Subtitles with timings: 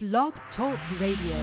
[0.00, 1.34] Blog Talk Radio.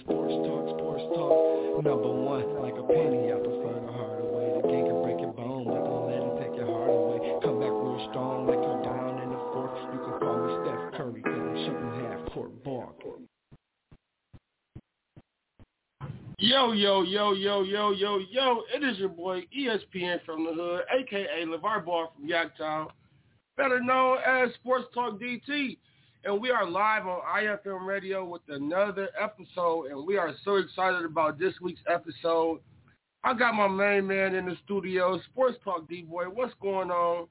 [0.00, 1.40] Sports talk.
[16.38, 20.82] Yo, yo, yo, yo, yo, yo, yo, it is your boy ESPN from the hood,
[20.98, 22.88] aka LeVar Ball from Yaktown,
[23.56, 25.76] better known as Sports Talk DT.
[26.22, 31.06] And we are live on IFM Radio with another episode, and we are so excited
[31.06, 32.60] about this week's episode.
[33.24, 36.24] I got my main man in the studio, Sports Talk D-Boy.
[36.24, 37.26] What's going on?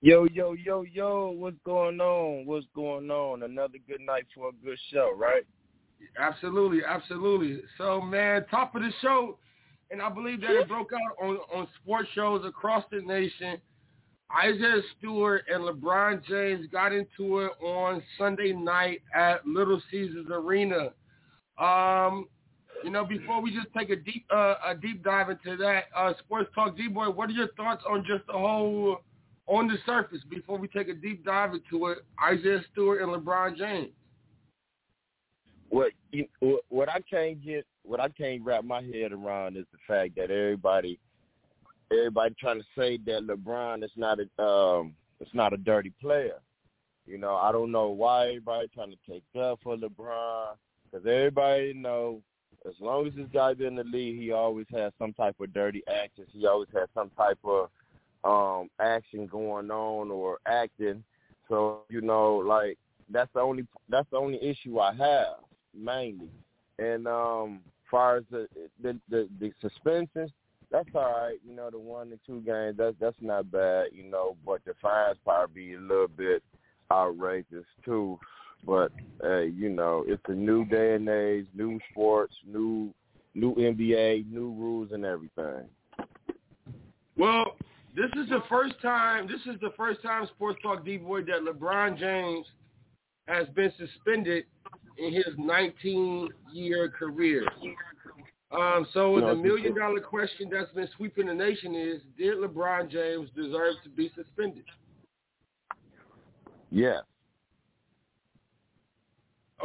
[0.00, 2.46] Yo, yo, yo, yo, what's going on?
[2.46, 3.44] What's going on?
[3.44, 5.46] Another good night for a good show, right?
[6.18, 7.62] Absolutely, absolutely.
[7.78, 9.38] So, man, top of the show,
[9.92, 13.58] and I believe that it broke out on, on sports shows across the nation.
[14.36, 20.90] Isaiah Stewart and LeBron James got into it on Sunday night at Little Caesars Arena.
[21.58, 22.28] Um,
[22.84, 26.12] you know, before we just take a deep uh, a deep dive into that, uh,
[26.20, 28.98] Sports Talk D-Boy, what are your thoughts on just the whole,
[29.46, 33.56] on the surface, before we take a deep dive into it, Isaiah Stewart and LeBron
[33.56, 33.90] James?
[35.70, 36.26] What you,
[36.68, 40.30] what I can't get, what I can't wrap my head around is the fact that
[40.30, 41.00] everybody,
[41.90, 46.38] everybody trying to say that LeBron is not a, um, it's not a dirty player.
[47.06, 51.72] You know, I don't know why everybody trying to take up for LeBron because everybody
[51.72, 52.20] know
[52.66, 55.52] as long as this guy been in the league, he always has some type of
[55.52, 56.28] dirty actions.
[56.32, 57.70] He always has some type of
[58.24, 61.04] um action going on or acting.
[61.48, 62.78] So you know, like
[63.10, 65.36] that's the only that's the only issue I have
[65.74, 66.28] mainly.
[66.78, 68.48] And um, far as the
[68.82, 70.30] the the, the suspensions,
[70.70, 71.38] that's all right.
[71.46, 73.86] You know, the one and two games, that's that's not bad.
[73.92, 76.42] You know, but the fines probably be a little bit
[76.90, 78.18] outrageous too.
[78.66, 78.92] But
[79.24, 82.92] uh, you know, it's a new day and age, new sports, new
[83.34, 85.68] new NBA, new rules and everything.
[87.16, 87.56] Well,
[87.96, 89.26] This is the first time.
[89.26, 92.46] This is the first time Sports Talk D Boy that LeBron James
[93.26, 94.44] has been suspended
[94.98, 97.46] in his 19-year career.
[98.50, 103.28] Um, so the million dollar question that's been sweeping the nation is: Did LeBron James
[103.36, 104.64] deserve to be suspended?
[106.70, 107.02] Yes.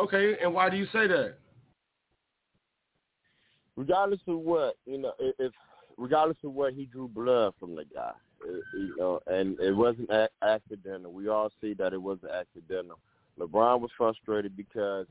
[0.01, 1.35] Okay, and why do you say that?
[3.77, 5.53] Regardless of what you know, if
[5.97, 8.11] regardless of what he drew blood from the guy,
[8.73, 10.09] you know, and it wasn't
[10.41, 11.13] accidental.
[11.13, 12.99] We all see that it wasn't accidental.
[13.39, 15.07] LeBron was frustrated because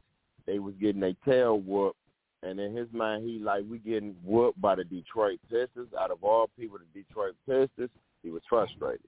[0.47, 1.97] they was getting a tail whoop,
[2.43, 5.89] and in his mind, he like we getting whooped by the Detroit Pistons.
[5.99, 7.91] Out of all people, the Detroit Pistons,
[8.23, 9.01] he was frustrated,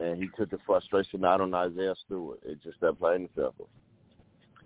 [0.00, 2.40] and he took the frustration out on Isaiah Stewart.
[2.44, 3.68] It just that plain and simple.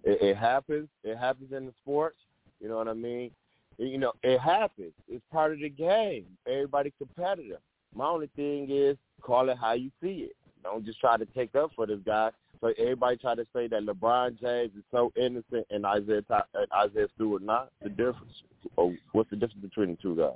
[0.04, 0.88] It, it happens.
[1.04, 2.18] It happens in the sports.
[2.60, 3.30] You know what I mean?
[3.78, 4.92] You know, it happens.
[5.08, 6.26] It's part of the game.
[6.46, 7.58] Everybody's competitive.
[7.94, 10.36] My only thing is call it how you see it.
[10.62, 12.30] Don't just try to take up for this guy.
[12.60, 16.22] So everybody try to say that LeBron James is so innocent and Isaiah
[16.54, 17.70] and Isaiah Stewart not.
[17.82, 18.32] The difference,
[18.76, 20.32] or what's the difference between the two guys?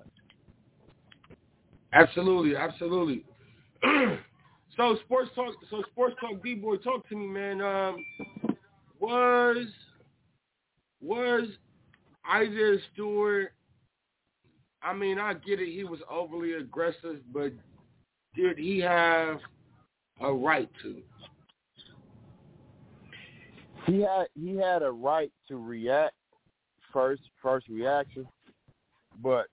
[1.93, 3.25] Absolutely, absolutely.
[4.77, 5.55] so sports talk.
[5.71, 6.43] So sports talk.
[6.43, 7.61] B boy, talk to me, man.
[7.61, 8.05] Um,
[9.01, 9.67] was
[11.01, 11.49] was
[12.31, 13.53] Isaiah Stewart.
[14.83, 15.73] I mean, I get it.
[15.73, 17.53] He was overly aggressive, but
[18.35, 19.39] did he have
[20.21, 21.03] a right to?
[23.87, 26.15] He had he had a right to react
[26.93, 28.27] first first reaction,
[29.21, 29.47] but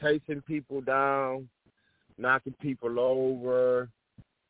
[0.00, 1.48] chasing people down,
[2.18, 3.88] knocking people over,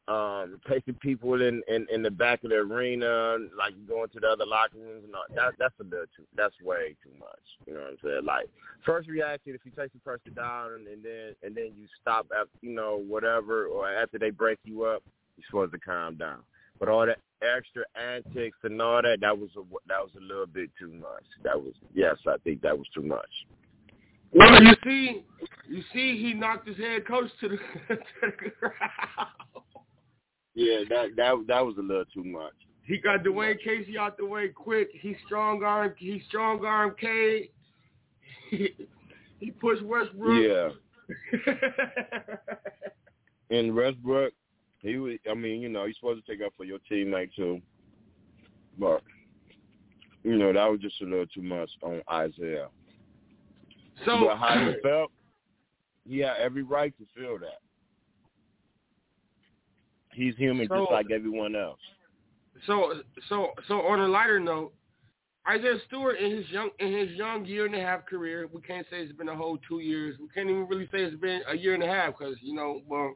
[0.08, 4.26] um, taking people in, in, in the back of the arena, like going to the
[4.26, 5.24] other locker rooms and all.
[5.34, 6.24] That, that's a little too.
[6.34, 7.38] That's way too much.
[7.66, 8.24] You know what I'm saying?
[8.24, 8.48] Like
[8.86, 12.46] first reaction, if you take the person down and then and then you stop at
[12.62, 15.02] you know whatever, or after they break you up,
[15.36, 16.38] you're supposed to calm down.
[16.78, 20.46] But all that extra antics and all that, that was a that was a little
[20.46, 21.25] bit too much.
[21.42, 23.30] That was yes, I think that was too much.
[24.32, 25.25] Well, you see,
[25.69, 27.56] you see, he knocked his head coach to the,
[27.88, 29.30] to the ground.
[30.54, 32.52] Yeah, that that that was a little too much.
[32.84, 34.88] He got Dwane Casey out the way quick.
[34.92, 35.94] He strong arm.
[35.98, 37.50] He strong arm K.
[38.50, 38.70] He,
[39.40, 40.42] he pushed Westbrook.
[40.42, 40.70] Yeah.
[43.50, 44.32] and Westbrook,
[44.80, 45.16] he was.
[45.30, 47.60] I mean, you know, he's supposed to take up for your teammate too,
[48.78, 49.02] but
[50.22, 52.69] you know that was just a little too much on Isaiah.
[54.04, 55.10] So but how he felt,
[56.08, 57.60] he had every right to feel that.
[60.12, 61.80] He's human so, just like everyone else.
[62.66, 62.94] So
[63.28, 64.72] so so on a lighter note,
[65.48, 68.86] Isaiah Stewart in his young in his young year and a half career, we can't
[68.90, 70.16] say it's been a whole two years.
[70.20, 72.82] We can't even really say it's been a year and a half because you know,
[72.86, 73.14] well,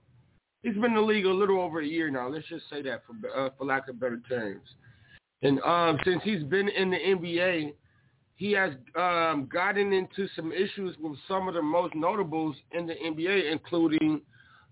[0.62, 2.28] he's been in the league a little over a year now.
[2.28, 4.66] Let's just say that for uh, for lack of better terms.
[5.42, 7.72] And um, since he's been in the NBA,
[8.36, 12.94] he has um, gotten into some issues with some of the most notables in the
[12.94, 14.20] NBA, including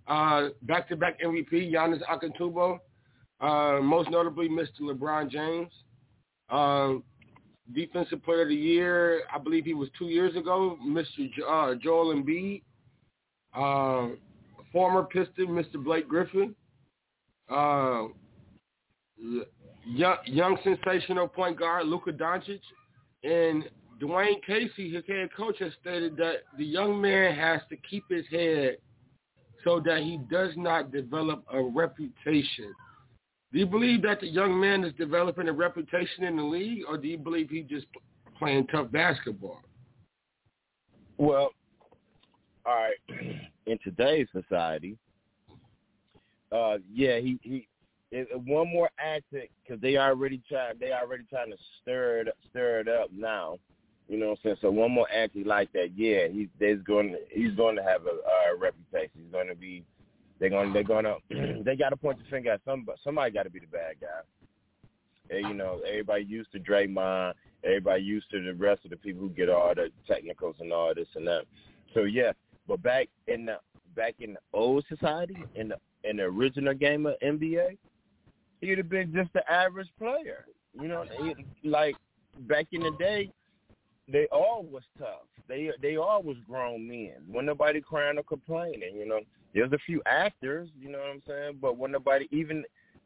[0.07, 2.79] uh, back-to-back MVP Giannis Antetokounmpo,
[3.41, 4.81] uh, most notably Mr.
[4.83, 5.73] LeBron James,
[6.51, 6.95] uh,
[7.75, 9.23] Defensive Player of the Year.
[9.33, 10.77] I believe he was two years ago.
[10.85, 11.33] Mr.
[11.37, 12.63] Jo- uh, Joel Embiid,
[13.55, 14.15] uh,
[14.73, 15.83] former Piston Mr.
[15.83, 16.55] Blake Griffin,
[17.51, 18.05] uh,
[19.87, 22.61] young, young sensational point guard Luka Doncic,
[23.25, 23.65] and
[24.01, 28.25] Dwane Casey, his head coach, has stated that the young man has to keep his
[28.31, 28.79] head
[29.65, 32.73] so that he does not develop a reputation.
[33.53, 36.97] Do you believe that the young man is developing a reputation in the league, or
[36.97, 37.87] do you believe he's just
[38.39, 39.61] playing tough basketball?
[41.19, 41.51] Well,
[42.65, 43.50] all right.
[43.67, 44.97] In today's society,
[46.53, 47.67] uh, yeah, he he.
[48.13, 50.73] It, one more antic because they already try.
[50.79, 53.59] They already trying to stir it stir it up now.
[54.09, 54.57] You know what I'm saying?
[54.61, 58.03] So one more anti like that, yeah, he's there's going to, he's going to have
[58.07, 59.23] a, a reputation.
[59.23, 59.85] He's going to be
[60.41, 62.99] they're going they're going to they got to point the finger at somebody.
[63.05, 65.37] Somebody got to be the bad guy.
[65.37, 67.35] And, you know, everybody used to Draymond.
[67.63, 70.93] Everybody used to the rest of the people who get all the technicals and all
[70.93, 71.43] this and that.
[71.95, 72.33] So yeah,
[72.71, 73.57] but back in the
[73.97, 77.77] back in the old society, in the in the original game of NBA,
[78.61, 80.47] he'd have been just the average player.
[80.81, 81.05] You know,
[81.65, 81.97] like
[82.43, 83.29] back in the day,
[84.07, 85.27] they all was tough.
[85.49, 87.15] They they all was grown men.
[87.29, 89.19] When nobody crying or complaining, you know.
[89.53, 92.63] There's a few actors, you know what I'm saying, but when nobody even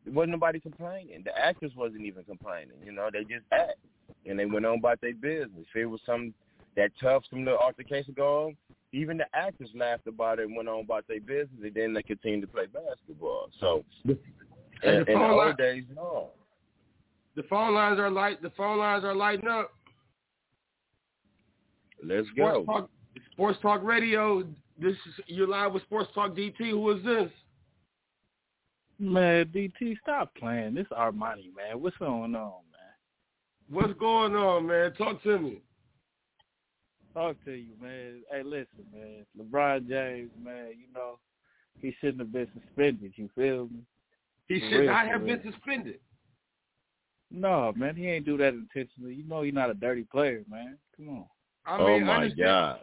[0.07, 1.23] wasn't nobody complaining.
[1.25, 3.09] The actors wasn't even complaining, you know.
[3.11, 3.79] They just act
[4.27, 5.65] and they went on about their business.
[5.71, 6.35] If it was some
[6.77, 8.57] that tough, some little altercation go on,
[8.95, 12.03] even the actors laughed about it and went on about their business, and then they
[12.03, 13.49] continued to play basketball.
[13.61, 14.17] So, And
[14.83, 16.29] in, the in the phone old line- days, no.
[17.37, 18.41] The phone lines are light.
[18.43, 19.73] The phone lines are lighting up.
[22.03, 22.65] Let's Sports go.
[22.65, 22.91] Talk,
[23.33, 24.45] Sports Talk Radio.
[24.79, 26.71] This is you're live with Sports Talk DT.
[26.71, 27.31] Who is this?
[29.01, 30.75] Man, DT, stop playing.
[30.75, 31.81] This Armani, man.
[31.81, 33.69] What's going on, man?
[33.69, 34.93] What's going on, man?
[34.95, 35.63] Talk to me.
[37.15, 38.23] Talk to you, man.
[38.31, 39.25] Hey, listen, man.
[39.39, 41.19] LeBron James, man, you know,
[41.81, 43.13] he shouldn't have been suspended.
[43.17, 43.81] You feel me?
[44.49, 45.37] He For should real, not for have real.
[45.37, 46.01] been suspended.
[47.31, 49.15] No, man, he ain't do that intentionally.
[49.15, 50.77] You know he's not a dirty player, man.
[50.97, 51.25] Come on.
[51.67, 52.81] I oh my understand, God.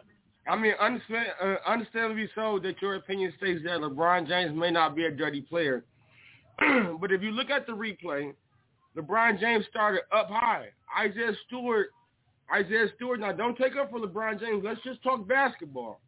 [0.48, 4.96] I mean, understand, uh, understandably so that your opinion states that LeBron James may not
[4.96, 5.84] be a dirty player.
[7.00, 8.34] but if you look at the replay,
[8.96, 10.66] LeBron James started up high.
[10.98, 11.90] Isaiah Stewart,
[12.52, 13.20] Isaiah Stewart.
[13.20, 14.62] Now, don't take up for LeBron James.
[14.64, 16.00] Let's just talk basketball.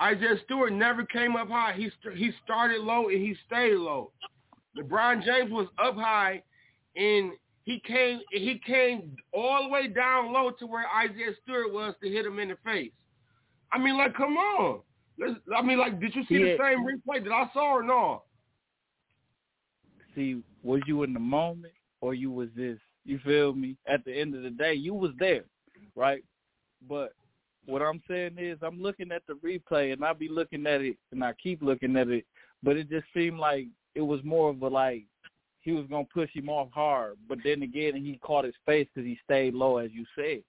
[0.00, 1.72] Isaiah Stewart never came up high.
[1.74, 4.12] He st- he started low and he stayed low.
[4.78, 6.42] LeBron James was up high,
[6.96, 7.32] and
[7.64, 12.10] he came he came all the way down low to where Isaiah Stewart was to
[12.10, 12.92] hit him in the face.
[13.72, 14.80] I mean, like, come on.
[15.18, 18.22] Let's, I mean, like, did you see the same replay that I saw or no?
[20.14, 22.78] See, was you in the moment or you was this?
[23.04, 23.76] You feel me?
[23.86, 25.44] At the end of the day, you was there,
[25.96, 26.22] right?
[26.88, 27.12] But
[27.64, 30.96] what I'm saying is I'm looking at the replay and I be looking at it
[31.10, 32.24] and I keep looking at it,
[32.62, 35.04] but it just seemed like it was more of a like
[35.62, 39.06] he was gonna push him off hard, but then again he caught his face because
[39.06, 40.42] he stayed low, as you said.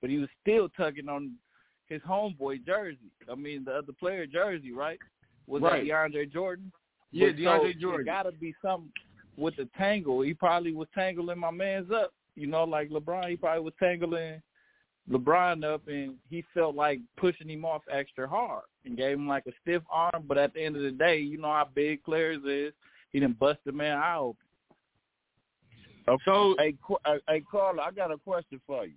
[0.00, 1.32] But he was still tugging on
[1.86, 3.12] his homeboy jersey.
[3.30, 4.98] I mean the other player jersey, right?
[5.46, 5.86] Was Right.
[5.86, 6.72] that DeAndre Jordan?
[7.12, 8.06] Yeah, But DeAndre so Jordan.
[8.06, 8.90] Gotta be something
[9.36, 10.22] with the tangle.
[10.22, 12.12] He probably was tangling my man's up.
[12.34, 14.42] You know, like LeBron, he probably was tangling
[15.10, 19.46] LeBron up, and he felt like pushing him off extra hard and gave him like
[19.46, 20.24] a stiff arm.
[20.26, 22.72] But at the end of the day, you know how big players is.
[23.12, 24.36] He didn't bust the man eye open.
[26.24, 28.94] So, Hey, uh, hey, Carla, I got a question for you.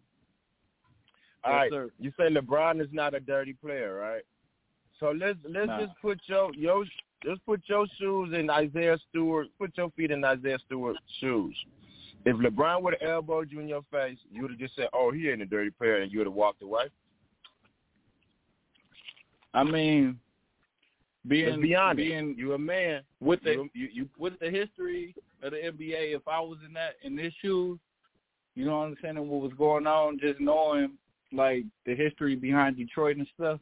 [1.43, 1.89] All Yes, right, sir.
[1.99, 4.23] you say LeBron is not a dirty player, right?
[4.99, 5.85] So let's let's Nah.
[5.85, 6.85] just put your your
[7.23, 9.47] let's put your shoes in Isaiah Stewart.
[9.59, 11.55] Put your feet in Isaiah Stewart's shoes.
[12.27, 15.11] If LeBron would have elbowed you in your face, you would have just said, "Oh,
[15.11, 16.87] he ain't a dirty player," and you would have walked away.
[19.53, 20.19] I mean,
[21.25, 21.97] being Let's be honest.
[21.97, 23.03] being you a man.
[23.21, 26.73] with the You, you, you with the history of the NBA, if I was in
[26.73, 27.79] that in this shoes,
[28.55, 30.97] you know, understanding what was going on, just knowing
[31.31, 33.61] like the history behind Detroit and stuff,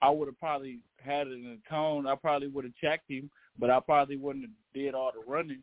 [0.00, 2.06] I would have probably had it in a tone.
[2.06, 5.62] I probably would have checked him, but I probably wouldn't have did all the running,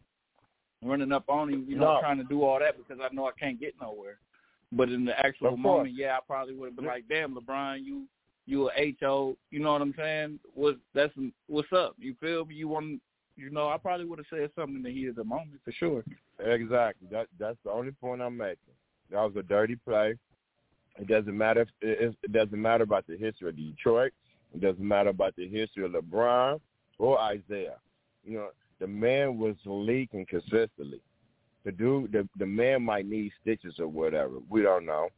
[0.84, 2.00] running up on him, you know, No.
[2.00, 4.19] trying to do all that because I know I can't get nowhere.
[4.72, 8.05] But in the actual moment, yeah, I probably would have been like, "Damn, LeBron, you
[8.46, 10.39] you a ho." You know what I'm saying?
[10.53, 11.13] What that's
[11.48, 11.96] what's up?
[11.98, 12.55] You feel me?
[12.55, 13.01] You want
[13.38, 15.72] you know, I probably would have said something in the heat of the moment for
[15.72, 16.03] sure.
[16.39, 17.07] Exactly.
[17.12, 18.74] That that's the only point I'm making.
[19.12, 20.15] That was a dirty play.
[21.00, 21.62] It doesn't matter.
[21.62, 24.12] If, it, it doesn't matter about the history of Detroit.
[24.53, 26.60] It doesn't matter about the history of LeBron
[26.98, 27.77] or Isaiah.
[28.24, 31.01] You know, the man was leaking consistently.
[31.65, 34.36] The dude, the the man might need stitches or whatever.
[34.50, 35.10] We don't know,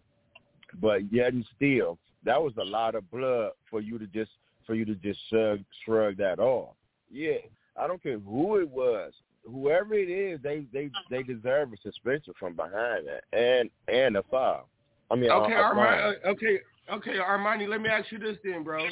[0.82, 4.32] but yet and still, that was a lot of blood for you to just
[4.66, 6.76] for you to just shrug shrug that off.
[7.12, 7.38] Yeah,
[7.78, 9.14] I don't care who it was
[9.52, 14.24] whoever it is, they they they deserve a suspension from behind that and and a
[14.24, 14.68] foul.
[15.12, 15.54] I mean, okay.
[15.54, 16.60] Armani, uh, okay,
[16.92, 17.68] okay, Armani.
[17.68, 18.86] Let me ask you this then, bro.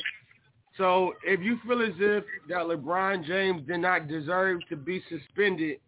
[0.77, 5.79] So, if you feel as if that LeBron James did not deserve to be suspended,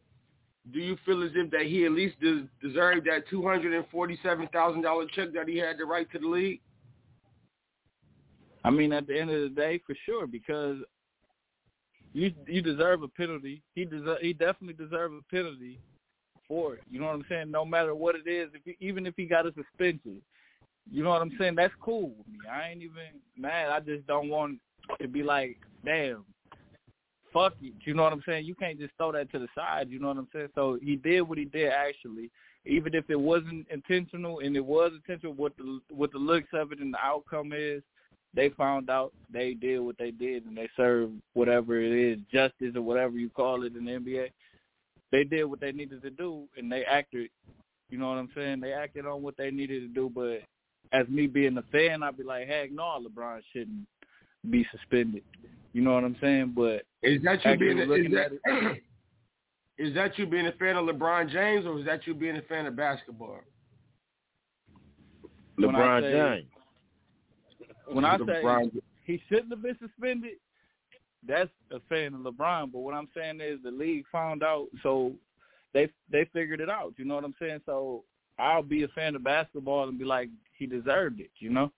[0.74, 3.86] do you feel as if that he at least des- deserved that two hundred and
[3.92, 6.62] forty-seven thousand dollar check that he had the right to the league?
[8.64, 10.78] I mean, at the end of the day, for sure, because
[12.14, 13.62] you you deserve a penalty.
[13.76, 15.80] He deserve he definitely deserve a penalty
[16.48, 16.82] for it.
[16.90, 17.52] You know what I'm saying?
[17.52, 20.22] No matter what it is, if he, even if he got a suspension,
[20.92, 21.56] you know what I'm saying?
[21.56, 22.40] That's cool with me.
[22.52, 23.70] I ain't even mad.
[23.70, 24.60] I just don't want
[25.02, 26.26] to be like, damn,
[27.34, 27.74] fuck it.
[27.86, 28.46] You know what I'm saying?
[28.46, 29.90] You can't just throw that to the side.
[29.90, 30.50] You know what I'm saying?
[30.56, 32.30] So he did what he did actually.
[32.66, 36.72] Even if it wasn't intentional, and it was intentional, what the what the looks of
[36.72, 37.82] it and the outcome is,
[38.34, 42.76] they found out they did what they did and they served whatever it is, justice
[42.76, 44.30] or whatever you call it in the NBA.
[45.12, 47.30] They did what they needed to do and they acted
[47.90, 48.60] you know what I'm saying?
[48.60, 50.42] They acted on what they needed to do, but
[50.92, 53.88] as me being a fan, I'd be like, heck no, LeBron shouldn't
[54.50, 55.24] be suspended.
[55.74, 56.54] You know what I'm saying?
[56.56, 58.78] But Is that you being a, is looking that, at
[59.78, 62.42] is that you being a fan of LeBron James or is that you being a
[62.44, 63.40] fan of basketball?
[65.60, 66.48] LeBron say- James.
[67.92, 70.34] when I say LeBron, he he shouldn't have been suspended.
[71.28, 72.72] That's a fan of LeBron.
[72.72, 75.14] But what I'm saying is the league found out, so
[75.74, 76.94] they they figured it out.
[76.98, 77.60] You know what I'm saying?
[77.66, 78.04] So
[78.38, 81.32] I'll be a fan of basketball and be like, he deserved it.
[81.40, 81.72] You know?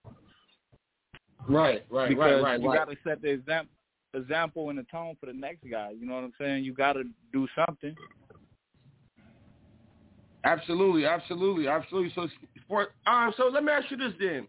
[1.47, 2.61] Right, right, because right, right.
[2.61, 2.77] you right.
[2.77, 3.71] got to set the example
[4.13, 5.91] example and the tone for the next guy.
[5.97, 6.65] You know what I'm saying?
[6.65, 7.95] You got to do something.
[10.43, 12.11] Absolutely, absolutely, absolutely.
[12.15, 12.27] So,
[12.67, 14.47] for um, so let me ask you this then.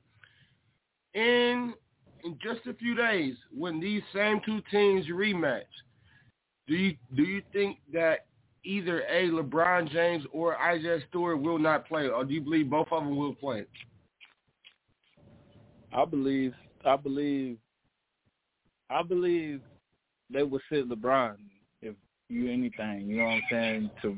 [1.15, 1.75] In
[2.25, 5.63] in just a few days, when these same two teams rematch,
[6.67, 8.27] do you do you think that
[8.65, 12.89] either a LeBron James or Isaiah Stewart will not play, or do you believe both
[12.91, 13.65] of them will play?
[15.93, 17.57] I believe, I believe,
[18.91, 19.61] I believe
[20.33, 21.37] they would sit LeBron
[21.81, 21.95] if
[22.29, 23.07] you anything.
[23.07, 23.91] You know what I'm saying?
[24.03, 24.17] To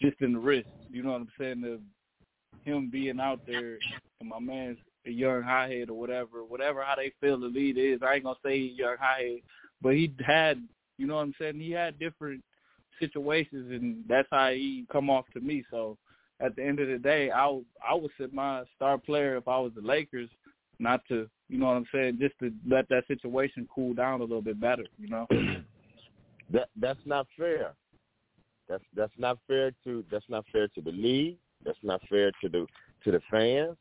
[0.00, 0.68] just in the wrist.
[0.90, 1.62] You know what I'm saying?
[1.62, 1.80] To
[2.64, 3.78] him being out there,
[4.20, 8.00] and my man's a young hothead or whatever, whatever how they feel the lead is.
[8.02, 9.40] I ain't gonna say he's young hothead,
[9.80, 10.60] but he had,
[10.98, 11.60] you know what I'm saying?
[11.60, 12.42] He had different
[12.98, 15.64] situations, and that's how he come off to me.
[15.70, 15.96] So
[16.40, 19.46] at the end of the day, I would, I would sit my star player if
[19.48, 20.30] I was the Lakers,
[20.78, 24.24] not to, you know what I'm saying, just to let that situation cool down a
[24.24, 24.84] little bit better.
[24.98, 25.26] You know.
[26.52, 27.74] That that's not fair.
[28.68, 31.38] That's that's not fair to that's not fair to the league.
[31.64, 32.66] That's not fair to the
[33.04, 33.76] to the fans.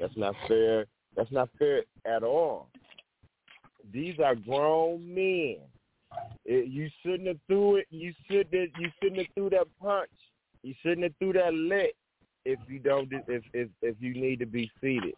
[0.00, 0.86] That's not fair.
[1.16, 2.68] That's not fair at all.
[3.92, 5.58] These are grown men.
[6.44, 7.86] It, you shouldn't have threw it.
[7.90, 8.54] You shouldn't.
[8.54, 10.10] Have, you shouldn't have threw that punch.
[10.62, 11.94] You shouldn't have threw that lick
[12.44, 13.10] if you don't.
[13.28, 15.14] If if if you need to be seated.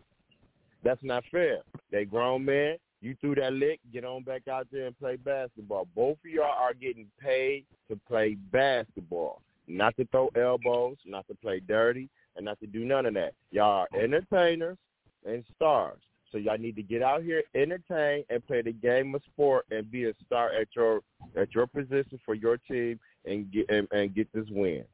[0.84, 1.58] That's not fair.
[1.90, 2.76] They grown men.
[3.00, 3.80] You threw that lick.
[3.92, 5.86] Get on back out there and play basketball.
[5.94, 11.34] Both of y'all are getting paid to play basketball, not to throw elbows, not to
[11.34, 13.34] play dirty, and not to do none of that.
[13.50, 14.78] Y'all are entertainers
[15.24, 16.00] and stars.
[16.30, 19.90] So y'all need to get out here, entertain, and play the game of sport, and
[19.90, 21.00] be a star at your
[21.36, 24.84] at your position for your team, and get and, and get this win.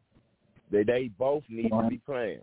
[0.71, 2.41] They they both need to be playing,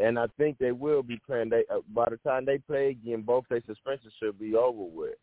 [0.00, 1.50] and I think they will be playing.
[1.50, 5.16] They uh, by the time they play again, both their suspensions should be over with.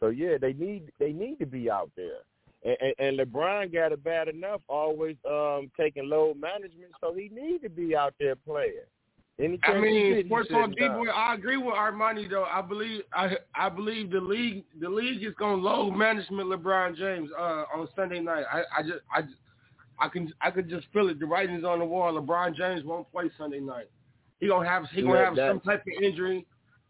[0.00, 2.20] So yeah, they need they need to be out there.
[2.64, 7.30] And, and, and LeBron got it bad enough, always um taking load management, so he
[7.32, 8.86] need to be out there playing.
[9.40, 11.08] Anytime I mean, he sports talk D boy.
[11.08, 12.44] I agree with Armani though.
[12.44, 17.30] I believe I I believe the league the league is gonna load management LeBron James
[17.36, 18.44] uh, on Sunday night.
[18.52, 19.34] I I just I just,
[19.98, 21.18] I can I could just feel it.
[21.18, 22.12] The writing's on the wall.
[22.12, 23.88] LeBron James won't play Sunday night.
[24.42, 26.44] He gonna have he gonna Yeah, have that- some type of injury.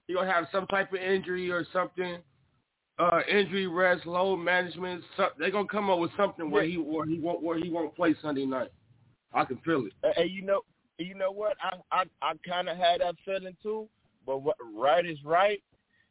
[0.08, 2.22] He gonna have some type of injury or something.
[2.98, 5.04] Uh, injury rest, load management.
[5.18, 7.94] So, they gonna come up with something where he where he won't where he won't
[7.94, 8.70] play Sunday night.
[9.34, 9.92] I can feel it.
[10.02, 10.62] And- And you know,
[10.96, 11.58] you know what?
[11.62, 13.86] I I, I kind of had that feeling too.
[14.24, 15.62] But what right is right.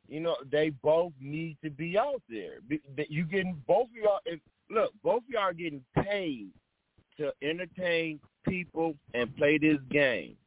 [0.07, 2.59] You know, they both need to be out there.
[2.97, 4.19] That You getting both of y'all.
[4.25, 6.51] If, look, both of y'all are getting paid
[7.17, 10.37] to entertain people and play this game.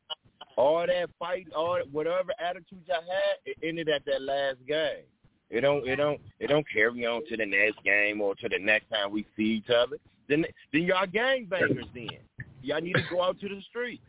[0.57, 5.05] All that fight, all whatever attitude y'all had, it ended at that last game.
[5.51, 8.59] It don't, it don't, it don't carry on to the next game or to the
[8.59, 9.97] next time we see each other.
[10.29, 11.87] Then, then y'all gangbangers.
[11.95, 12.09] Then
[12.63, 14.01] y'all need to go out to the street.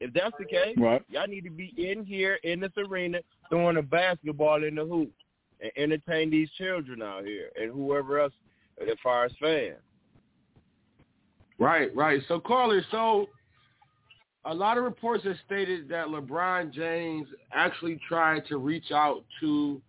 [0.00, 1.02] If that's the case, Right.
[1.10, 5.12] y'all need to be in here in this arena throwing a basketball in the hoop
[5.60, 8.32] and entertain these children out here and whoever else
[8.80, 9.76] as far as fans.
[11.58, 12.22] Right, right.
[12.28, 13.26] So, caller, so
[14.44, 19.80] a lot of reports have stated that LeBron James actually tried to reach out to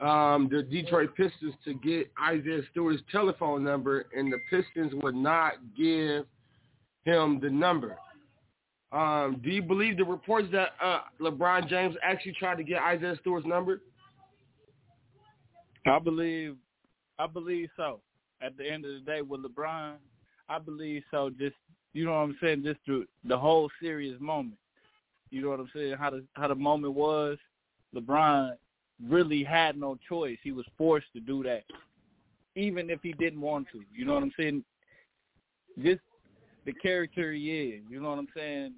[0.00, 5.54] um, the Detroit Pistons to get Isaiah Stewart's telephone number, and the Pistons would not
[5.76, 6.26] give
[7.04, 7.96] him the number.
[8.90, 13.16] Um, do you believe the reports that uh, LeBron James actually tried to get Isaiah
[13.20, 13.80] Stewart's number?
[15.86, 16.56] I believe,
[17.18, 18.00] I believe so.
[18.42, 19.94] At the end of the day, with LeBron,
[20.48, 21.30] I believe so.
[21.30, 21.54] Just
[21.92, 22.62] you know what I'm saying.
[22.64, 24.58] Just through the whole serious moment.
[25.30, 25.94] You know what I'm saying.
[25.98, 27.38] How the how the moment was.
[27.94, 28.52] LeBron
[29.06, 30.38] really had no choice.
[30.42, 31.64] He was forced to do that,
[32.56, 33.82] even if he didn't want to.
[33.94, 34.64] You know what I'm saying.
[35.82, 36.00] Just
[36.64, 37.82] the character he is.
[37.90, 38.72] You know what I'm saying.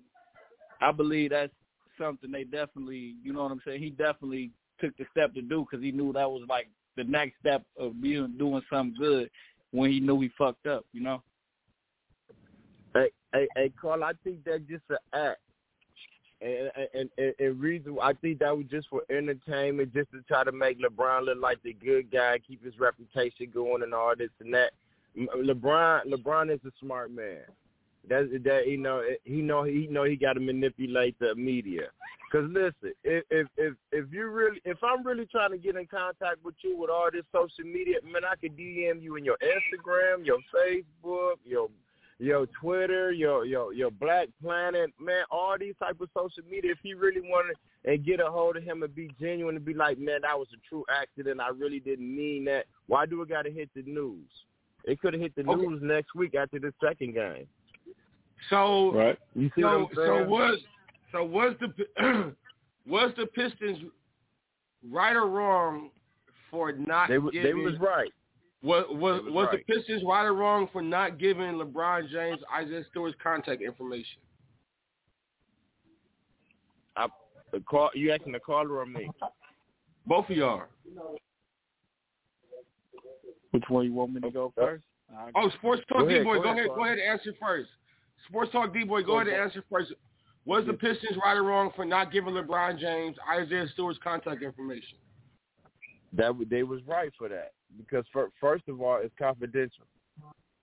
[0.81, 1.53] I believe that's
[1.99, 3.15] something they definitely.
[3.23, 3.83] You know what I'm saying.
[3.83, 4.51] He definitely
[4.81, 8.01] took the step to do because he knew that was like the next step of
[8.01, 9.31] being doing something good
[9.73, 11.23] when he knew he fucked up, you know?
[12.95, 15.41] Hey, hey, hey, Carl, I think that's just an act.
[16.41, 20.45] And, and and and reason I think that was just for entertainment, just to try
[20.45, 24.31] to make LeBron look like the good guy, keep his reputation going, and all this
[24.41, 24.73] and that.
[25.17, 27.45] LeBron, LeBron is a smart man.
[28.09, 31.89] That that you know he know he know he got to manipulate the media.
[32.31, 35.87] Cause listen, if if if if you really if I'm really trying to get in
[35.87, 39.39] contact with you with all this social media, man, I could DM you in your
[39.39, 41.69] Instagram, your Facebook, your
[42.19, 46.73] your Twitter, your your your Black Planet, man, all these type of social media.
[46.73, 49.75] If he really wanted and get a hold of him and be genuine and be
[49.75, 51.41] like, man, that was a true accident.
[51.41, 52.65] I really didn't mean that.
[52.87, 54.29] Why do it got to hit the news?
[54.85, 55.67] It could have hit the Okay.
[55.67, 57.47] news next week after the second game.
[58.51, 59.19] So Right.
[59.35, 60.61] You see what so I'm so was
[61.13, 62.35] so was the
[62.87, 63.79] was the Pistons
[64.91, 65.91] right or wrong
[66.51, 68.13] for not they, giving they was right.
[68.65, 69.65] Was was, was was right.
[69.67, 74.21] the Pistons right or wrong for not giving LeBron James Isaiah Stewart's contact information?
[76.97, 77.07] I,
[77.53, 79.11] the call, you asking the caller or me?
[80.07, 80.63] Both of y'all.
[83.51, 84.85] Which one you want me to go first?
[85.37, 87.35] Oh, Sports Talk Go ahead, D Boy, go go ahead, ahead, go ahead and answer
[87.41, 87.69] first.
[88.29, 89.47] Sports Talk D Boy, go Go ahead and ahead.
[89.47, 89.93] answer first.
[90.47, 94.99] Was the Pistons right or wrong for not giving LeBron James Isaiah Stewart's contact information?
[96.17, 99.85] That they was right for that because for, first of all, it's confidential.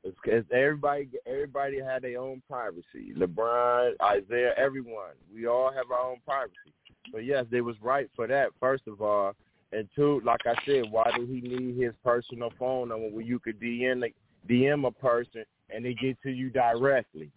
[0.04, 1.10] It's everybody.
[1.28, 3.14] Everybody had their own privacy.
[3.16, 5.14] LeBron, Isaiah, everyone.
[5.34, 6.74] We all have our own privacy.
[7.12, 8.50] So yes, they was right for that.
[8.60, 9.34] First of all,
[9.72, 13.40] and two, like I said, why do he need his personal phone number where you
[13.40, 14.12] could DM
[14.50, 17.32] DM a person and they get to you directly?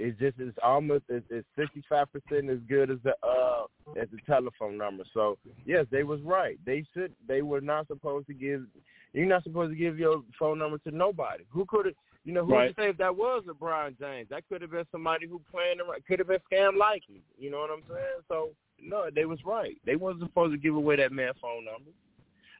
[0.00, 3.64] It's just it's almost it's sixty five percent as good as the uh
[4.00, 5.04] as the telephone number.
[5.12, 5.36] So
[5.66, 6.58] yes, they was right.
[6.64, 8.62] They should they were not supposed to give
[9.12, 11.44] you're not supposed to give your phone number to nobody.
[11.50, 12.68] Who could have you know, who Right.
[12.68, 14.28] would say if that was LeBron James?
[14.28, 17.22] That could have been somebody who playing around could have been scam likely.
[17.38, 18.22] You know what I'm saying?
[18.28, 18.50] So
[18.82, 19.76] no, they was right.
[19.84, 21.90] They wasn't supposed to give away that man's phone number.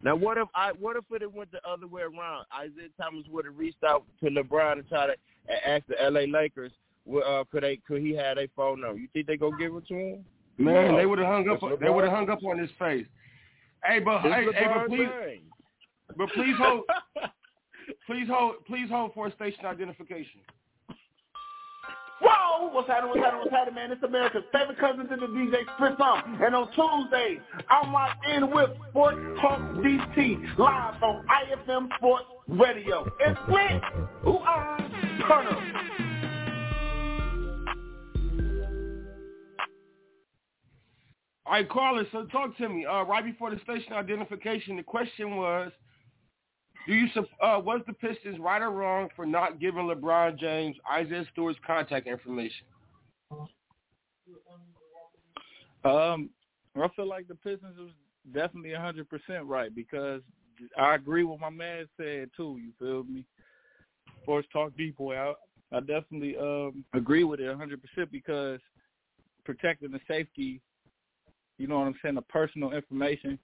[0.02, 2.46] Now what if I what if it went the other way around?
[2.54, 6.72] Isaiah Thomas would have reached out to LeBron and tried to ask the LA Lakers
[7.18, 8.98] uh, could they could he have a phone number?
[9.00, 10.24] You think they gonna give it to him?
[10.58, 10.96] Man, No.
[10.98, 11.60] they would have hung up.
[11.80, 13.06] They would have hung up on his face.
[13.84, 15.42] Hey, but It's hey, hey, but please, James.
[16.16, 16.82] but please hold,
[18.06, 20.40] please hold, please hold for a station identification.
[22.22, 22.68] Whoa!
[22.72, 23.10] What's happening?
[23.12, 23.40] What's happening?
[23.40, 23.92] What's happening, man?
[23.92, 26.38] It's America's favorite cousin to the DJ Split Song.
[26.44, 27.38] And on Tuesdays,
[27.70, 33.10] I'm locked in with Sports Talk DT live on IFM Sports Radio.
[33.20, 33.82] It's Split,
[34.22, 34.76] who are
[35.26, 35.89] Turner.
[41.50, 42.06] All right, Carlos.
[42.12, 42.86] So talk to me.
[42.86, 45.72] Uh, right before the station identification, the question was,
[46.86, 47.08] do you
[47.42, 52.06] uh, was the Pistons right or wrong for not giving LeBron James Isaiah Stewart's contact
[52.06, 52.66] information?
[55.84, 56.30] Um,
[56.76, 57.90] I feel like the Pistons was
[58.32, 60.22] definitely hundred percent right because
[60.78, 62.60] I agree with my man said too.
[62.62, 63.26] You feel me?
[64.22, 65.16] Sports talk deep boy.
[65.16, 65.32] I,
[65.72, 68.60] I definitely um agree with it hundred percent because
[69.44, 70.60] protecting the safety,
[71.60, 73.38] you know what I'm saying, the personal information.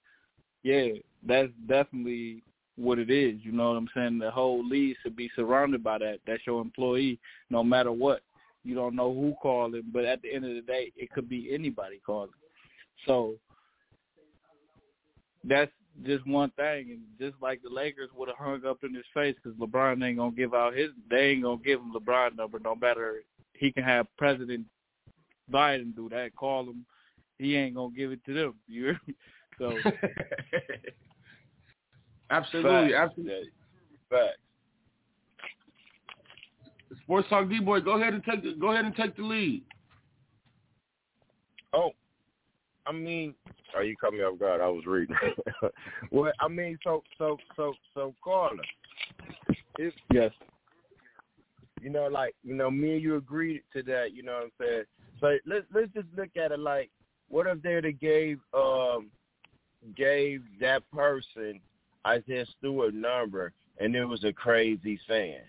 [0.63, 0.87] Yeah,
[1.25, 2.43] that's definitely
[2.75, 3.35] what it is.
[3.43, 4.17] You know what I'm saying?
[4.17, 6.19] The whole league should be surrounded by that.
[6.25, 7.19] That's your employee,
[7.51, 8.21] no matter what.
[8.63, 11.53] You don't know who calling, but at the end of the day, it could be
[11.53, 12.31] anybody calling.
[13.05, 13.35] So
[15.43, 15.71] that's
[16.03, 19.35] just one thing, and just like the Lakers would have hung up in his face
[19.41, 20.89] because LeBron ain't gonna give out his.
[21.09, 24.65] They ain't gonna give him LeBron number, no matter he can have President
[25.51, 26.35] Biden do that.
[26.35, 26.85] Call him,
[27.39, 28.53] he ain't gonna give it to them.
[28.67, 29.15] You hear me?
[29.57, 29.71] So
[32.29, 33.11] absolutely, Facts.
[33.11, 33.51] absolutely.
[34.09, 34.37] Facts.
[37.03, 39.63] Sports Talk D boy, go ahead and take the, go ahead and take the lead.
[41.73, 41.91] Oh,
[42.85, 43.33] I mean,
[43.75, 44.61] are you caught me off guard?
[44.61, 45.15] I was reading.
[46.11, 48.61] well, I mean, so so so so Carla,
[49.77, 50.31] if yes,
[51.81, 54.13] you know, like you know, me and you agreed to that.
[54.13, 54.83] You know what I'm saying?
[55.19, 56.89] So let's let's just look at it like,
[57.29, 59.09] what if they would gave um
[59.95, 61.59] gave that person
[62.05, 65.41] Isaiah Stewart number and it was a crazy fan,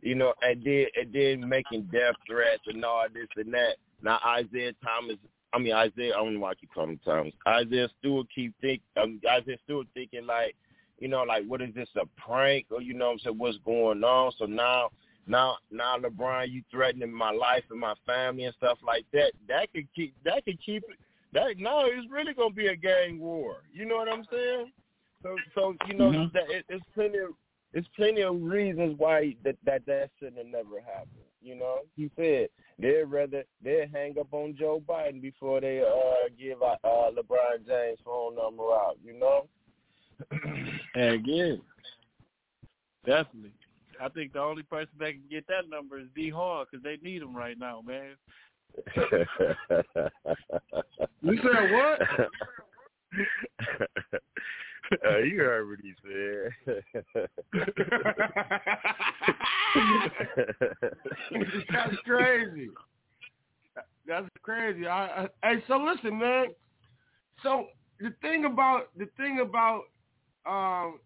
[0.00, 3.76] you know, and then and then making death threats and all this and that.
[4.02, 5.16] Now Isaiah Thomas,
[5.52, 7.32] I mean Isaiah, I don't know why I keep calling him Thomas.
[7.46, 10.56] Isaiah Stewart keep think um, Isaiah Stewart thinking like,
[10.98, 13.58] you know, like what is this a prank or you know what I'm saying what's
[13.64, 14.32] going on?
[14.38, 14.90] So now
[15.26, 19.32] now now LeBron, you threatening my life and my family and stuff like that.
[19.48, 20.84] That could keep that could keep
[21.32, 23.56] that no, it's really gonna be a gang war.
[23.72, 24.72] You know what I'm saying?
[25.22, 26.32] So so you know Mhm.
[26.32, 27.30] that it, it's plenty of
[27.72, 31.24] it's plenty of reasons why that that that shouldn't have never happened.
[31.40, 36.28] You know, he said they'd rather they hang up on Joe Biden before they uh
[36.38, 38.98] give uh, uh LeBron James phone number out.
[39.04, 39.48] You know.
[40.94, 41.54] heck yeah,
[43.04, 43.52] definitely.
[44.00, 46.98] I think the only person that can get that number is D Hall because they
[47.02, 48.16] need him right now, man.
[51.22, 52.00] You said what?
[55.06, 56.50] uh, you heard what he said.
[61.72, 62.70] That's crazy.
[64.06, 64.86] That's crazy.
[64.86, 66.46] I, I, hey, so listen, man.
[67.42, 67.66] So
[68.00, 69.84] the thing about the thing about
[70.44, 70.98] um,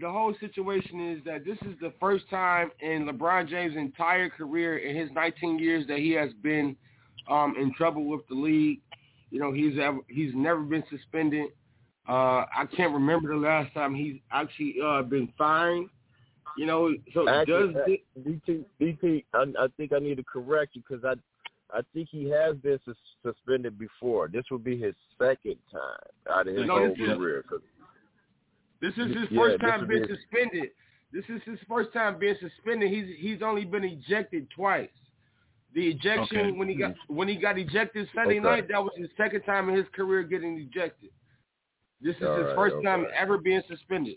[0.00, 4.78] the whole situation is that this is the first time in LeBron James' entire career
[4.78, 6.74] in his 19 years that he has been
[7.28, 8.80] um, in trouble with the league.
[9.30, 11.50] You know, he's ever, he's never been suspended.
[12.08, 15.88] Uh, I can't remember the last time he's actually uh, been fined.
[16.56, 21.04] You know, so Actually, does uh, I, I think I need to correct you because
[21.04, 21.14] I,
[21.76, 24.28] I think he has been sus- suspended before.
[24.28, 27.44] This will be his second time out of his No, whole career.
[27.48, 27.60] 'cause-
[28.80, 30.70] This is his Yeah, first time being be- suspended.
[31.12, 32.90] This is his first time being suspended.
[32.90, 34.90] He's he's only been ejected twice.
[35.74, 36.58] The ejection Okay.
[36.58, 38.48] when he got when he got ejected Sunday Okay.
[38.48, 41.10] night, that was his second time in his career getting ejected.
[42.00, 44.16] This is All his right, first time ever being suspended.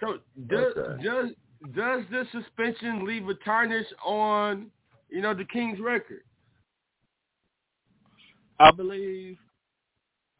[0.00, 1.02] So does Okay.
[1.04, 1.30] does
[1.74, 4.70] does this suspension leave a tarnish on
[5.08, 6.22] you know the Kings record?
[8.60, 9.38] I believe,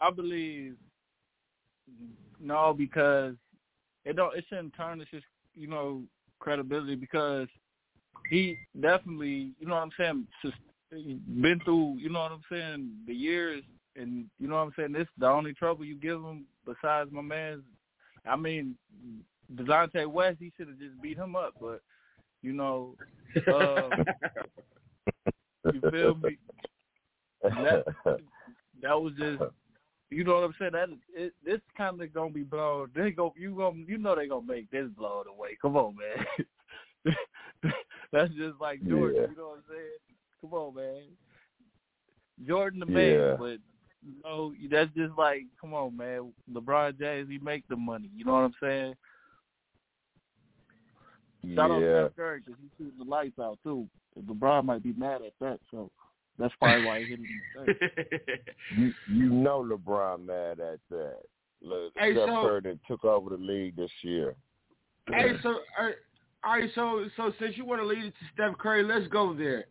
[0.01, 0.77] I believe,
[2.40, 3.35] no, because
[4.05, 4.37] it don't.
[4.37, 5.22] It shouldn't tarnish his,
[5.55, 6.03] you know,
[6.38, 7.48] credibility because
[8.31, 10.53] he definitely, you know what I'm saying, sus-
[10.90, 13.62] been through, you know what I'm saying, the years,
[13.96, 14.92] and you know what I'm saying.
[14.92, 17.62] This the only trouble you give him besides my man's.
[18.27, 18.77] I mean,
[19.55, 21.81] Delonte West, he should have just beat him up, but
[22.42, 22.94] you know,
[23.53, 23.90] uh,
[25.72, 26.38] you feel me?
[27.42, 27.85] That,
[28.83, 29.42] that was just,
[30.11, 30.73] you know what I'm saying.
[30.73, 32.90] That it, this kind of gonna be blown.
[32.94, 35.57] They go, you gonna, you know they gonna make this blown away.
[35.61, 37.14] Come on, man.
[38.12, 39.16] That's just like Jordan.
[39.23, 39.31] Yeah.
[39.31, 39.99] You know what I'm saying?
[40.40, 41.03] Come on, man.
[42.47, 42.94] Jordan the Yeah.
[42.94, 43.59] man, but
[44.07, 46.33] you know that's just like, come on, man.
[46.53, 48.09] LeBron James, he make the money.
[48.16, 48.94] You know what I'm saying?
[51.55, 52.05] Shout out to yeah.
[52.05, 53.88] Steph Curry because he's shooting the lights out too.
[54.25, 55.90] LeBron might be mad at that, so
[56.38, 57.27] that's probably why he didn't.
[57.27, 58.38] in the face.
[58.77, 61.16] You you know LeBron mad at that.
[61.61, 64.35] Look, Hey, Steph so- Curry took over the league this year.
[65.11, 65.90] Hey, so uh,
[66.44, 69.35] all right, so so since you want to lead it to Steph Curry, let's go
[69.35, 69.64] there.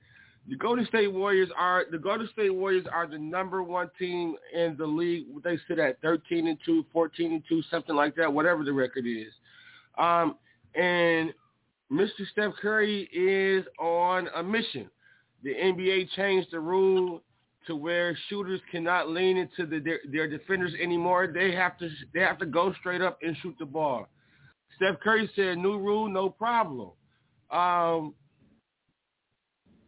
[0.49, 4.75] The Golden State Warriors are the Golden State Warriors are the number one team in
[4.77, 5.25] the league.
[5.43, 9.06] They sit at 13 and 2, 14 and 2, something like that, whatever the record
[9.06, 9.32] is.
[9.97, 10.38] Um,
[10.73, 11.34] and
[11.91, 12.25] Mr.
[12.32, 14.89] Steph Curry is on a mission.
[15.43, 17.21] The NBA changed the rule
[17.67, 21.28] to where shooters cannot lean into the, their, their defenders anymore.
[21.28, 24.08] They have to they have to go straight up and shoot the ball.
[24.76, 26.91] Steph Curry said, "New rule, no problem."
[27.52, 28.13] Um,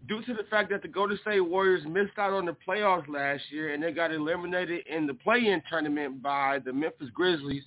[0.08, 3.44] due to the fact that the Golden State Warriors missed out on the playoffs last
[3.52, 7.64] year and they got eliminated in the play-in tournament by the Memphis Grizzlies,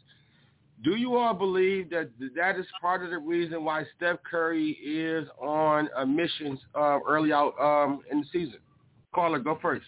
[0.82, 5.28] do you all believe that that is part of the reason why Steph Curry is
[5.40, 8.58] on a mission uh, early out um, in the season?
[9.14, 9.86] Caller, go first.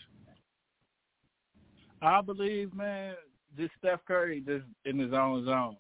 [2.01, 3.15] I believe, man,
[3.57, 5.77] just Steph Curry just in his own zone.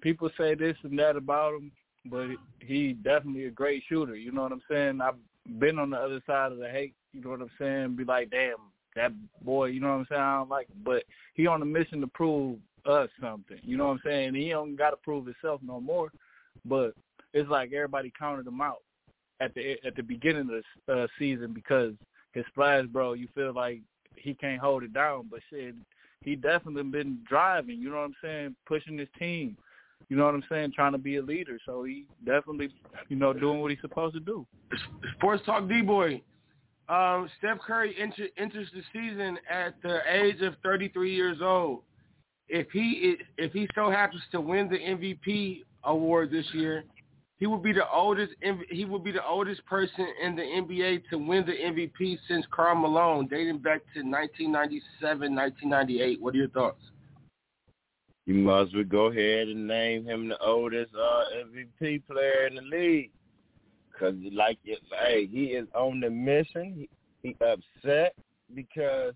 [0.00, 1.72] People say this and that about him,
[2.06, 2.28] but
[2.60, 4.16] he definitely a great shooter.
[4.16, 5.00] You know what I'm saying?
[5.00, 5.14] I've
[5.58, 6.94] been on the other side of the hate.
[7.12, 7.96] You know what I'm saying?
[7.96, 8.56] Be like, damn,
[8.94, 9.12] that
[9.42, 9.66] boy.
[9.66, 10.20] You know what I'm saying?
[10.20, 13.58] I don't like him, but he on a mission to prove us something.
[13.62, 14.34] You know what I'm saying?
[14.34, 16.10] He don't got to prove himself no more.
[16.64, 16.94] But
[17.32, 18.82] it's like everybody counted him out
[19.40, 21.92] at the at the beginning of the uh, season because
[22.32, 23.12] his splash, bro.
[23.12, 23.80] You feel like
[24.16, 25.74] he can't hold it down, but shit,
[26.22, 27.78] he definitely been driving.
[27.78, 28.56] You know what I'm saying?
[28.66, 29.56] Pushing his team.
[30.08, 30.72] You know what I'm saying?
[30.74, 31.58] Trying to be a leader.
[31.66, 32.70] So he definitely,
[33.08, 34.46] you know, doing what he's supposed to do.
[35.16, 36.22] Sports Talk D-Boy.
[36.88, 41.82] Um, Steph Curry enter, enters the season at the age of 33 years old.
[42.48, 46.84] If he if he so happens to win the MVP award this year,
[47.38, 48.32] he will be the oldest
[48.70, 52.74] he will be the oldest person in the NBA to win the MVP since Karl
[52.74, 56.20] Malone, dating back to 1997, 1998.
[56.20, 56.82] What are your thoughts?
[58.26, 62.62] You must well go ahead and name him the oldest uh, MVP player in the
[62.62, 63.10] league.
[63.98, 66.74] Cause like, hey, he is on the mission.
[66.76, 66.88] He,
[67.22, 68.14] he upset
[68.54, 69.14] because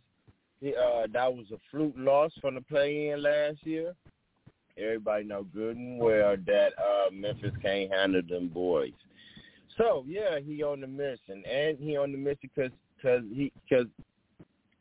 [0.71, 3.95] uh that was a fluke loss from the play-in last year.
[4.79, 8.93] Everybody know good and well that uh Memphis can't handle them boys.
[9.79, 12.71] So yeah, he on the mission, and he on the mission because
[13.03, 13.87] cause he because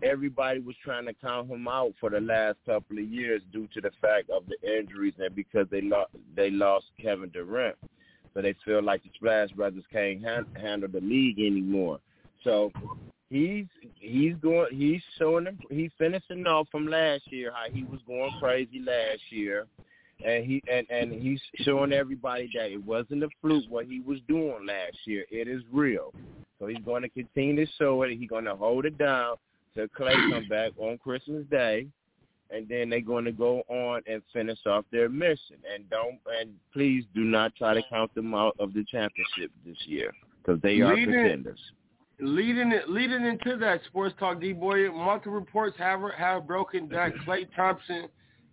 [0.03, 3.81] everybody was trying to count him out for the last couple of years due to
[3.81, 7.75] the fact of the injuries and because they lost they lost Kevin Durant.
[8.33, 11.99] So they feel like the Splash Brothers can't han- handle the league anymore.
[12.43, 12.71] So
[13.31, 13.65] he's
[13.95, 18.31] he's going he's showing them he's finishing off from last year how he was going
[18.39, 19.65] crazy last year.
[20.23, 24.19] And he and and he's showing everybody that it wasn't a fluke what he was
[24.27, 25.25] doing last year.
[25.31, 26.13] It is real.
[26.59, 28.15] So he's going to continue to show it.
[28.15, 29.37] He's going to hold it down
[29.73, 31.87] till Klay come back on christmas day.
[32.51, 35.55] And then they're going to go on and finish off their mission.
[35.73, 39.77] And don't and please do not try to count them out of the championship this
[39.85, 40.11] year
[40.43, 41.59] because they are Leading- pretenders
[42.23, 44.91] Leading it, leading into that sports talk, D boy.
[44.91, 47.29] Multiple reports have have broken that mm-hmm.
[47.29, 48.07] Klay Thompson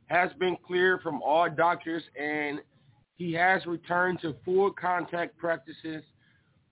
[0.07, 2.61] has been cleared from all doctors, and
[3.17, 6.03] he has returned to full contact practices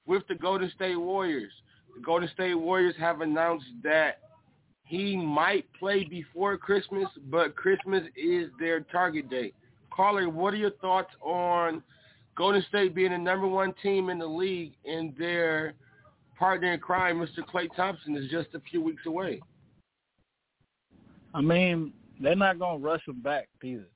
[0.07, 1.53] with the Golden State Warriors.
[1.95, 4.21] The Golden State Warriors have announced that
[4.85, 9.55] he might play before Christmas, but Christmas is their target date.
[9.91, 11.83] Caller, what are your thoughts on
[12.37, 15.75] Golden State being the number one team in the league and their
[16.39, 17.45] partner in crime, Mr.
[17.47, 19.41] Klay Thompson, is just a few weeks away?
[21.35, 23.89] I mean, they're not gonna rush him back either.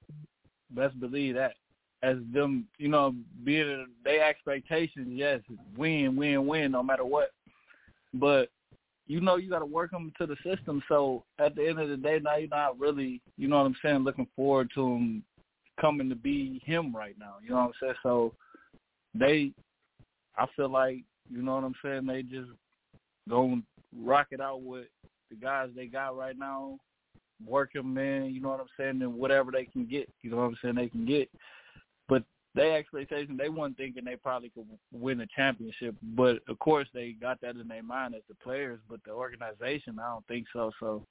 [0.70, 1.54] Best believe that.
[2.02, 5.40] As them, you know, being their expectations, yes,
[5.76, 7.30] win, win, win, no matter what.
[8.14, 8.48] But
[9.10, 10.80] you know, you got to work them into the system.
[10.88, 13.76] So at the end of the day, now you're not really, you know what I'm
[13.82, 15.24] saying, looking forward to him
[15.80, 17.34] coming to be him right now.
[17.42, 17.94] You know what I'm saying?
[18.04, 18.32] So
[19.16, 19.50] they,
[20.38, 22.50] I feel like, you know what I'm saying, they just
[23.28, 23.62] gonna
[23.96, 24.86] rock it out with
[25.30, 26.78] the guys they got right now
[27.46, 30.36] work them in, you know what I'm saying, and whatever they can get, you know
[30.38, 31.30] what I'm saying, they can get.
[32.08, 35.94] But they expectation, they weren't thinking they probably could win a championship.
[36.02, 39.98] But of course, they got that in their mind as the players, but the organization,
[39.98, 40.70] I don't think so.
[40.80, 41.02] So,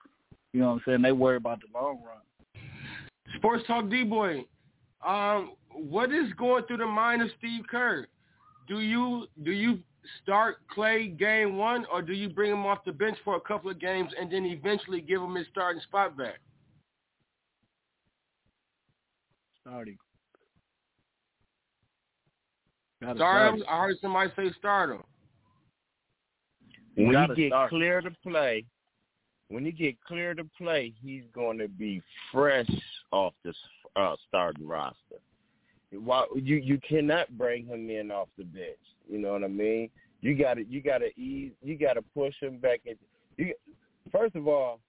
[0.54, 2.64] you know what I'm saying, they worry about the long run.
[3.38, 4.46] Sports Talk D boy.
[5.06, 8.06] Um, what is going through the mind of Steve Kerr?
[8.68, 9.80] Do you do you
[10.24, 13.70] start Klay game one, or do you bring him off the bench for a couple
[13.70, 16.40] of games and then eventually give him his starting spot back?
[19.62, 19.98] Starting.
[23.02, 23.64] Gotta Start him.
[23.70, 25.04] I heard somebody say start him.
[26.96, 27.70] when you get start.
[27.70, 28.66] clear to play,
[29.48, 32.70] when you get clear to play, he's going to be fresh
[33.12, 33.54] off the
[33.96, 35.22] uh, starting roster.
[35.92, 38.78] Why you you cannot bring him in off the bench?
[39.10, 39.90] You know what I mean?
[40.22, 41.52] You got to you got to ease.
[41.64, 42.96] You got to push him back in.
[43.38, 43.54] You,
[44.12, 44.80] first of all,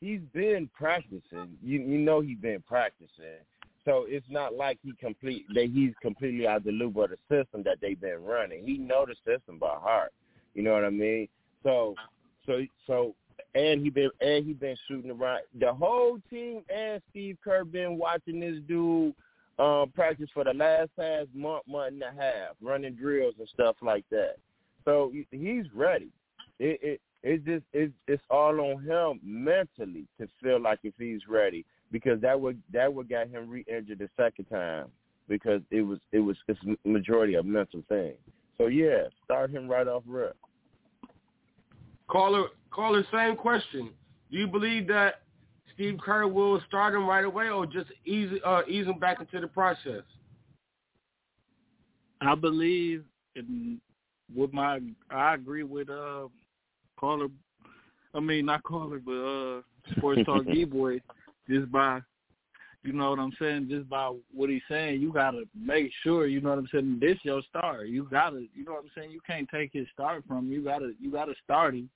[0.00, 1.56] he's been practicing.
[1.62, 3.40] You you know he's been practicing.
[3.84, 7.18] So it's not like he complete that he's completely out of the loop of the
[7.28, 8.64] system that they've been running.
[8.64, 10.12] He know the system by heart.
[10.54, 11.28] You know what I mean?
[11.62, 11.94] So
[12.46, 13.14] so so
[13.54, 15.40] and he been and he been shooting around.
[15.58, 19.14] The whole team and Steve Kerr been watching this dude
[19.58, 23.76] um practice for the last past month, month and a half, running drills and stuff
[23.82, 24.36] like that.
[24.84, 26.10] So he's ready.
[26.58, 31.22] It it it just it's it's all on him mentally to feel like if he's
[31.28, 34.88] ready because that would that would got him re-injured the second time
[35.28, 38.12] because it was it was it's majority a mental thing.
[38.58, 40.36] So yeah, start him right off rip.
[42.08, 43.90] Caller, caller, same question.
[44.30, 45.22] Do you believe that
[45.74, 49.40] Steve Kerr will start him right away, or just ease uh, ease him back into
[49.40, 50.02] the process?
[52.20, 53.04] I believe
[53.36, 53.80] in
[54.34, 56.28] with my I agree with uh
[56.98, 57.28] caller
[58.14, 59.60] I mean not caller but uh
[59.96, 61.00] sports talk D boy
[61.48, 62.00] just by
[62.82, 66.42] you know what I'm saying, just by what he's saying, you gotta make sure, you
[66.42, 67.84] know what I'm saying, this your star.
[67.84, 70.52] You gotta you know what I'm saying, you can't take his start from him.
[70.52, 71.88] You gotta you gotta start him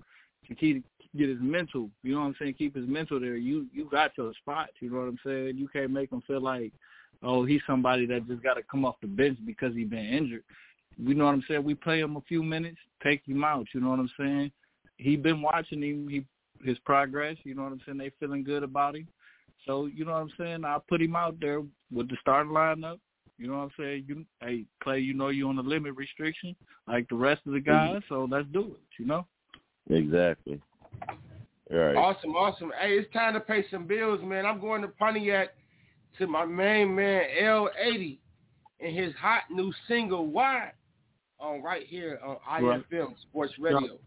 [0.49, 0.85] to keep
[1.17, 3.37] get his mental, you know what I'm saying, keep his mental there.
[3.37, 5.57] You you got your spot, you know what I'm saying?
[5.57, 6.73] You can't make him feel like
[7.23, 10.45] oh, he's somebody that just got to come off the bench because he's been injured.
[10.97, 11.65] You know what I'm saying?
[11.65, 13.67] We play him a few minutes, take him out.
[13.75, 14.53] You know what I'm saying?
[14.97, 16.25] He been watching him, he
[16.65, 17.37] his progress.
[17.45, 17.99] You know what I'm saying?
[17.99, 19.07] They feeling good about him.
[19.67, 20.65] So you know what I'm saying?
[20.65, 22.99] I put him out there with the starting lineup.
[23.39, 24.05] You know what I'm saying?
[24.09, 26.57] You, hey Klay, you know you on the limit restriction
[26.89, 27.93] like the rest of the mm-hmm.
[27.95, 28.03] guys.
[28.09, 29.01] So let's do it.
[29.01, 29.27] You know?
[29.91, 30.61] Exactly.
[31.71, 31.97] All right.
[31.97, 32.73] Awesome, awesome.
[32.81, 34.47] Hey, it's time to pay some bills, man.
[34.47, 35.51] I'm going to Pontiac
[36.19, 38.19] to my main man L80
[38.81, 40.73] and his hot new single "Why"
[41.39, 42.83] on right here on Right.
[42.91, 43.99] IFM Sports Radio.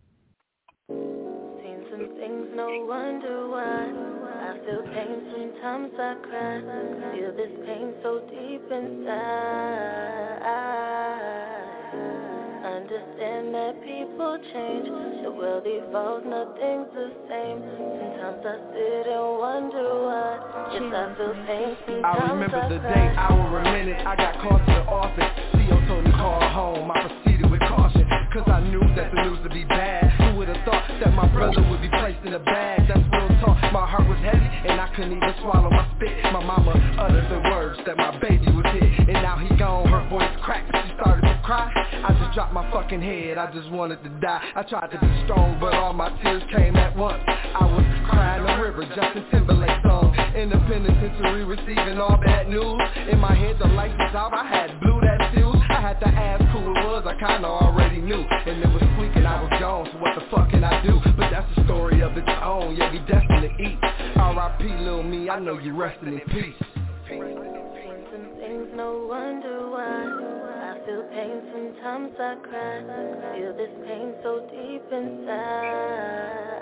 [0.90, 3.92] Seen some things, no wonder why.
[4.34, 6.62] I feel pain, sometimes I cry.
[7.16, 10.02] Feel this pain so deep inside.
[12.82, 14.90] Understand that people change.
[15.22, 17.62] The world evolves, nothing's the same.
[17.78, 20.74] Sometimes I sit and wonder why.
[20.74, 24.02] Yes, I feel pain, I remember the day, hour, a minute.
[24.02, 25.30] I got called to the office.
[25.54, 29.40] CEO told me call home, I proceeded with caution Cause I knew that the news
[29.44, 32.88] would be bad Who would've thought that my brother would be placed in a bag
[32.88, 36.14] That's my heart was heavy and I couldn't even swallow my spit.
[36.32, 40.08] My mama uttered the words that my baby was hit And now he gone, her
[40.10, 41.72] voice cracked, she started to cry.
[41.74, 44.42] I just dropped my fucking head, I just wanted to die.
[44.56, 47.22] I tried to be strong, but all my tears came at once.
[47.28, 50.14] I was crying a river, Justin Timberlake song.
[50.36, 52.82] In the penitentiary receiving all bad news.
[53.12, 55.01] In my head the lights was out, I had fuse
[55.82, 59.26] I had to ask who it was, I kinda already knew And it was squeaking,
[59.26, 61.02] I was gone, so what the fuck can I do?
[61.18, 63.80] But that's the story of its own, yeah we destined to eat
[64.16, 64.64] R.I.P.
[64.86, 66.54] Lil Me, I know you resting in peace
[67.10, 70.06] Some no wonder why
[70.70, 72.86] I feel pain, sometimes I cry
[73.34, 76.62] Feel this pain so deep inside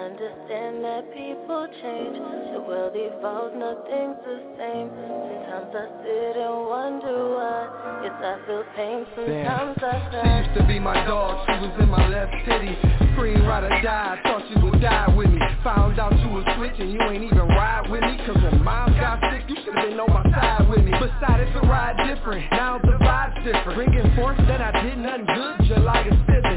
[0.00, 2.16] Understand that people change.
[2.56, 4.88] The world evolves, nothing's the same.
[4.88, 7.68] Sometimes I sit and wonder why
[8.00, 11.76] Yes, I feel pain, sometimes I cry She used to be my dog, she was
[11.84, 12.72] in my left city.
[13.12, 15.38] Scream, ride or die, thought she would die with me.
[15.68, 18.16] Found out you was switching, you ain't even ride with me.
[18.24, 20.96] Cause when mom got sick, you should've been on my side with me.
[20.96, 23.76] Besides, it's a ride different, now the vibe's different.
[23.76, 26.16] Bringing forth that I did nothing good, July is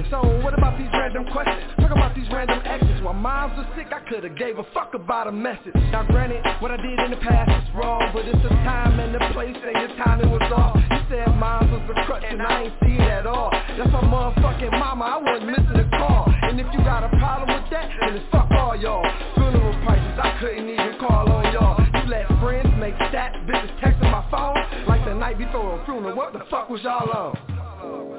[0.09, 1.63] So what about these random questions?
[1.79, 3.01] Talk about these random exes.
[3.03, 5.75] While moms were sick, I could've gave a fuck about a message.
[5.91, 9.13] Now granted, what I did in the past is wrong But it's the time and
[9.13, 10.75] the place, and your timing was off.
[10.75, 13.51] You said moms was a crutch and I ain't see it at all.
[13.51, 16.27] That's my motherfucking mama, I wasn't missing a call.
[16.29, 19.05] And if you got a problem with that, then it's fuck all y'all.
[19.35, 21.79] Funeral prices, I couldn't even call on y'all.
[21.79, 26.15] You let friends make stats, bitches texting my phone Like the night before a funeral,
[26.15, 28.12] what the fuck was y'all on?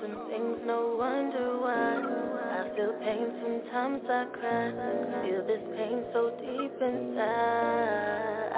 [0.00, 2.00] Some things, no wonder why.
[2.56, 4.72] I feel pain, sometimes I cry.
[5.22, 8.50] Feel this pain so deep inside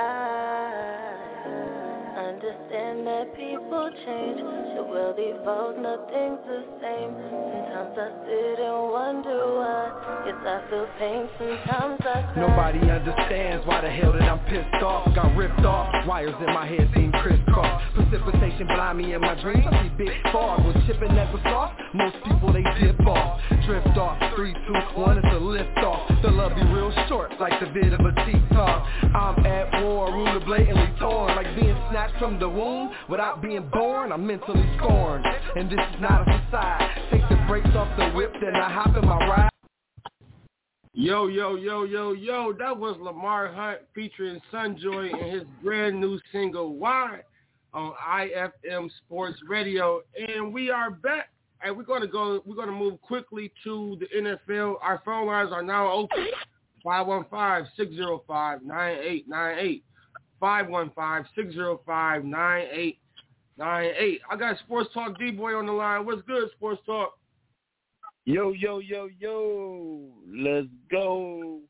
[2.33, 4.41] Understand that people change.
[4.41, 7.13] The world evolves, nothing's the same.
[7.29, 12.41] Sometimes I sit and wonder why Yes, I feel pain, sometimes I cry.
[12.41, 15.15] Nobody understands why the hell that I'm pissed off.
[15.15, 19.67] Got ripped off, wires in my head seem crisscross Precipitation blind me in my dreams.
[19.71, 23.41] I see big fog when chipping at the sauce Most people they dip off.
[23.67, 26.11] Drift off, three, two, one, it's a lift off.
[26.23, 30.41] The love be real short, like the bit of a T-top I'm at war, ruler
[30.45, 31.37] blatantly torn.
[31.37, 35.27] Like being snatched from the womb Without being born, I'm mentally scorned.
[35.57, 36.91] And this is not a facade.
[37.11, 39.51] Take the brakes off the whip, then I hop in my ride.
[40.95, 46.19] Yo, yo, yo, yo, yo, that was Lamar Hunt featuring Sunjoy and his brand new
[46.31, 47.21] single, Why,
[47.75, 50.03] on IFM Sports Radio.
[50.17, 51.32] And we are back.
[51.65, 54.77] And we're gonna go we're gonna move quickly to the NFL.
[54.83, 56.27] Our phone lines are now open.
[56.85, 59.83] 515-605-9898.
[60.43, 62.97] 515-605-9898.
[63.61, 66.05] I got Sports Talk D-Boy on the line.
[66.05, 67.13] What's good, Sports Talk?
[68.25, 70.01] Yo, yo, yo, yo.
[70.29, 71.61] Let's go.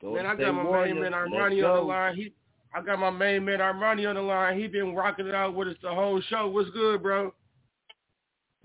[0.00, 0.94] go Man, I got my Warriors.
[0.94, 2.16] main man Armani on the line.
[2.16, 2.32] He
[2.74, 4.58] I got my main man Armani on the line.
[4.58, 6.48] He been rocking it out with us the whole show.
[6.48, 7.32] What's good, bro?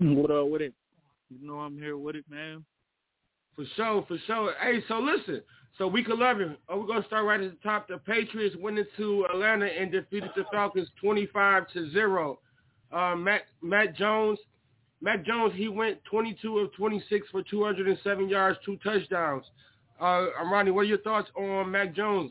[0.00, 0.74] What up with it?
[1.30, 2.64] You know I'm here with it, man.
[3.56, 4.52] For sure, for sure.
[4.60, 5.42] Hey, so listen.
[5.78, 7.88] So week 11, oh, we're going to start right at the top.
[7.88, 12.38] The Patriots went into Atlanta and defeated the Falcons 25 to 0.
[12.92, 14.38] Uh, Mac, Mac Jones,
[15.00, 19.44] Mac Jones, he went 22 of 26 for 207 yards, two touchdowns.
[20.00, 22.30] Uh, Armani, what are your thoughts on Mac Jones?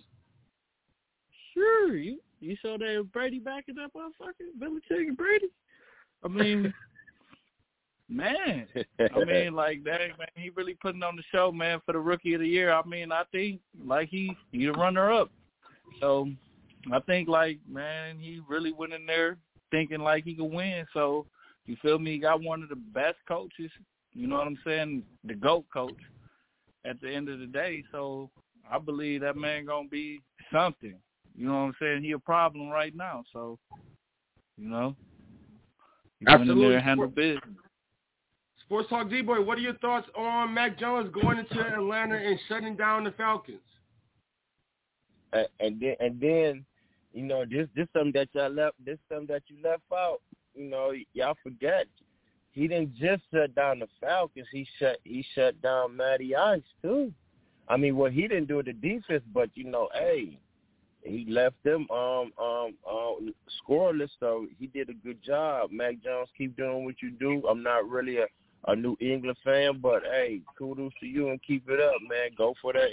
[1.53, 5.47] Sure, you you saw that Brady backing up on fucking Belichick and Brady.
[6.23, 6.73] I mean,
[8.09, 8.67] man,
[8.99, 10.27] I mean, like that, man.
[10.35, 12.71] He really putting on the show, man, for the rookie of the year.
[12.71, 15.31] I mean, I think like he he the runner up.
[15.99, 16.29] So
[16.91, 19.37] I think like man, he really went in there
[19.71, 20.85] thinking like he could win.
[20.93, 21.25] So
[21.65, 22.13] you feel me?
[22.13, 23.71] He got one of the best coaches.
[24.13, 25.03] You know what I'm saying?
[25.23, 25.97] The GOAT coach
[26.85, 27.83] at the end of the day.
[27.91, 28.29] So
[28.69, 30.95] I believe that man gonna be something.
[31.35, 32.03] You know what I'm saying?
[32.03, 33.23] He a problem right now.
[33.33, 33.57] So
[34.57, 34.95] you know,
[36.19, 36.69] he went in Absolutely.
[36.69, 37.41] there handle business.
[38.73, 42.75] Sports Talk D-Boy, what are your thoughts on Mac Jones going into Atlanta and shutting
[42.75, 43.59] down the Falcons?
[45.31, 46.65] and, then and then
[47.13, 50.21] you know this this something that y'all left this something that you left out
[50.55, 51.85] you know y'all forget.
[52.51, 57.13] He didn't just shut down the Falcons he shut he shut down Matty Ice too.
[57.67, 60.39] I mean well he didn't do the defense but you know hey
[61.03, 65.69] he left them um um um scoreless so he did a good job.
[65.71, 67.43] Mac Jones keep doing what you do.
[67.47, 68.25] I'm not really a
[68.67, 72.53] a New England fan but hey kudos to you and keep it up man go
[72.61, 72.89] for that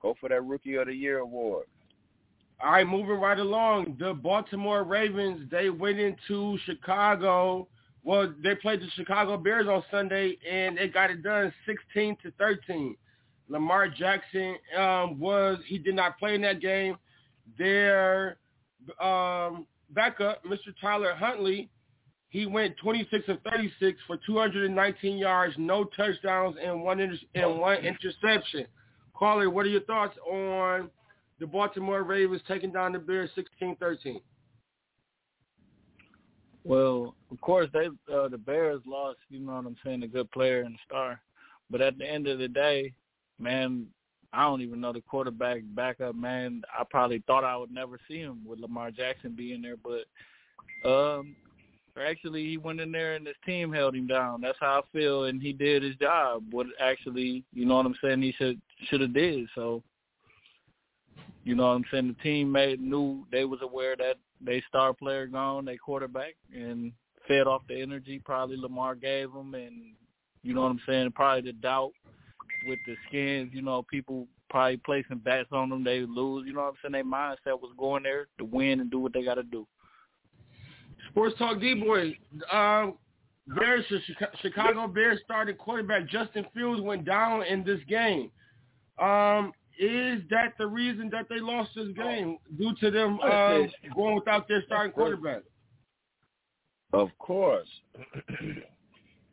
[0.00, 1.66] go for that rookie of the year award
[2.62, 3.96] All right, moving right along.
[3.98, 7.68] The Baltimore Ravens, they went into Chicago.
[8.04, 12.30] Well, they played the Chicago Bears on Sunday, and they got it done 16 to
[12.32, 12.96] 13.
[13.48, 16.96] Lamar Jackson um, was he did not play in that game.
[17.58, 18.36] Their
[19.00, 20.72] um, backup, Mr.
[20.80, 21.68] Tyler Huntley,
[22.30, 27.78] he went 26 of 36 for 219 yards, no touchdowns, and one inter- and one
[27.84, 28.66] interception.
[29.16, 30.88] Carly, what are your thoughts on
[31.40, 34.20] the Baltimore Ravens taking down the Bears 16-13?
[36.62, 39.18] Well, of course, they uh, the Bears lost.
[39.28, 40.02] You know what I'm saying?
[40.02, 41.20] A good player and a star,
[41.68, 42.92] but at the end of the day,
[43.38, 43.86] man,
[44.32, 46.14] I don't even know the quarterback backup.
[46.14, 50.88] Man, I probably thought I would never see him with Lamar Jackson being there, but
[50.88, 51.34] um,
[52.00, 54.40] actually he went in there and his team held him down.
[54.40, 56.44] That's how I feel, and he did his job.
[56.50, 58.22] What actually, you know what I'm saying?
[58.22, 59.48] He should should have did.
[59.54, 59.82] So,
[61.44, 62.08] you know what I'm saying?
[62.08, 66.92] The team made knew they was aware that they star player gone, they quarterback, and
[67.28, 69.94] fed off the energy probably Lamar gave them, and
[70.42, 71.12] you know what I'm saying?
[71.12, 71.92] Probably the doubt
[72.66, 73.50] with the skins.
[73.52, 76.46] You know, people probably placing bets on them, they lose.
[76.46, 76.92] You know what I'm saying?
[76.92, 79.66] Their mindset was going there to win and do what they got to do.
[81.10, 82.16] Sports Talk D-Boy.
[82.52, 82.94] Um,
[83.48, 83.84] Bears,
[84.42, 88.30] Chicago Bears starting quarterback Justin Fields went down in this game.
[89.00, 93.60] Um, is that the reason that they lost this game due to them uh,
[93.94, 95.42] going without their starting quarterback?
[96.92, 97.68] Of course.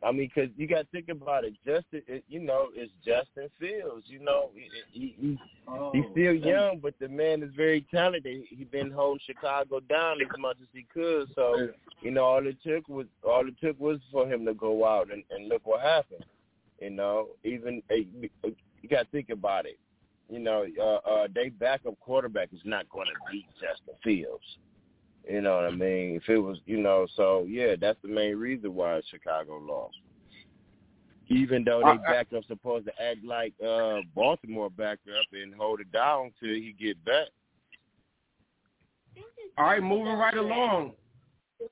[0.02, 1.54] I mean, because you got to think about it.
[1.66, 4.04] Justin, it, you know, it's Justin Fields.
[4.06, 8.44] You know, he, he, he oh, he's still young, but the man is very talented.
[8.48, 11.28] He's been holding Chicago down as much as he could.
[11.34, 11.68] So,
[12.00, 15.10] you know, all it took was all it took was for him to go out
[15.12, 16.24] and, and look what happened.
[16.80, 19.78] You know, even you got to think about it.
[20.28, 24.44] You know, uh, uh, they backup quarterback is not going to beat Justin Fields.
[25.28, 26.16] You know what I mean?
[26.16, 29.96] If it was, you know, so yeah, that's the main reason why Chicago lost.
[31.28, 35.80] Even though they backed up, supposed to act like uh Baltimore backed up and hold
[35.80, 37.28] it down till he get back.
[39.58, 40.92] All right, moving right along.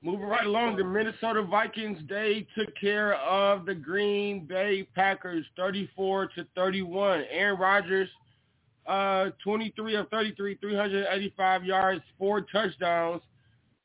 [0.03, 6.27] Moving right along, the Minnesota Vikings they took care of the Green Bay Packers, thirty-four
[6.35, 7.23] to thirty-one.
[7.31, 8.09] Aaron Rodgers,
[8.85, 13.23] uh, twenty-three of thirty-three, three hundred eighty-five yards, four touchdowns.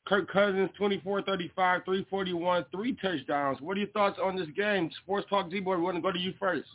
[0.05, 3.61] Kirk Cousins, 24-35, 341, three touchdowns.
[3.61, 4.89] What are your thoughts on this game?
[5.03, 6.67] Sports Talk D-Boy, we want to go to you first.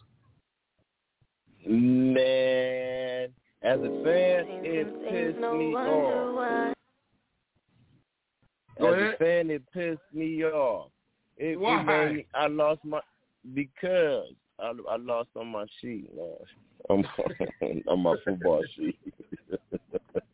[1.66, 3.28] Man,
[3.62, 6.74] as a fan, it pissed me off.
[8.80, 10.90] Go as a fan, it pissed me off.
[11.36, 11.80] It, Why?
[11.80, 13.00] it made me, I lost my
[13.54, 14.24] because
[14.58, 16.34] I, I lost on my sheet, man.
[16.88, 18.98] On my, on my football sheet.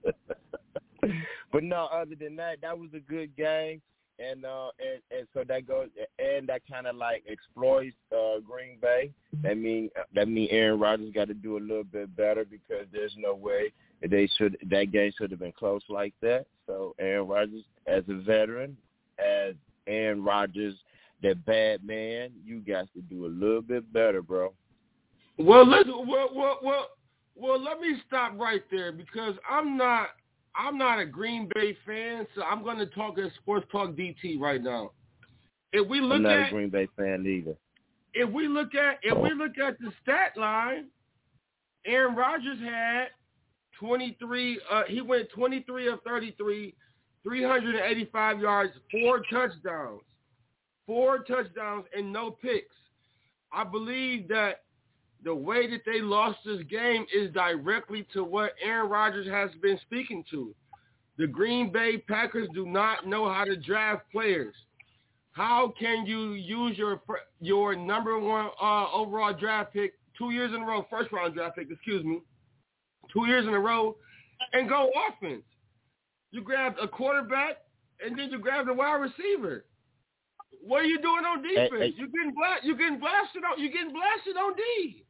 [1.52, 3.80] but no, other than that, that was a good game,
[4.18, 5.88] and uh, and and so that goes,
[6.18, 9.10] and that kind of like exploits uh, Green Bay.
[9.42, 13.14] That mean that mean Aaron Rodgers got to do a little bit better because there's
[13.16, 13.72] no way
[14.08, 16.46] they should that game should have been close like that.
[16.66, 18.76] So Aaron Rodgers, as a veteran,
[19.18, 19.54] as
[19.86, 20.74] Aaron Rodgers,
[21.22, 24.52] that bad man, you got to do a little bit better, bro.
[25.38, 26.88] Well, let's well, well, well,
[27.36, 30.08] well, let me stop right there because I'm not
[30.56, 34.38] I'm not a Green Bay fan, so I'm going to talk as Sports Talk DT
[34.38, 34.92] right now.
[35.72, 37.56] If we look I'm not at a Green Bay fan either.
[38.14, 40.86] if we look at if we look at the stat line,
[41.84, 43.06] Aaron Rodgers had
[43.80, 44.60] 23.
[44.70, 46.74] Uh, he went 23 of 33,
[47.24, 50.02] 385 yards, four touchdowns,
[50.86, 52.74] four touchdowns, and no picks.
[53.52, 54.62] I believe that
[55.24, 59.78] the way that they lost this game is directly to what Aaron Rodgers has been
[59.82, 60.54] speaking to.
[61.16, 64.54] The Green Bay Packers do not know how to draft players.
[65.32, 67.00] How can you use your
[67.40, 71.56] your number one uh, overall draft pick two years in a row, first round draft
[71.56, 72.20] pick, excuse me,
[73.12, 73.96] two years in a row,
[74.52, 75.42] and go offense?
[76.30, 77.58] You grabbed a quarterback
[78.04, 79.64] and then you grabbed a wide receiver.
[80.66, 81.70] What are you doing on defense?
[81.72, 81.94] Hey, hey.
[81.96, 85.03] You getting bla- you getting blasted on you getting blasted on D.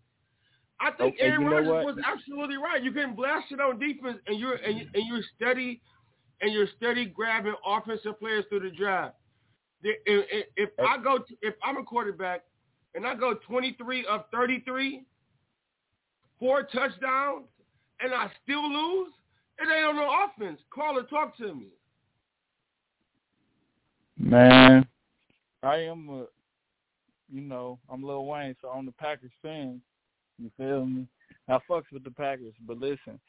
[0.80, 2.82] I think Okay, Aaron Rodgers was absolutely right.
[2.82, 5.80] You're getting blasted on defense, and you're and, you- and you're steady,
[6.40, 9.14] and you're steady grabbing offensive players through the draft.
[9.82, 12.44] If, I go, to, if I'm a quarterback,
[12.94, 15.04] and I go 23 of 33,
[16.38, 17.46] four touchdowns,
[18.00, 19.12] and I still lose,
[19.58, 20.60] it ain't on no offense.
[20.74, 21.66] Call or talk to me.
[24.18, 24.86] Man,
[25.62, 26.24] I am a,
[27.30, 29.80] you know, I'm Lil Wayne, so I'm the Packers fan.
[30.38, 31.06] You feel me?
[31.48, 33.20] I fucks with the Packers, but listen,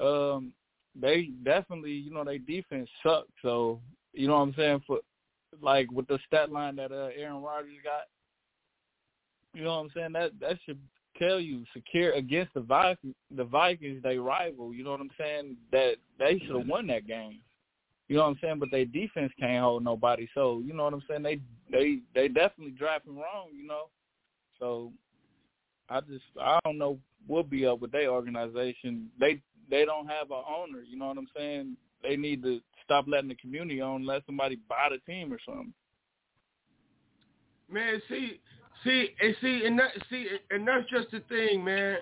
[0.00, 0.52] um,
[1.00, 3.30] they definitely, you know, their defense sucked.
[3.42, 3.80] So
[4.12, 4.82] you know what I'm saying?
[4.86, 4.98] For
[5.60, 8.08] like with the stat line that uh, Aaron Rodgers got,
[9.54, 10.12] you know what I'm saying?
[10.12, 10.78] That that should
[11.18, 13.14] tell you secure against the Vikings.
[13.36, 14.74] The Vikings, they rival.
[14.74, 15.56] You know what I'm saying?
[15.72, 17.40] That they should have won that game.
[18.08, 18.58] You know what I'm saying?
[18.58, 20.28] But their defense can't hold nobody.
[20.34, 21.22] So you know what I'm saying?
[21.22, 21.40] They
[21.70, 23.48] they they definitely drafting wrong.
[23.54, 23.84] You know.
[24.58, 24.92] So
[25.90, 29.10] I just I don't know what be up with their organization.
[29.18, 30.82] They they don't have a owner.
[30.88, 31.76] You know what I'm saying?
[32.02, 35.72] They need to stop letting the community own, let somebody buy the team or something.
[37.70, 38.40] Man, see,
[38.82, 41.98] see, and see, and that, see, and that's just the thing, man.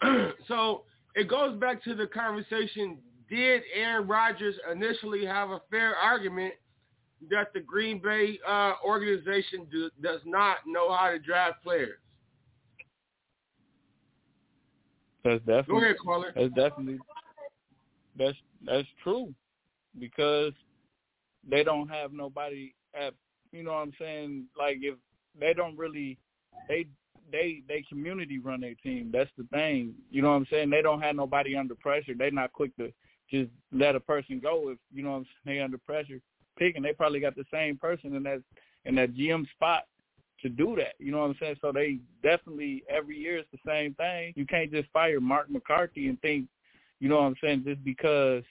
[0.48, 0.84] so
[1.14, 6.54] it goes back to the conversation: Did Aaron Rodgers initially have a fair argument
[7.30, 11.98] that the Green Bay uh, organization do, does not know how to draft players?
[15.24, 15.74] That's definitely.
[15.74, 16.32] Go ahead, caller.
[16.34, 16.98] That's definitely.
[18.18, 19.32] That's that's true,
[19.98, 20.52] because
[21.48, 23.14] they don't have nobody at.
[23.52, 24.46] You know what I'm saying?
[24.58, 24.94] Like if
[25.38, 26.18] they don't really,
[26.68, 26.86] they
[27.32, 29.10] they they community run their team.
[29.12, 29.94] That's the thing.
[30.10, 30.70] You know what I'm saying?
[30.70, 32.14] They don't have nobody under pressure.
[32.16, 32.92] They're not quick to
[33.30, 35.58] just let a person go if you know what I'm saying.
[35.58, 36.20] They under pressure
[36.58, 36.82] picking.
[36.82, 38.42] They probably got the same person in that
[38.84, 39.84] in that GM spot
[40.42, 40.94] to do that.
[40.98, 41.56] You know what I'm saying?
[41.60, 44.32] So they definitely every year it's the same thing.
[44.36, 46.46] You can't just fire Mark McCarthy and think,
[47.00, 48.42] you know what I'm saying, just because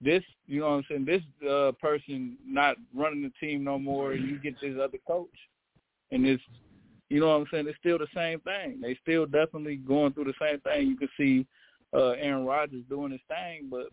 [0.00, 4.12] this, you know what I'm saying, this uh, person not running the team no more,
[4.12, 5.28] and you get this other coach,
[6.10, 6.42] and it's,
[7.10, 8.80] you know what I'm saying, it's still the same thing.
[8.80, 10.88] They still definitely going through the same thing.
[10.88, 11.46] You can see
[11.92, 13.88] uh, Aaron Rodgers doing his thing, but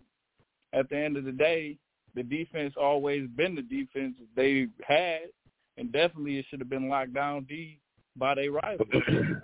[0.71, 1.77] at the end of the day,
[2.15, 5.23] the defense always been the defense they had,
[5.77, 7.79] and definitely it should have been locked down D
[8.15, 8.87] by their rivals.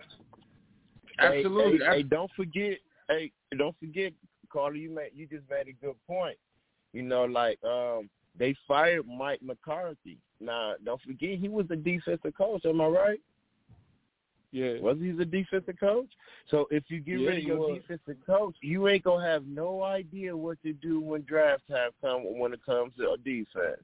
[1.19, 1.79] Absolutely.
[1.79, 2.79] Hey, hey, hey, don't forget.
[3.07, 4.13] Hey, don't forget,
[4.51, 4.75] Carter.
[4.75, 6.38] You made you just made a good point.
[6.93, 10.17] You know, like um, they fired Mike McCarthy.
[10.39, 12.65] Now, don't forget he was the defensive coach.
[12.65, 13.19] Am I right?
[14.51, 14.79] Yeah.
[14.81, 16.09] Was he the defensive coach?
[16.51, 17.79] So if you get Yeah, rid of your was.
[17.79, 22.38] defensive coach, you ain't gonna have no idea what to do when draft time come
[22.38, 23.81] when it comes to a defense.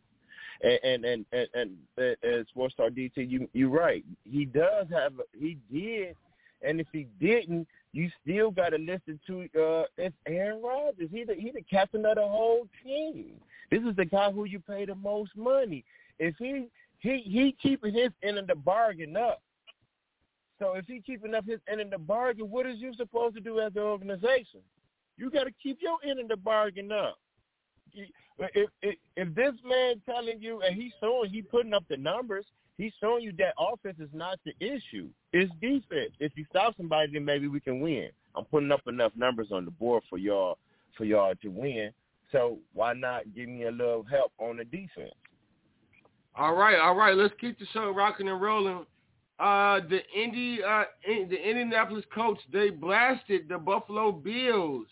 [0.61, 4.03] And and and and, and, and Sports Star DT, you you're right.
[4.25, 6.15] He does have he did,
[6.61, 11.09] and if he didn't, you still got to listen to uh it's Aaron Rodgers.
[11.11, 13.39] He the he the captain of the whole team.
[13.71, 15.85] This is the guy who you pay the most money.
[16.19, 16.67] If he
[16.99, 19.41] he he keeping his end of the bargain up.
[20.59, 23.41] So if he keeping up his end of the bargain, what is you supposed to
[23.41, 24.59] do as an organization?
[25.17, 27.17] You got to keep your end of the bargain up.
[27.93, 28.69] If
[29.15, 32.45] if this man telling you and he's showing he putting up the numbers,
[32.77, 35.09] he's showing you that offense is not the issue.
[35.33, 36.13] It's defense.
[36.19, 38.09] If you stop somebody, then maybe we can win.
[38.35, 40.57] I'm putting up enough numbers on the board for y'all
[40.97, 41.91] for y'all to win.
[42.31, 45.13] So why not give me a little help on the defense?
[46.35, 47.15] All right, all right.
[47.15, 48.85] Let's keep the show rocking and rolling.
[49.39, 54.87] Uh, the Indy, uh, in, the Indianapolis Colts, they blasted the Buffalo Bills,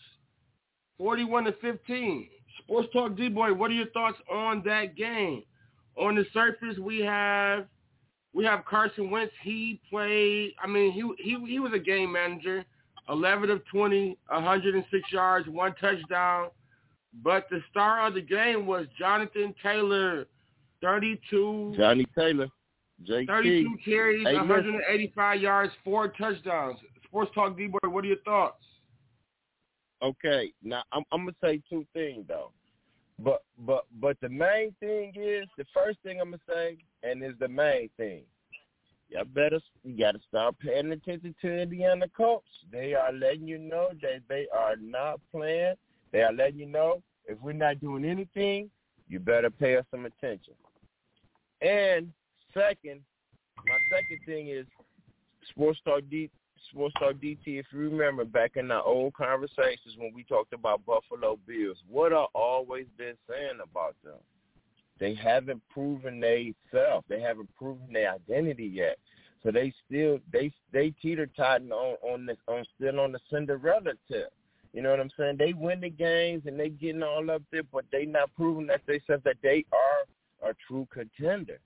[0.96, 2.28] forty-one to fifteen.
[2.68, 5.42] Sports Talk D Boy, what are your thoughts on that game?
[5.96, 7.66] On the surface, we have
[8.34, 9.32] we have Carson Wentz.
[9.42, 10.54] He played.
[10.62, 12.64] I mean, he he he was a game manager.
[13.08, 16.48] Eleven of 20, 106 yards, one touchdown.
[17.24, 20.26] But the star of the game was Jonathan Taylor,
[20.82, 22.48] 32 Johnny Taylor,
[23.08, 23.26] JT.
[23.26, 24.48] 32 carries, Hey, listen.
[24.48, 26.78] 185 yards, four touchdowns.
[27.04, 28.62] Sports Talk D-Boy, what are your thoughts?
[30.02, 32.52] Okay, now I'm, I'm gonna say two things though,
[33.18, 37.34] but but but the main thing is the first thing I'm gonna say, and is
[37.38, 38.22] the main thing.
[39.08, 42.46] Y'all better you gotta start paying attention to Indiana Colts.
[42.70, 45.74] They are letting you know that they are not playing.
[46.12, 48.70] They are letting you know if we're not doing anything,
[49.08, 50.54] you better pay us some attention.
[51.60, 52.12] And
[52.54, 53.00] second,
[53.66, 54.66] my second thing is
[55.50, 56.30] Sports Talk D
[56.70, 60.84] Sports Star DT, if you remember back in our old conversations when we talked about
[60.86, 64.18] Buffalo Bills, what I always been saying about them,
[65.00, 67.04] they haven't proven they self.
[67.08, 68.98] They haven't proven their identity yet.
[69.42, 73.92] So they still they they teeter totting on on this on still on the Cinderella
[74.10, 74.32] tip.
[74.72, 75.36] You know what I'm saying?
[75.38, 78.82] They win the games and they getting all up there, but they not proving that
[78.86, 81.58] they said that they are a true contender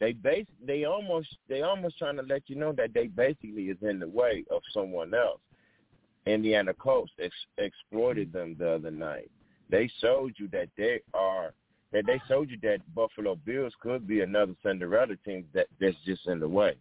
[0.00, 3.78] they base they almost they almost trying to let you know that they basically is
[3.82, 5.40] in the way of someone else.
[6.26, 9.30] Indiana Colts ex- exploited them the other night.
[9.70, 11.52] They showed you that they are
[11.92, 16.26] that they showed you that Buffalo Bills could be another Cinderella team that that's just
[16.26, 16.74] in the way.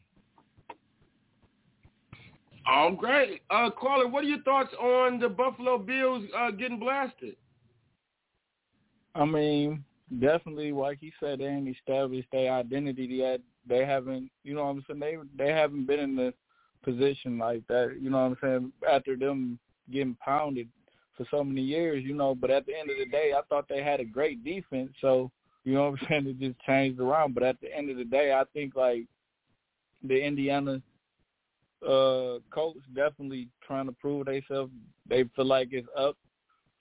[2.68, 3.42] Oh, great.
[3.50, 7.36] Uh, caller, what are your thoughts on the Buffalo Bills uh, getting blasted?
[9.16, 9.84] I mean,
[10.20, 13.42] definitely, like he said, they ain't established their identity yet.
[13.68, 15.00] They haven't, you know what I'm saying?
[15.00, 16.34] They they haven't been in the
[16.84, 17.98] position like that.
[18.00, 18.72] You know what I'm saying?
[18.90, 19.60] After them
[19.92, 20.68] getting pounded
[21.16, 22.36] for so many years, you know.
[22.36, 24.92] But at the end of the day, I thought they had a great defense.
[25.02, 25.32] So
[25.64, 26.28] you know what I'm saying?
[26.28, 27.34] It just changed around.
[27.34, 29.06] But at the end of the day, I think like
[30.04, 30.82] the Indiana
[31.82, 34.72] uh coach definitely trying to prove themselves.
[35.08, 36.18] They feel like it's up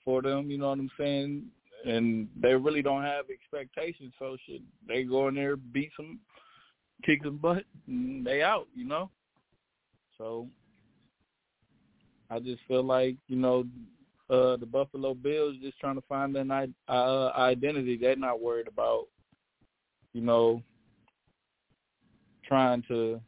[0.03, 0.49] for them.
[0.49, 1.45] You know what I'm saying?
[1.85, 4.13] And they really don't have expectations.
[4.17, 6.19] So shit, they go in there, beat some,
[7.05, 8.67] kick some butt, and they out.
[8.73, 9.09] You know.
[10.17, 10.47] So
[12.29, 13.65] I just feel like you know
[14.29, 16.51] uh the Buffalo Bills just trying to find an
[16.87, 17.97] uh, identity.
[17.97, 19.07] They're not worried about
[20.13, 20.61] you know
[22.47, 23.19] trying to.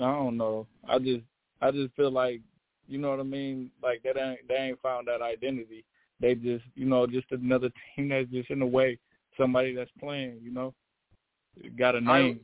[0.00, 0.66] I don't know.
[0.88, 1.22] I just
[1.60, 2.40] I just feel like
[2.88, 3.70] you know what I mean.
[3.82, 5.84] Like that ain't they ain't found that identity.
[6.24, 8.98] They just you know just another team that's just in the way.
[9.38, 10.38] Somebody that's playing.
[10.42, 10.74] You know,
[11.78, 12.40] got a name.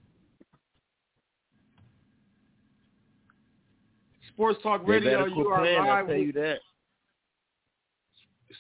[4.29, 5.89] Sports Talk Radio, you are playing, live.
[5.89, 6.59] I'll tell with, you that.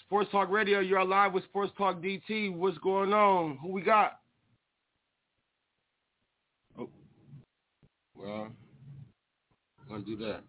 [0.06, 2.54] Sports Talk Radio, you're live with Sports Talk DT.
[2.54, 3.58] What's going on?
[3.60, 4.20] Who we got?
[6.78, 6.88] Oh,
[8.14, 8.48] well,
[9.86, 10.40] gonna do that.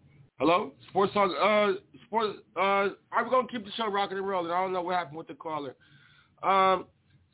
[0.42, 1.30] Hello, Sports Talk.
[1.40, 1.74] Uh,
[2.08, 2.40] Sports.
[2.58, 4.52] Uh, I'm gonna keep the show rocking and rolling.
[4.52, 5.76] I don't know what happened with the caller.
[6.42, 6.86] Um,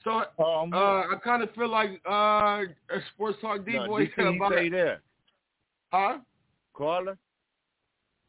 [0.03, 2.63] so Um, uh, I kind of feel like uh,
[3.13, 5.01] Sports Talk D no, boy DT, said about stay there.
[5.93, 6.17] huh?
[6.73, 7.17] Caller?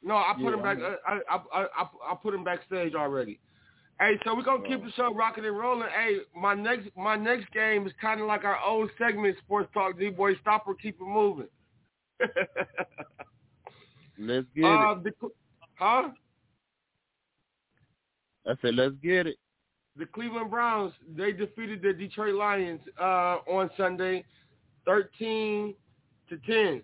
[0.00, 0.78] No, I put Yeah, him back.
[0.78, 3.40] I'm- I, I I I I put him backstage already.
[3.98, 5.88] Hey, so we're gonna keep the show rocking and rolling.
[5.88, 9.98] Hey, my next my next game is kind of like our old segment, Sports Talk
[9.98, 10.36] D Boy.
[10.36, 11.48] Stop or keep it moving.
[14.18, 15.14] Let's get uh, it.
[15.20, 15.28] the,
[15.74, 16.08] huh?
[18.46, 19.36] I said, let's get it.
[19.96, 24.24] The Cleveland Browns they defeated the Detroit Lions uh, on Sunday,
[24.84, 25.74] thirteen
[26.28, 26.82] to ten.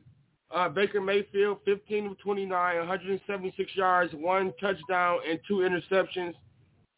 [0.55, 6.35] Uh, Baker Mayfield, 15 of 29, 176 yards, one touchdown, and two interceptions.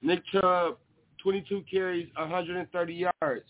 [0.03, 0.77] Nick Chubb,
[1.23, 3.45] 22 carries, 130 yards,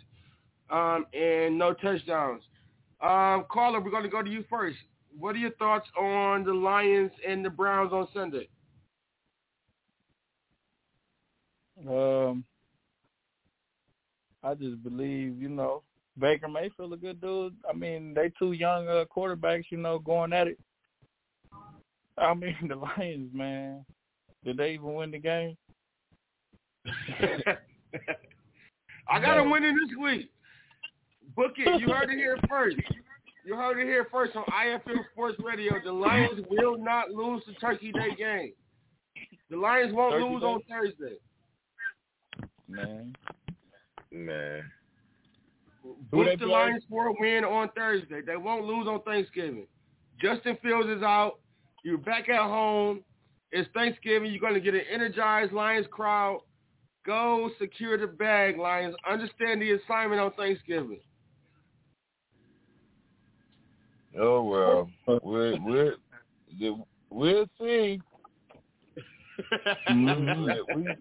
[0.70, 2.42] um, and no touchdowns.
[3.00, 4.76] Um, Carla, we're going to go to you first.
[5.18, 8.48] What are your thoughts on the Lions and the Browns on Sunday?
[11.88, 12.44] Um,
[14.42, 15.82] I just believe, you know,
[16.18, 17.54] Baker Mayfield a good dude.
[17.68, 20.58] I mean, they two young uh, quarterbacks, you know, going at it.
[22.18, 23.84] I mean, the Lions, man.
[24.44, 25.56] Did they even win the game?
[29.08, 30.30] I got them winning this week.
[31.34, 31.80] Book it.
[31.80, 32.76] You heard it here first.
[33.46, 35.74] You heard it here first on IFM Sports Radio.
[35.84, 38.52] The Lions will not lose the Turkey Day game.
[39.48, 40.46] The Lions won't Turkey lose Day?
[40.48, 41.16] on Thursday.
[42.68, 43.14] Man.
[44.10, 44.64] Man.
[46.10, 46.46] Book the play?
[46.46, 48.20] Lions for a win on Thursday.
[48.20, 49.68] They won't lose on Thanksgiving.
[50.20, 51.38] Justin Fields is out.
[51.84, 53.04] You're back at home.
[53.52, 54.32] It's Thanksgiving.
[54.32, 56.40] You're going to get an energized Lions crowd.
[57.06, 58.96] Go secure the bag, Lions.
[59.08, 60.98] Understand the assignment on Thanksgiving.
[64.18, 64.90] Oh well,
[65.22, 68.00] we'll we'll we'll see.
[69.88, 70.74] Mhm.
[70.74, 70.96] We-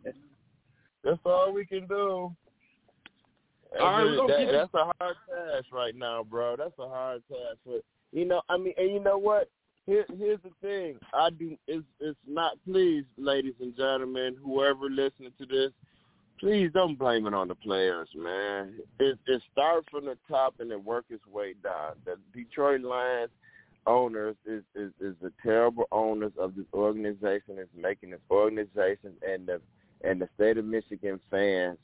[1.03, 2.35] that's all we can do.
[3.71, 6.55] That's, All right, a- that- keep that's a hard task right now, bro.
[6.57, 7.57] That's a hard task.
[7.65, 9.49] But you know, I mean, and you know what?
[9.85, 10.97] Here, here's the thing.
[11.13, 11.55] I do.
[11.67, 12.53] It's it's not.
[12.65, 15.71] Please, ladies and gentlemen, whoever listening to this,
[16.39, 18.73] please don't blame it on the players, man.
[18.99, 21.93] It it starts from the top and it works its way down.
[22.05, 23.31] The Detroit Lions
[23.87, 27.57] owners is is is the terrible owners of this organization.
[27.59, 29.61] Is making this organization and the
[30.03, 31.77] and the state of Michigan fans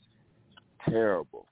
[0.88, 1.46] terrible.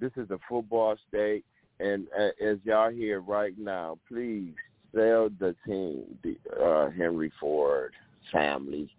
[0.00, 1.44] This is a football state,
[1.78, 4.54] and uh, as y'all hear right now, please
[4.94, 7.92] sell the team, the uh, Henry Ford
[8.32, 8.90] family.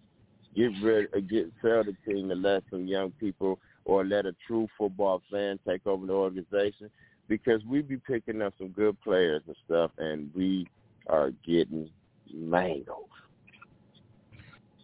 [0.55, 4.35] Get rid, uh, get sell the team to let some young people or let a
[4.45, 6.89] true football fan take over the organization
[7.27, 10.67] because we be picking up some good players and stuff, and we
[11.07, 11.89] are getting
[12.33, 13.07] mangled.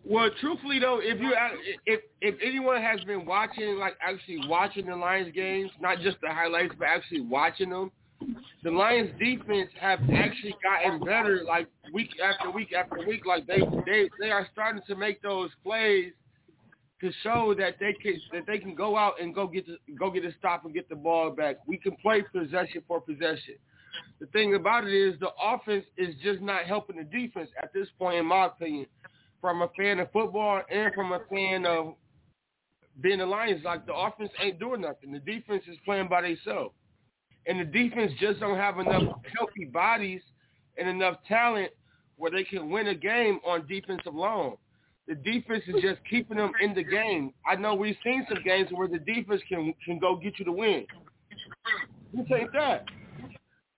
[0.06, 1.34] Well, truthfully though, if you
[1.86, 6.30] if if anyone has been watching, like actually watching the Lions games, not just the
[6.30, 7.92] highlights, but actually watching them,
[8.64, 13.26] the Lions defense have actually gotten better, like week after week after week.
[13.26, 16.14] Like they they they are starting to make those plays
[17.02, 20.10] to show that they can that they can go out and go get the, go
[20.10, 21.58] get a stop and get the ball back.
[21.68, 23.56] We can play possession for possession.
[24.20, 27.88] The thing about it is the offense is just not helping the defense at this
[28.00, 28.88] point, in my opinion
[29.42, 31.96] from a fan of football and from a fan of
[33.02, 35.12] being the Lions, like the offense ain't doing nothing.
[35.12, 36.74] The defense is playing by themselves.
[37.48, 39.04] And the defense just don't have enough
[39.38, 40.22] healthy bodies
[40.78, 41.72] and enough talent
[42.18, 44.58] where they can win a game on defense alone.
[45.08, 47.34] The defense is just keeping them in the game.
[47.50, 50.52] I know we've seen some games where the defense can can go get you the
[50.52, 50.86] win.
[52.12, 52.86] You take that.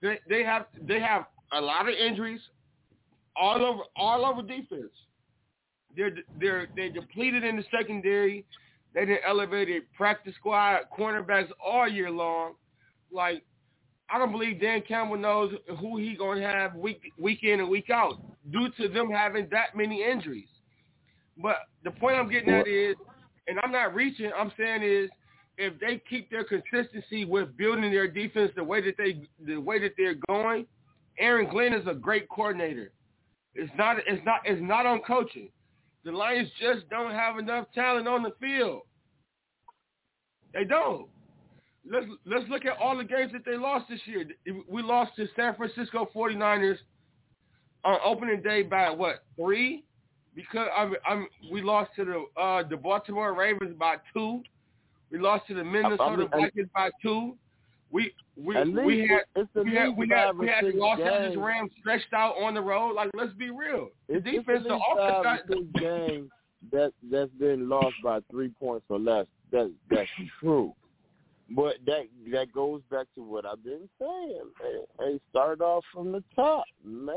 [0.02, 2.42] They they have they have a lot of injuries
[3.36, 4.92] all over all over defense.
[5.96, 8.46] They're they're they depleted in the secondary.
[8.96, 12.54] They didn't elevated practice squad cornerbacks all year long.
[13.12, 13.44] Like
[14.12, 17.90] I don't believe Dan Campbell knows who he gonna have week week in and week
[17.90, 18.16] out
[18.52, 20.48] due to them having that many injuries.
[21.42, 22.96] But the point I'm getting at is,
[23.48, 24.32] and I'm not reaching.
[24.38, 25.10] I'm saying is,
[25.58, 29.80] if they keep their consistency with building their defense the way that they the way
[29.80, 30.66] that they're going,
[31.20, 32.92] Aaron Glenn is a great coordinator.
[33.56, 35.50] It's not it's not it's not on coaching.
[36.06, 38.82] The Lions just don't have enough talent on the field.
[40.54, 41.08] They don't.
[41.90, 44.26] Let's let's look at all the games that they lost this year.
[44.68, 46.78] We lost to San Francisco 49ers
[47.84, 49.84] on opening day by what three?
[50.36, 54.44] Because I'm, I'm we lost to the uh, the Baltimore Ravens by two.
[55.12, 57.36] We lost to the Minnesota Vikings by two.
[57.92, 62.14] We we we had we had we had we had the Los Angeles Rams stretched
[62.14, 62.94] out on the road.
[62.94, 66.30] Like let's be real, the defense, the offense, got, game
[66.72, 69.26] that that's been lost by three points or less.
[69.52, 70.10] That that's
[70.40, 70.74] true.
[71.52, 74.82] But that that goes back to what I've been saying, man.
[75.00, 77.16] Hey, start off from the top, man.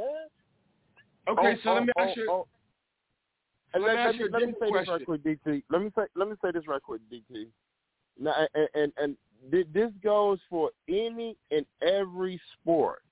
[1.29, 2.29] Okay, oh, so oh, let me ask oh, you.
[2.31, 2.47] Oh,
[3.75, 4.77] and let, let, me, let me say question.
[4.79, 5.63] this right quick, DT.
[5.71, 7.47] Let me say let me say this right quick, DT.
[8.19, 9.17] Now, and and, and
[9.51, 13.03] this goes for any and every sport.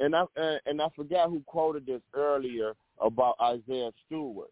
[0.00, 4.50] And I uh, and I forgot who quoted this earlier about Isaiah Stewart.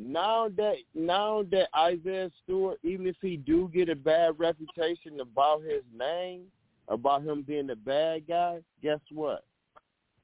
[0.00, 5.62] Now that now that Isaiah Stewart, even if he do get a bad reputation about
[5.62, 6.44] his name,
[6.86, 9.44] about him being a bad guy, guess what?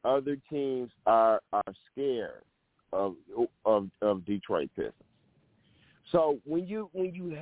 [0.04, 2.44] Other teams are are scared
[2.92, 3.16] of
[3.64, 4.94] of of Detroit Pistons.
[6.12, 7.36] So when you when you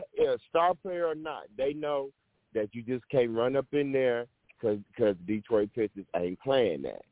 [0.49, 2.11] star player or not, they know
[2.55, 7.03] that you just can't run up in there because because Detroit Pistons ain't playing that.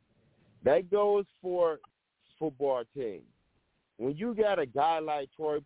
[0.64, 1.79] That goes for
[2.39, 3.25] football teams.
[4.01, 5.59] When you got a guy like Troy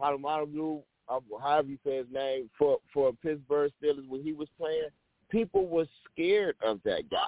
[0.00, 4.90] Polamalu, uh, however you say his name, for for Pittsburgh Steelers when he was playing,
[5.30, 7.18] people were scared of that guy.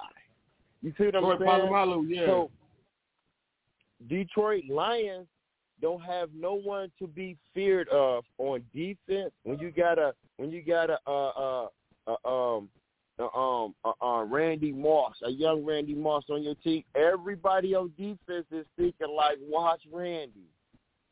[0.81, 1.51] You see what I'm Troy saying?
[1.51, 2.27] Polamalu, yeah.
[2.27, 2.51] So
[4.09, 5.27] Detroit Lions
[5.83, 10.53] don't have no one to be feared of on defense when you got a when
[10.53, 11.67] you got a uh uh
[12.07, 12.69] uh, um,
[13.19, 16.83] um, uh, uh, Randy Moss, a young Randy Moss on your team.
[16.95, 20.49] Everybody on defense is thinking like, watch Randy.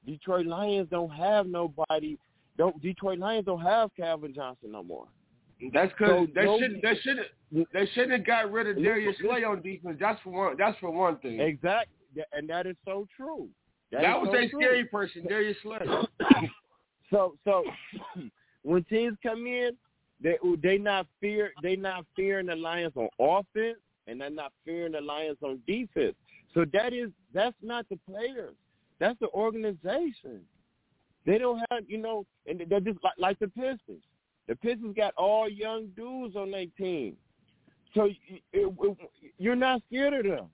[0.05, 2.19] Detroit Lions don't have nobody.
[2.59, 5.07] Don't Detroit Lions don't have Calvin Johnson no more.
[5.73, 9.17] That's because so they no, should they should they should have got rid of Darius
[9.21, 9.97] Slay on defense.
[10.01, 10.57] That's for one.
[10.59, 11.41] That's for one thing.
[11.41, 11.95] Exactly,
[12.33, 13.49] and that is so true.
[13.93, 15.79] That, that was so a scary person, Darius Slay.
[17.11, 17.63] so so
[18.63, 19.71] when teams come in,
[20.23, 24.93] they they not fear they not fearing the Lions on offense and they're not fearing
[24.93, 26.15] the Lions on defense.
[26.55, 28.55] So that is that's not the players.
[28.99, 30.41] That's the organization.
[31.25, 34.03] They don't have you know, and they're just like, like the Pistons.
[34.49, 37.17] The Pistons got all young dudes on their team,
[37.95, 38.97] so it, it,
[39.39, 40.47] you're not scared of them.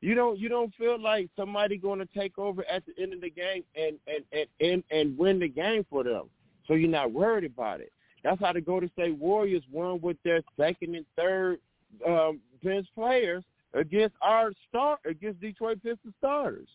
[0.00, 3.20] You don't you don't feel like somebody going to take over at the end of
[3.20, 6.24] the game and and and and, and win the game for them.
[6.66, 7.92] So you're not worried about it.
[8.26, 11.58] That's how the Golden State Warriors won with their second and third
[12.04, 16.66] um, bench players against our star against Detroit Pistons starters.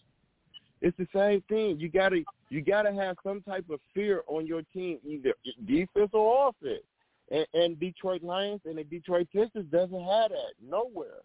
[0.82, 1.78] It's the same thing.
[1.78, 5.34] You gotta you gotta have some type of fear on your team, either
[5.68, 6.84] defense or offense.
[7.30, 11.20] And, and Detroit Lions and the Detroit Pistons doesn't have that nowhere.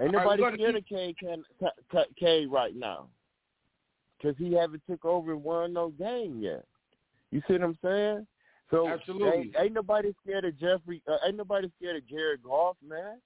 [0.00, 0.84] Ain't nobody right, scared keep...
[0.84, 1.14] of K,
[1.90, 3.08] K, K right now
[4.16, 6.64] because he haven't took over and won no game yet.
[7.32, 8.26] You see what I'm saying?
[8.70, 9.28] So Absolutely.
[9.28, 11.02] Ain't, ain't nobody scared of Jeffrey.
[11.08, 13.18] Uh, ain't nobody scared of Jared Goff, man.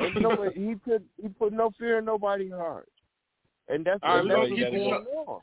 [0.00, 2.88] Ain't nobody, he put he put no fear in nobody's heart,
[3.68, 5.40] and that's All right, what's going on.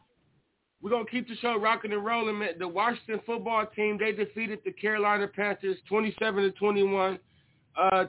[0.81, 2.39] We're gonna keep the show rocking and rolling.
[2.39, 2.53] Man.
[2.59, 7.19] The Washington football team they defeated the Carolina Panthers twenty-seven to twenty-one.
[7.77, 8.05] Uh,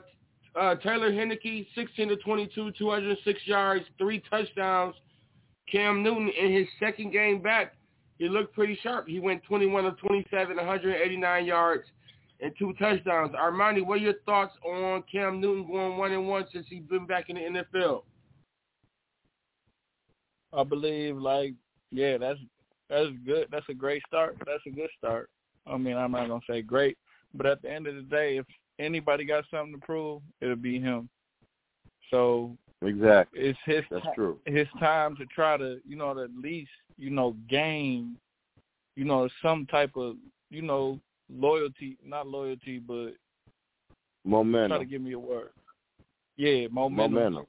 [0.59, 4.95] uh, Taylor Heinicke, sixteen to twenty-two, two hundred six yards, three touchdowns.
[5.71, 7.75] Cam Newton in his second game back
[8.23, 9.05] he looked pretty sharp.
[9.05, 11.83] He went 21 of 27, 189 yards,
[12.39, 13.33] and two touchdowns.
[13.33, 17.05] Armani, what are your thoughts on Cam Newton going one and one since he's been
[17.05, 18.03] back in the NFL?
[20.53, 21.53] I believe, like,
[21.91, 22.39] yeah, that's
[22.89, 23.49] that's good.
[23.51, 24.37] That's a great start.
[24.45, 25.29] That's a good start.
[25.67, 26.97] I mean, I'm not gonna say great,
[27.33, 28.45] but at the end of the day, if
[28.79, 31.09] anybody got something to prove, it'll be him.
[32.09, 34.39] So exactly, it's his that's true.
[34.45, 38.15] His time to try to, you know, to at least, you know, gain,
[38.95, 40.15] you know, some type of,
[40.49, 43.13] you know, loyalty, not loyalty, but
[44.25, 44.69] momentum.
[44.69, 45.49] Try to give me a word.
[46.37, 47.13] Yeah, momentum.
[47.13, 47.45] Momentum.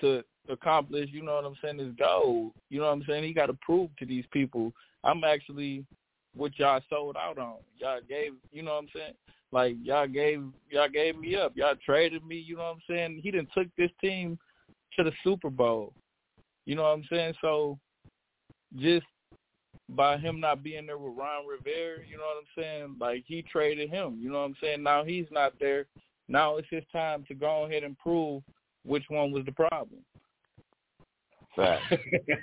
[0.00, 2.52] To accomplish, you know what I'm saying, his goal.
[2.70, 3.24] You know what I'm saying?
[3.24, 4.72] He got to prove to these people,
[5.04, 5.84] I'm actually
[6.34, 7.56] what y'all sold out on.
[7.78, 9.14] Y'all gave, you know what I'm saying?
[9.52, 11.52] Like y'all gave y'all gave me up.
[11.56, 12.36] Y'all traded me.
[12.36, 13.20] You know what I'm saying?
[13.22, 14.38] He didn't took this team
[14.96, 15.92] to the Super Bowl.
[16.66, 17.34] You know what I'm saying?
[17.40, 17.78] So
[18.74, 19.06] just
[19.90, 22.96] by him not being there with Ron Rivera, you know what I'm saying?
[23.00, 24.18] Like he traded him.
[24.20, 24.82] You know what I'm saying?
[24.82, 25.86] Now he's not there.
[26.28, 28.42] Now it's his time to go ahead and prove
[28.84, 30.00] which one was the problem.
[31.54, 31.82] Fact.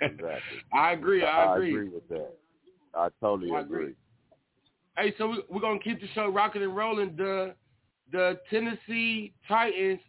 [0.01, 0.39] exactly.
[0.74, 1.24] I agree.
[1.24, 1.67] I agree.
[1.67, 2.34] I agree with that.
[2.95, 3.84] I totally I agree.
[3.84, 3.95] agree.
[4.97, 7.15] Hey, so we, we're gonna keep the show rocking and rolling.
[7.15, 7.53] The
[8.11, 9.99] the Tennessee Titans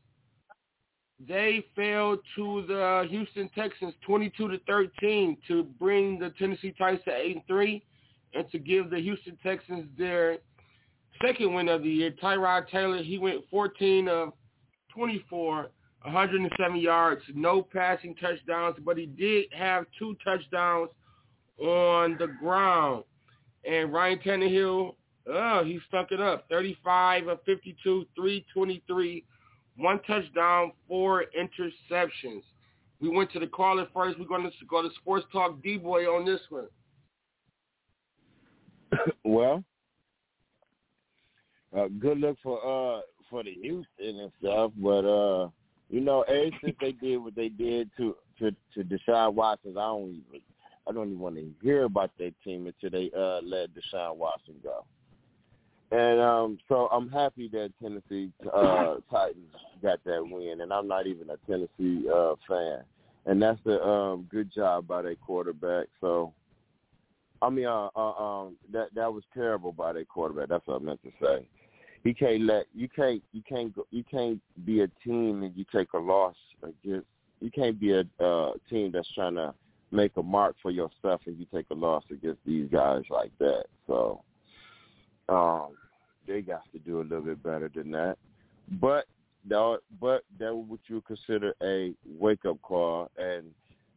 [1.28, 6.74] they failed to the uh, Houston Texans twenty two to thirteen to bring the Tennessee
[6.76, 7.84] Titans to eight and three,
[8.34, 10.38] and to give the Houston Texans their
[11.24, 12.10] second win of the year.
[12.22, 14.32] Tyrod Taylor he went fourteen of
[14.92, 15.70] twenty four.
[16.04, 20.90] 107 yards, no passing touchdowns, but he did have two touchdowns
[21.58, 23.04] on the ground.
[23.68, 24.94] And Ryan Tannehill,
[25.28, 26.46] oh, he stuck it up.
[26.50, 29.24] 35 of 52, 323,
[29.76, 32.42] one touchdown, four interceptions.
[33.00, 34.18] We went to the caller first.
[34.18, 36.68] We're going to go to Sports Talk D-Boy on this one.
[39.24, 39.64] well,
[41.76, 43.00] uh, good luck for uh
[43.30, 45.48] for the Houston and stuff, but uh
[45.90, 49.86] you know, ever since they did what they did to to to Deshaun Watson, I
[49.86, 50.40] don't even
[50.88, 54.54] I don't even want to hear about that team until they uh let Deshaun Watson
[54.62, 54.84] go.
[55.90, 59.43] And um so I'm happy that Tennessee uh Titans
[59.84, 62.80] got that win and I'm not even a Tennessee uh fan.
[63.26, 65.86] And that's a um good job by their quarterback.
[66.00, 66.32] So
[67.42, 70.48] I mean uh, uh um that that was terrible by their quarterback.
[70.48, 71.46] That's what I meant to say
[72.04, 75.64] you can't let you can't you can't go, you can't be a team and you
[75.74, 77.06] take a loss against
[77.40, 79.52] you can't be a uh, team that's trying to
[79.90, 83.64] make a mark for yourself and you take a loss against these guys like that.
[83.86, 84.22] So
[85.28, 85.76] um
[86.26, 88.16] they got to do a little bit better than that.
[88.80, 89.06] But
[89.48, 93.44] that but that what you consider a wake up call and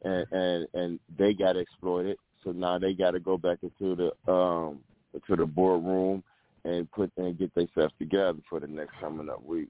[0.03, 2.17] and and and they got exploited.
[2.43, 4.79] So now they got to go back into the um
[5.27, 6.23] to the boardroom
[6.63, 9.69] and put and get themselves together for the next coming up week.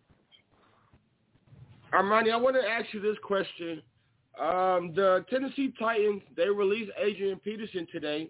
[1.94, 3.82] Armani, I want to ask you this question.
[4.40, 8.30] Um, the Tennessee Titans they released Adrian Peterson today,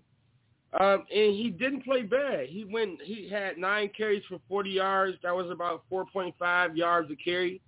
[0.74, 2.48] um, and he didn't play bad.
[2.48, 5.18] He went he had nine carries for 40 yards.
[5.24, 7.62] That was about 4.5 yards a carry.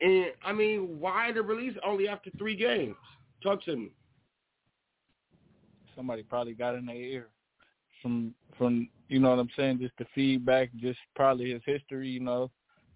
[0.00, 2.96] And I mean, why the release only after three games?
[3.42, 3.92] Talk to me.
[5.94, 7.28] Somebody probably got in their ear
[8.00, 12.20] from from you know what I'm saying, just the feedback, just probably his history, you
[12.20, 12.50] know.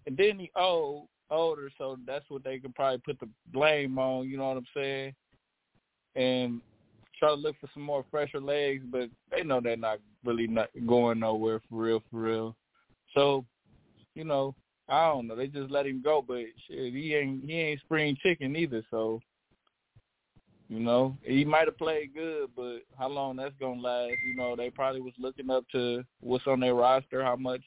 [0.06, 4.28] And then he old older, so that's what they could probably put the blame on,
[4.28, 5.14] you know what I'm saying?
[6.14, 6.60] And
[7.18, 10.68] try to look for some more fresher legs, but they know they're not really not
[10.86, 12.56] going nowhere for real, for real.
[13.14, 13.44] So,
[14.14, 14.54] you know,
[14.88, 15.36] I don't know.
[15.36, 18.82] They just let him go, but shit, he ain't he ain't spring chicken either.
[18.90, 19.20] So
[20.68, 24.14] you know, he might have played good, but how long that's gonna last?
[24.26, 27.62] You know, they probably was looking up to what's on their roster, how much,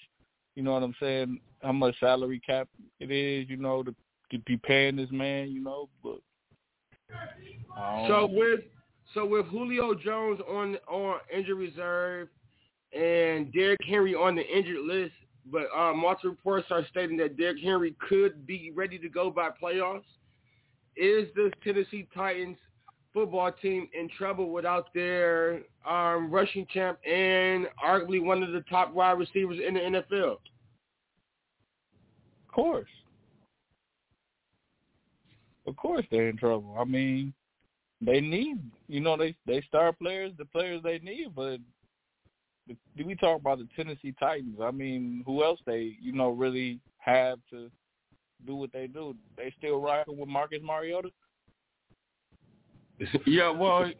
[0.55, 2.67] you know what I'm saying, how much salary cap
[2.99, 3.95] it is, you know, to,
[4.31, 5.87] to be paying this man, you know.
[6.03, 6.19] But
[8.07, 8.61] so with
[9.13, 12.27] so with Julio Jones on on injured reserve
[12.93, 15.13] and Derrick Henry on the injured list,
[15.51, 19.49] but uh, multiple reports are stating that Derrick Henry could be ready to go by
[19.61, 20.03] playoffs.
[20.95, 22.57] Is the Tennessee Titans
[23.13, 28.93] football team in trouble without their um, rushing champ and arguably one of the top
[28.93, 30.37] wide receivers in the NFL?
[32.47, 32.89] Of course.
[35.65, 36.75] Of course they're in trouble.
[36.79, 37.33] I mean,
[38.01, 41.59] they need, you know, they they star players, the players they need, but
[42.95, 44.59] do we talk about the Tennessee Titans?
[44.61, 47.69] I mean, who else they, you know, really have to
[48.45, 49.15] do what they do?
[49.37, 51.09] They still rocking with Marcus Mariota?
[53.25, 53.85] yeah, well.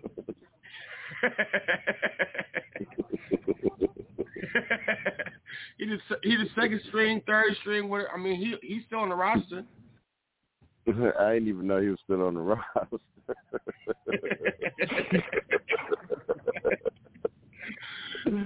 [5.78, 7.90] he the he the second string, third string.
[7.90, 9.64] What I mean, he he's still on the roster.
[11.20, 13.00] I didn't even know he was still on the roster.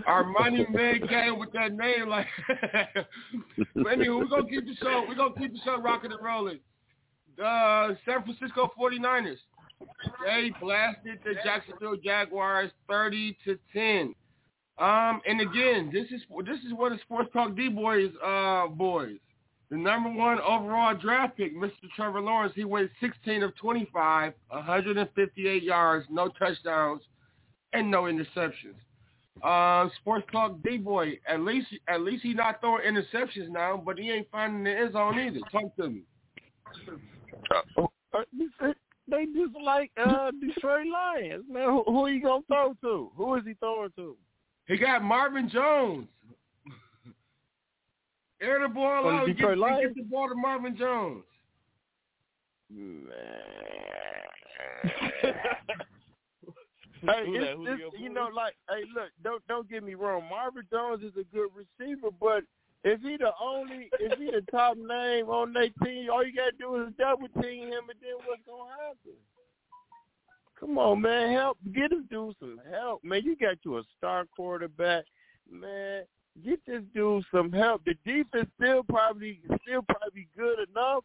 [0.07, 2.27] Armani man came with that name like.
[3.75, 5.05] but anyway, we're gonna keep the show.
[5.07, 6.59] We're gonna keep the show rocking and rolling.
[7.37, 9.37] The San Francisco 49ers.
[10.25, 14.15] They blasted the Jacksonville Jaguars 30 to 10.
[14.77, 19.17] Um, and again, this is this is what the Sports Talk D boys uh boys.
[19.73, 21.71] The number one overall draft pick, Mr.
[21.95, 27.01] Trevor Lawrence, he went 16 of 25, 158 yards, no touchdowns,
[27.73, 28.75] and no interceptions.
[29.43, 33.97] Uh, Sports Talk D boy, at least at least he not throwing interceptions now, but
[33.97, 35.39] he ain't finding the end zone either.
[35.51, 36.03] Talk to me.
[38.13, 38.21] Uh,
[39.07, 41.67] they just like uh, Detroit Lions, man.
[41.67, 43.11] Who, who are you gonna throw to?
[43.17, 44.15] Who is he throwing to?
[44.67, 46.07] He got Marvin Jones.
[48.43, 49.25] Air the ball Oh, out.
[49.25, 51.23] the get, get the ball to Marvin Jones.
[52.69, 53.09] Man.
[57.05, 60.23] Hey, it's, it's, you know, like, hey, look, don't don't get me wrong.
[60.29, 62.43] Marvin Jones is a good receiver, but
[62.85, 66.53] if he the only, if he the top name on their team, all you gotta
[66.57, 69.17] do is double team him, and then what's gonna happen?
[70.57, 73.21] Come on, man, help, get this dude some help, man.
[73.25, 75.03] You got you a star quarterback,
[75.51, 76.03] man.
[76.43, 77.83] Get this dude some help.
[77.85, 81.03] The defense still probably still probably good enough,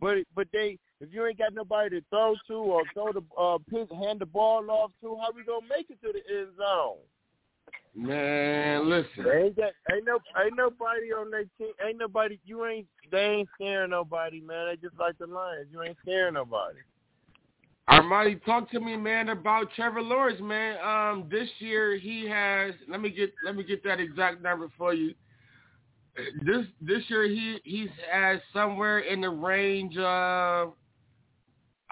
[0.00, 3.58] but but they if you ain't got nobody to throw to or throw the uh
[3.70, 6.96] pick, hand the ball off to, how we gonna make it to the end zone?
[7.94, 9.24] Man, listen.
[9.24, 11.72] They ain't got ain't no ain't nobody on their team.
[11.82, 12.38] Ain't nobody.
[12.44, 14.66] You ain't they ain't scaring nobody, man.
[14.68, 15.68] They just like the Lions.
[15.72, 16.78] You ain't scaring nobody.
[17.88, 20.76] Armani, talk to me, man, about Trevor Lawrence, man.
[20.84, 22.74] Um, this year he has.
[22.88, 25.14] Let me get let me get that exact number for you.
[26.44, 30.72] This this year he he's has somewhere in the range of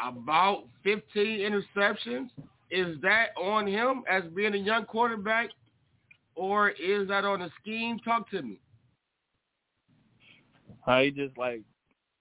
[0.05, 2.29] about 15 interceptions.
[2.71, 5.51] Is that on him as being a young quarterback,
[6.35, 7.99] or is that on a scheme?
[8.01, 8.59] Talk to me.
[10.87, 11.63] I just like,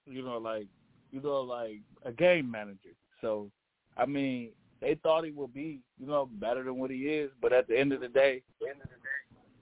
[0.06, 0.68] you know, like,
[1.12, 2.96] you know, like a game manager.
[3.22, 3.50] So,
[3.98, 4.50] I mean,
[4.82, 7.32] they thought he would be, you know, better than what he is.
[7.41, 8.41] But at the end of the day,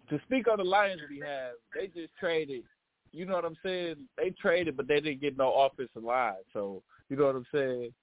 [0.10, 2.64] to speak on the Lions' behalf, they just traded.
[3.14, 3.96] You know what I'm saying?
[4.18, 6.34] They traded, but they didn't get no offensive line.
[6.54, 7.94] So, you know what I'm saying?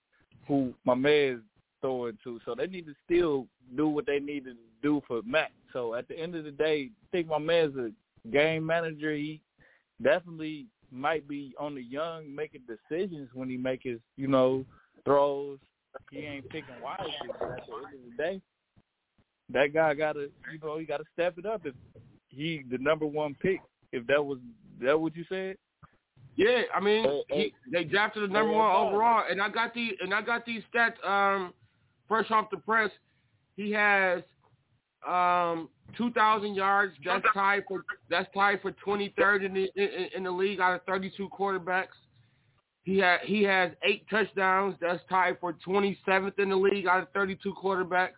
[0.46, 1.42] Who my man's
[1.80, 2.40] throwing to.
[2.44, 5.50] So they need to still do what they need to do for Matt.
[5.72, 7.90] So at the end of the day, I think my man's a
[8.30, 9.14] game manager.
[9.14, 9.40] He
[10.02, 14.64] definitely might be on the young making decisions when he make his, you know,
[15.04, 15.58] throws.
[16.10, 17.12] He ain't picking wisely.
[17.38, 18.40] But at the end of the day,
[19.52, 21.64] that guy gotta, you know, he gotta step it up.
[21.64, 21.74] If
[22.28, 23.60] he the number one pick,
[23.92, 24.38] if that was
[24.80, 25.56] that what you said?
[26.36, 29.74] Yeah, I mean, Hey, he, they drafted the number Hey, one overall, and I got
[29.74, 31.52] the and I got these stats um,
[32.06, 32.90] fresh off the press.
[33.56, 34.22] He has
[35.06, 36.94] um, two thousand yards.
[37.04, 40.74] That's tied for that's tied for twenty third in the in, in the league out
[40.74, 41.96] of thirty two quarterbacks.
[42.88, 44.74] He had he has eight touchdowns.
[44.80, 48.16] That's tied for twenty seventh in the league out of thirty two quarterbacks.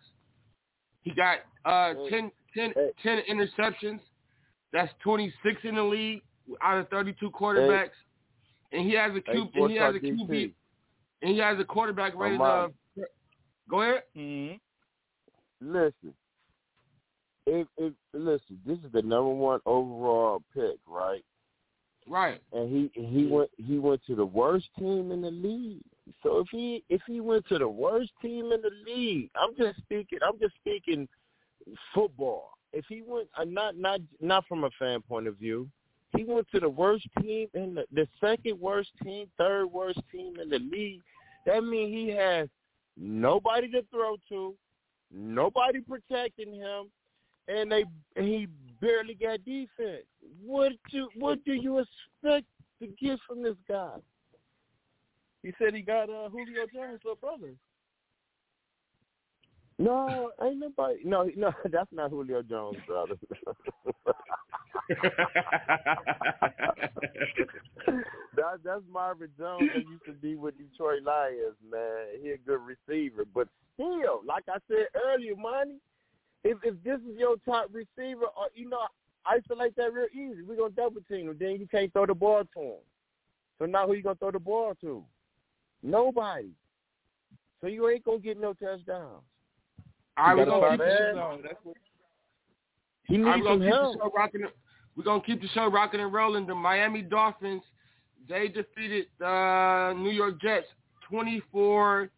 [1.01, 3.99] He got uh, 10, 10, 10 interceptions.
[4.71, 6.21] That's twenty six in the league
[6.61, 7.89] out of thirty two quarterbacks.
[8.71, 10.53] And he has a Hey, and he has a QB, DC.
[11.21, 12.65] and he has a quarterback rated Amari.
[12.65, 12.73] of.
[13.69, 14.03] Go ahead.
[14.17, 15.73] Mm-hmm.
[15.73, 16.13] Listen,
[17.45, 21.25] if if listen, this is the number one overall pick, right?
[22.07, 22.41] Right.
[22.51, 25.81] And he he went he went to the worst team in the league.
[26.23, 29.79] So if he if he went to the worst team in the league, I'm just
[29.79, 30.19] speaking.
[30.25, 31.07] I'm just speaking
[31.93, 32.51] football.
[32.73, 35.69] If he went, uh, not not not from a fan point of view,
[36.15, 40.35] he went to the worst team in the, the second worst team, third worst team
[40.41, 41.01] in the league.
[41.45, 42.47] That means he has
[42.97, 44.55] nobody to throw to,
[45.13, 46.91] nobody protecting him,
[47.47, 47.85] and they
[48.15, 48.47] and he
[48.81, 50.05] barely got defense.
[50.43, 52.47] What do what do you expect
[52.79, 53.95] to get from this guy?
[55.43, 57.53] He said he got uh, Julio Jones' little brother.
[59.79, 60.99] No, ain't nobody.
[61.03, 63.15] No, no, that's not Julio Jones, brother.
[68.35, 72.21] that, that's Marvin Jones that used to be with Detroit Lions, man.
[72.21, 75.79] He a good receiver, but still, like I said earlier, money.
[76.43, 78.79] If if this is your top receiver, or you know,
[79.25, 80.41] isolate that real easy.
[80.41, 81.37] We're gonna double team him.
[81.39, 82.79] Then you can't throw the ball to him.
[83.59, 85.03] So now who you gonna throw the ball to?
[85.83, 86.49] Nobody.
[87.59, 89.21] So you ain't gonna get no touchdowns.
[90.17, 91.39] All right, we're gonna keep the show.
[91.43, 91.77] That's what
[93.03, 93.93] He All right, needs some gonna help.
[93.93, 94.41] the show rocking.
[94.95, 96.47] We're gonna keep the show rocking and rolling.
[96.47, 97.61] The Miami Dolphins
[98.27, 100.67] they defeated the New York Jets
[101.07, 102.09] twenty four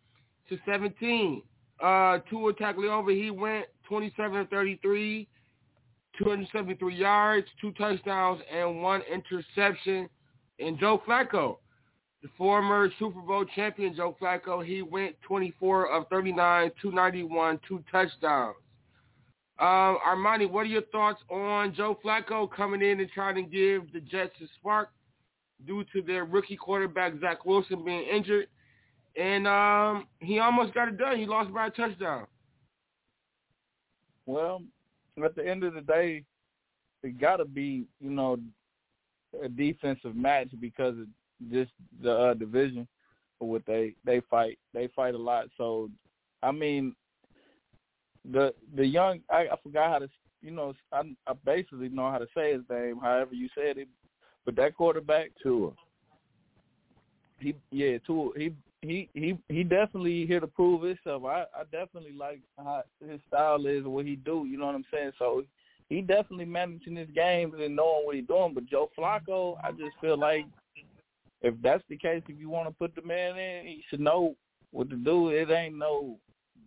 [0.50, 1.42] to seventeen.
[1.82, 5.28] Uh, Tua Tagliova he went twenty seven to thirty three.
[6.18, 10.08] 273 yards, two touchdowns, and one interception.
[10.60, 11.58] And Joe Flacco,
[12.22, 18.56] the former Super Bowl champion Joe Flacco, he went 24 of 39, 291, two touchdowns.
[19.60, 23.92] Um, Armani, what are your thoughts on Joe Flacco coming in and trying to give
[23.94, 24.90] the Jets a spark
[25.66, 28.48] due to their rookie quarterback Zach Wilson being injured?
[29.16, 31.20] And um, he almost got it done.
[31.20, 32.26] He lost by a touchdown.
[34.26, 34.62] Well,
[35.24, 36.24] at the end of the day,
[37.04, 38.38] it got to be, you know,
[39.44, 41.08] a defensive match because of
[41.52, 41.72] just
[42.02, 42.88] the uh, division
[43.44, 44.58] what they they fight.
[44.74, 45.46] They fight a lot.
[45.58, 45.90] So,
[46.42, 46.96] I mean,
[48.32, 50.10] the the young I, I forgot how to
[50.42, 53.00] you know I, I basically know how to say his name.
[53.02, 53.88] However you said it,
[54.46, 55.72] but that quarterback Tua.
[57.40, 61.24] He yeah Tua he he he he definitely here to prove himself.
[61.26, 64.46] I I definitely like how his style is what he do.
[64.46, 65.12] You know what I'm saying?
[65.18, 65.44] So
[65.90, 68.54] he definitely managing his games and knowing what he's doing.
[68.54, 70.46] But Joe Flacco, I just feel like
[71.42, 74.36] if that's the case, if you want to put the man in, he should know
[74.72, 75.30] what to do.
[75.30, 76.18] It ain't no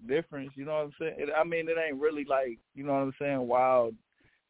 [0.09, 0.51] difference.
[0.55, 1.15] You know what I'm saying?
[1.19, 3.47] It, I mean, it ain't really like you know what I'm saying.
[3.47, 3.95] Wild.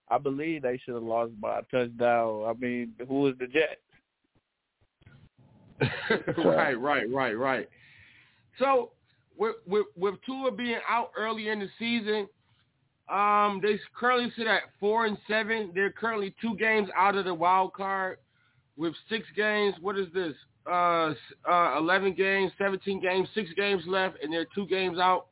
[0.09, 2.45] I believe they should have lost by a touchdown.
[2.47, 3.81] I mean, who is the Jets?
[6.45, 7.69] right, right, right, right.
[8.59, 8.93] So
[9.37, 12.29] with with with Tua being out early in the season,
[13.09, 15.71] um, they currently sit at four and seven.
[15.75, 18.19] They're currently two games out of the wild card
[18.77, 19.75] with six games.
[19.81, 20.35] What is this?
[20.67, 21.15] Uh,
[21.49, 25.27] uh, eleven games, seventeen games, six games left, and they're two games out.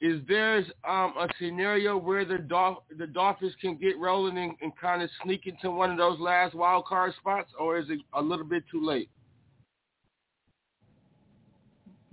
[0.00, 4.72] Is there um, a scenario where the Dolph- the Dolphins can get rolling and, and
[4.78, 8.22] kind of sneak into one of those last wild card spots, or is it a
[8.22, 9.10] little bit too late?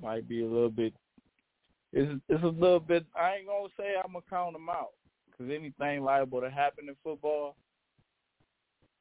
[0.01, 0.93] Might be a little bit.
[1.93, 3.05] It's it's a little bit.
[3.15, 4.91] I ain't gonna say I'm gonna count them out
[5.25, 7.55] because anything liable to happen in football.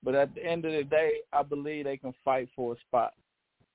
[0.02, 3.12] But at the end of the day, I believe they can fight for a spot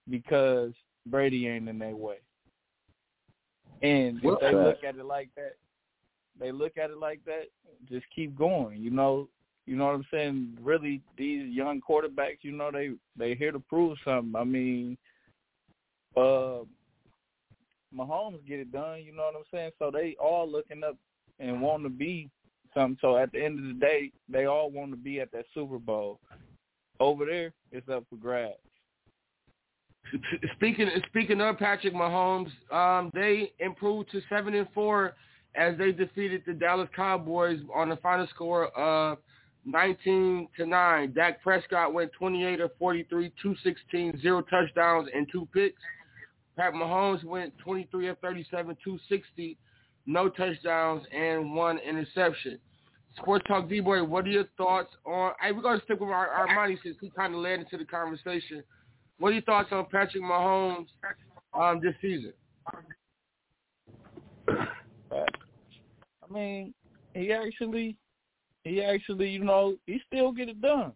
[0.10, 0.72] because
[1.06, 2.18] Brady ain't in their way.
[3.81, 5.56] And if they look at it like that,
[6.39, 7.45] they look at it like that,
[7.89, 8.81] just keep going.
[8.81, 9.27] You know,
[9.65, 10.57] you know what I'm saying?
[10.61, 14.35] Really, these young quarterbacks, you know, they they here to prove something.
[14.35, 14.98] I mean,
[16.15, 16.60] uh,
[17.95, 19.01] Mahomes get it done.
[19.03, 19.72] You know what I'm saying?
[19.80, 20.97] So they all looking up
[21.39, 22.30] and want to be
[22.73, 22.97] something.
[23.01, 25.80] So at the end of the day, they all want to be at that Super
[25.80, 26.19] Bowl.
[26.99, 28.55] Over there, it's up for grabs.
[30.55, 35.15] Speaking speaking of Patrick Mahomes, um, they improved to seven and four
[35.55, 39.18] as they defeated the Dallas Cowboys on the final score of
[39.65, 41.13] nineteen to nine.
[41.13, 45.81] Dak Prescott went twenty eight of 43, 216, zero touchdowns and two picks.
[46.57, 49.57] Pat Mahomes went twenty three of 37, 260,
[50.05, 52.59] no touchdowns and one interception.
[53.17, 55.33] Sports Talk D-Boy, what are your thoughts on?
[55.41, 57.85] Hey, we're gonna stick with our, our money since he kind of led into the
[57.85, 58.63] conversation.
[59.19, 60.87] What are your thoughts on Patrick Mahomes
[61.53, 62.33] um, this season?
[64.47, 66.73] I mean,
[67.13, 67.97] he actually,
[68.63, 70.93] he actually, you know, he still get it done.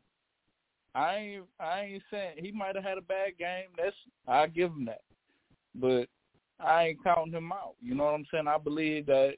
[0.94, 3.65] I ain't, I ain't saying he might have had a bad game.
[3.77, 3.95] That's
[4.27, 5.02] I give him that,
[5.80, 6.08] but
[6.60, 7.76] I ain't counting him out.
[7.82, 8.48] You know what I'm saying?
[8.48, 9.36] I believe that,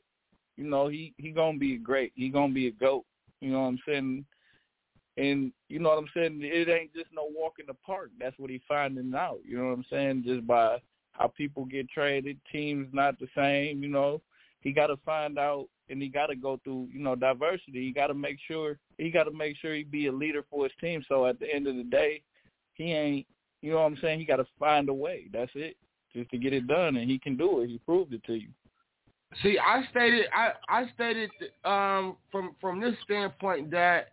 [0.56, 2.12] you know, he he gonna be great.
[2.16, 3.06] He gonna be a goat.
[3.42, 4.26] You know what I'm saying?
[5.18, 6.40] And you know what I'm saying?
[6.44, 8.12] It ain't just no walk in the park.
[8.20, 9.40] That's what he finding out.
[9.46, 10.24] You know what I'm saying?
[10.26, 10.80] Just by
[11.14, 13.82] how people get traded, teams not the same.
[13.82, 14.22] You know,
[14.62, 17.86] he got to find out, and he got to go through you know diversity.
[17.86, 20.66] He got to make sure he got to make sure he be a leader for
[20.66, 21.04] his team.
[21.08, 22.22] So at the end of the day,
[22.74, 23.26] he ain't.
[23.64, 24.20] You know what I'm saying?
[24.20, 25.26] He got to find a way.
[25.34, 25.78] That's it,
[26.18, 27.68] just to get it done, and he can do it.
[27.68, 28.50] He proved it to you.
[29.44, 31.30] See, I stated I I stated
[31.64, 34.10] um, from from this standpoint that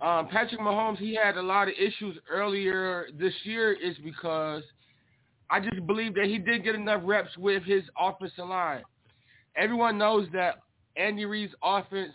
[0.00, 4.62] um, Patrick Mahomes, he had a lot of issues earlier this year is because
[5.50, 8.82] I just believe that he did get enough reps with his offensive line.
[9.56, 10.56] Everyone knows that
[10.96, 12.12] Andy Reid's offense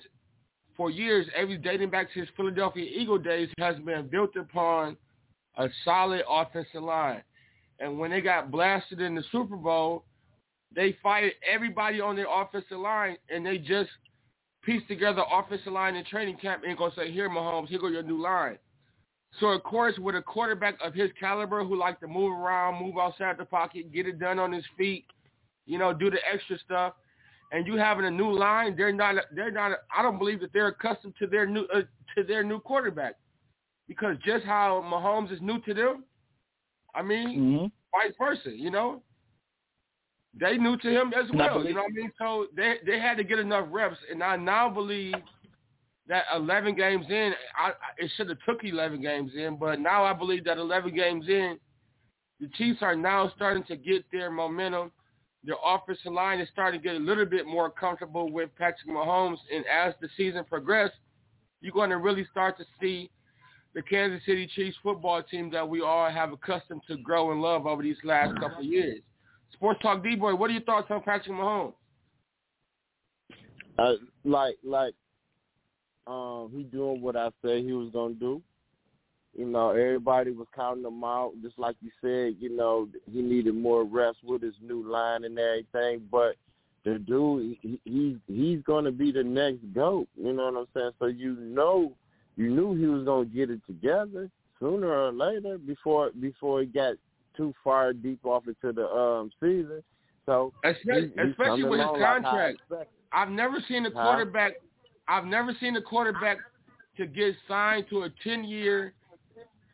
[0.77, 4.95] for years, every dating back to his Philadelphia Eagle days, has been built upon
[5.57, 7.21] a solid offensive line.
[7.84, 10.05] And when they got blasted in the Super Bowl,
[10.73, 13.89] they fired everybody on their offensive line and they just
[14.64, 18.01] pieced together offensive line and training camp and gonna say, here, Mahomes, here go your
[18.01, 18.57] new line.
[19.39, 22.97] So of course, with a quarterback of his caliber who like to move around, move
[22.97, 25.05] outside the pocket, get it done on his feet,
[25.65, 26.93] you know, do the extra stuff,
[27.51, 29.72] and you having a new line, they're not, they're not.
[29.95, 31.81] I don't believe that they're accustomed to their new uh,
[32.15, 33.15] to their new quarterback,
[33.88, 36.03] because just how Mahomes is new to them,
[36.95, 37.65] I mean, mm-hmm.
[37.91, 39.02] vice versa, you know.
[40.40, 41.53] they knew to him as well.
[41.56, 42.11] believe- You know what I mean?
[42.18, 45.15] So they they had to get enough reps, and I now believe
[46.07, 50.03] that 11 games in, I, I it should have took 11 games in, but now
[50.03, 51.57] I believe that 11 games in,
[52.40, 54.91] the Chiefs are now starting to get their momentum.
[55.45, 59.38] Their offensive line is starting to get a little bit more comfortable with Patrick Mahomes,
[59.53, 60.95] and as the season progresses,
[61.61, 63.10] you're going to really start to see
[63.73, 67.65] the Kansas City Chiefs football team that we all have accustomed to grow and love
[67.65, 69.01] over these last couple of years.
[69.53, 71.73] Sports Talk D-Boy, what are your thoughts on Patrick Mahomes?
[73.77, 73.93] Uh,
[74.23, 74.93] like like
[76.05, 78.41] um he doing what I said he was gonna do.
[79.35, 82.35] You know, everybody was counting him out, just like you said.
[82.39, 86.07] You know, he needed more reps with his new line and everything.
[86.11, 86.35] But
[86.85, 90.07] the dude, he, he he's gonna be the next goat.
[90.15, 90.91] You know what I'm saying?
[90.99, 91.93] So you know,
[92.35, 94.30] you knew he was gonna get it together
[94.60, 96.95] sooner or later before before he got
[97.35, 99.84] too far deep off into the um season.
[100.26, 102.55] So Especially, he- especially with his like contract.
[102.61, 102.88] expected.
[103.11, 104.01] I've never seen a Huh?
[104.01, 104.53] quarterback.
[105.07, 106.38] I've never seen a quarterback
[106.97, 108.93] to get signed to a ten-year,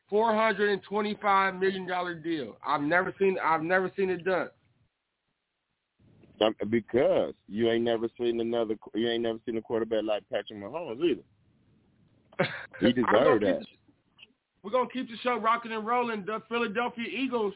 [0.10, 2.58] four hundred and twenty-five million dollar deal.
[2.66, 3.38] I've never seen.
[3.44, 4.50] I've never seen it done.
[6.42, 10.60] Um, Because you ain't never seen another, you ain't never seen a quarterback like Patrick
[10.60, 11.22] Mahomes either.
[12.80, 13.60] He deserved that.
[13.60, 13.66] the-
[14.64, 16.26] We're gonna keep the show rocking and rolling.
[16.26, 17.54] The Philadelphia Eagles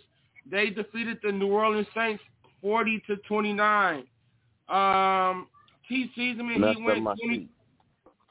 [0.50, 2.24] they defeated the New Orleans Saints
[2.62, 4.04] forty to twenty-nine.
[4.70, 5.48] Um,
[5.88, 6.10] T.
[6.16, 7.50] Season Messed he went 20.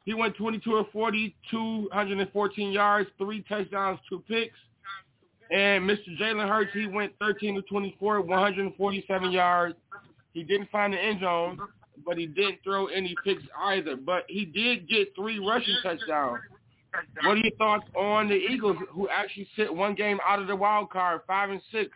[0.04, 4.56] He went 22 of 40, 214 yards, three touchdowns, two picks.
[5.52, 6.18] And Mr.
[6.20, 9.76] Jalen Hurts, he went 13 to 24, 147 yards.
[10.32, 11.58] He didn't find the end zone,
[12.04, 13.96] but he didn't throw any picks either.
[13.96, 16.40] But he did get three rushing touchdowns.
[17.24, 20.56] What are your thoughts on the Eagles, who actually sit one game out of the
[20.56, 21.90] wild card, five and six?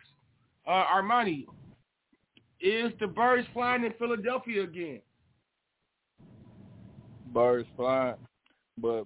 [0.65, 1.45] Uh, Armani,
[2.59, 5.01] is the birds flying in Philadelphia again?
[7.33, 8.15] birds flying.
[8.79, 9.03] But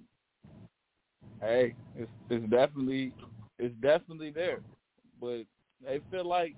[1.40, 3.12] hey, it's it's definitely
[3.58, 4.60] it's definitely there.
[5.20, 5.42] But
[5.84, 6.54] they feel like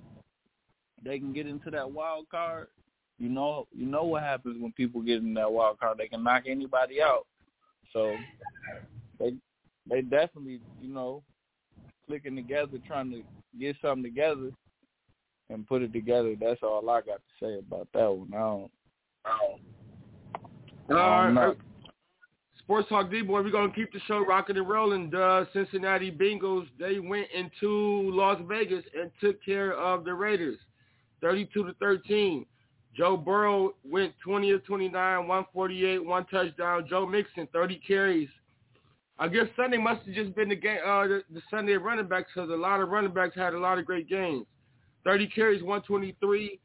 [1.04, 2.68] they can get into that wild card.
[3.18, 5.98] You know you know what happens when people get in that wild card.
[5.98, 7.26] They can knock anybody out.
[7.92, 8.16] So
[9.18, 9.34] they
[9.88, 11.22] they definitely, you know,
[12.06, 13.22] clicking together, trying to
[13.58, 14.50] get something together
[15.50, 16.34] and put it together.
[16.40, 18.32] That's all I got to say about that one.
[18.34, 18.70] I don't,
[19.26, 19.38] I
[20.88, 21.50] don't Um, no.
[21.50, 21.54] uh,
[22.58, 25.10] Sports Talk D boy, we're gonna keep the show rocking and rolling.
[25.10, 30.58] The Cincinnati Bengals they went into Las Vegas and took care of the Raiders,
[31.20, 32.46] thirty-two to thirteen.
[32.96, 36.86] Joe Burrow went twenty of twenty-nine, one forty-eight, one touchdown.
[36.88, 38.28] Joe Mixon thirty carries.
[39.18, 42.30] I guess Sunday must have just been the game, uh, the, the Sunday running backs
[42.34, 44.46] because a lot of running backs had a lot of great games.
[45.04, 46.60] Thirty carries, one twenty-three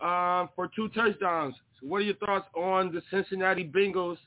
[0.00, 1.54] uh, for two touchdowns.
[1.80, 4.18] So what are your thoughts on the Cincinnati Bengals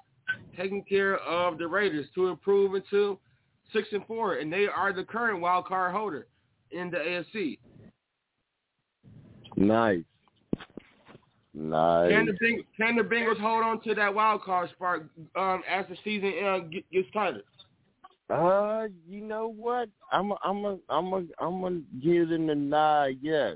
[0.57, 3.17] taking care of the Raiders to improve into
[3.71, 6.27] six and four, and they are the current wild card holder
[6.71, 7.59] in the AFC.
[9.55, 10.03] Nice.
[11.59, 12.11] Nice.
[12.11, 14.99] Can the Beng- can the Bengals hold on to that wild card spot
[15.35, 17.41] um, as the season uh, get- gets tighter?
[18.29, 19.89] Uh, you know what?
[20.11, 23.55] I'm a, I'm a, I'm a, I'm gonna give them the nod, yes,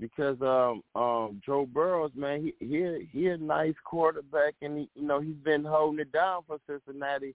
[0.00, 5.06] because um um Joe Burrows, man, he he he a nice quarterback, and he, you
[5.06, 7.34] know he's been holding it down for Cincinnati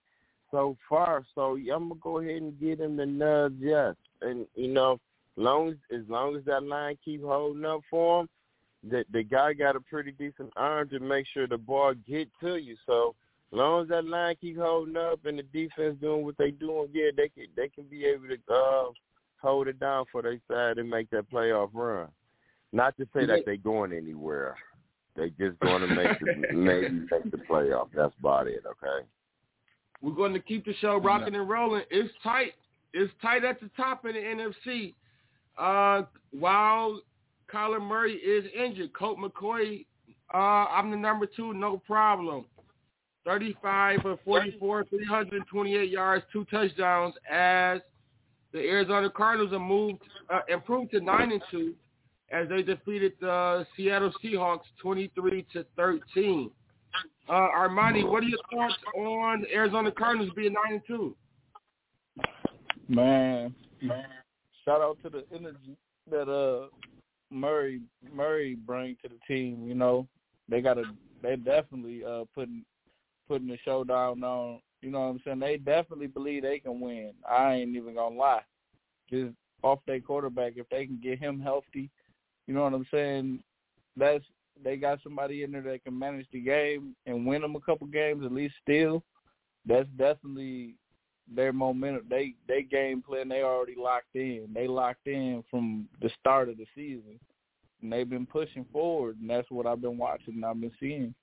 [0.49, 1.23] so far.
[1.35, 4.99] So yeah, I'm gonna go ahead and give him the nod, yes, and you know,
[5.35, 8.29] long as as long as that line keep holding up for him,
[8.89, 12.55] the the guy got a pretty decent arm to make sure the ball get to
[12.55, 12.75] you.
[12.85, 13.15] So
[13.53, 16.89] as long as that line keep holding up and the defense doing what they doing,
[16.93, 18.91] yeah, they can they can be able to uh,
[19.41, 22.07] hold it down for their side and make that playoff run.
[22.73, 24.55] Not to say that they going anywhere.
[25.15, 27.89] They just going to make the, maybe make the playoff.
[27.93, 28.63] That's about it.
[28.65, 29.05] Okay.
[30.01, 31.83] We're going to keep the show rocking and rolling.
[31.91, 32.53] It's tight.
[32.93, 34.19] It's tight at the top in the
[34.69, 34.93] NFC.
[35.57, 37.01] Uh, while
[37.53, 39.85] Kyler Murray is injured, Colt McCoy,
[40.33, 42.45] uh, I'm the number two, no problem.
[43.25, 47.81] 35 for 44, 328 yards, two touchdowns as
[48.51, 51.73] the Arizona Cardinals moved, uh, improved to 9 and 2
[52.31, 56.49] as they defeated the Seattle Seahawks 23 to 13.
[57.29, 61.15] Uh, Armani, what are your thoughts on Arizona Cardinals being 9 and 2?
[62.87, 64.05] Man, man,
[64.65, 65.77] shout out to the energy
[66.09, 66.67] that uh
[67.31, 67.81] Murray
[68.13, 69.67] Murray bring to the team.
[69.67, 70.07] You know,
[70.49, 70.83] they got to
[71.21, 72.63] they definitely uh putting
[73.27, 74.59] putting the showdown on.
[74.81, 75.39] You know what I'm saying?
[75.39, 77.13] They definitely believe they can win.
[77.29, 78.43] I ain't even gonna lie.
[79.09, 79.33] Just
[79.63, 81.89] off their quarterback, if they can get him healthy,
[82.47, 83.43] you know what I'm saying?
[83.97, 84.23] that's
[84.63, 87.87] they got somebody in there that can manage the game and win them a couple
[87.87, 88.53] games at least.
[88.61, 89.03] Still,
[89.65, 90.75] that's definitely
[91.33, 92.05] their momentum.
[92.09, 93.29] They they game plan.
[93.29, 94.49] They already locked in.
[94.53, 97.19] They locked in from the start of the season,
[97.81, 99.17] and they've been pushing forward.
[99.19, 100.35] And that's what I've been watching.
[100.35, 101.13] and I've been seeing.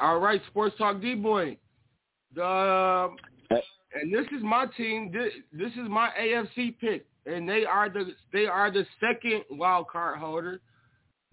[0.00, 1.56] All right, Sports Talk D boy.
[2.34, 3.16] The um,
[3.94, 5.10] and this is my team.
[5.12, 9.88] This, this is my AFC pick, and they are the they are the second wild
[9.88, 10.60] card holder.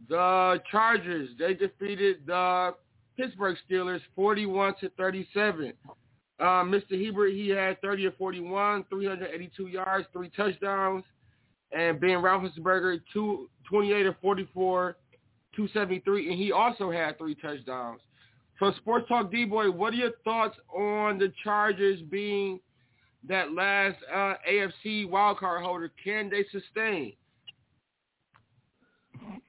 [0.09, 2.75] The Chargers they defeated the
[3.15, 5.73] Pittsburgh Steelers forty-one to thirty-seven.
[6.39, 7.03] Uh, Mr.
[7.03, 11.03] Herbert he had thirty or forty-one, three hundred eighty-two yards, three touchdowns,
[11.71, 14.97] and Ben Roethlisberger two twenty-eight or forty-four,
[15.55, 18.01] two seventy-three, and he also had three touchdowns.
[18.59, 22.59] So Sports Talk D-Boy, what are your thoughts on the Chargers being
[23.27, 25.91] that last uh, AFC wildcard holder?
[26.03, 27.13] Can they sustain?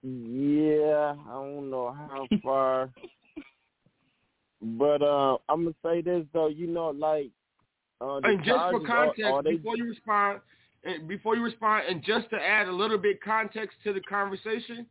[0.02, 2.90] Yeah, I don't know how far,
[4.60, 6.48] but uh, I'm gonna say this though.
[6.48, 7.30] You know, like
[8.00, 9.56] uh, and just for context, are, are they...
[9.56, 10.40] before you respond,
[10.84, 14.86] and before you respond, and just to add a little bit context to the conversation,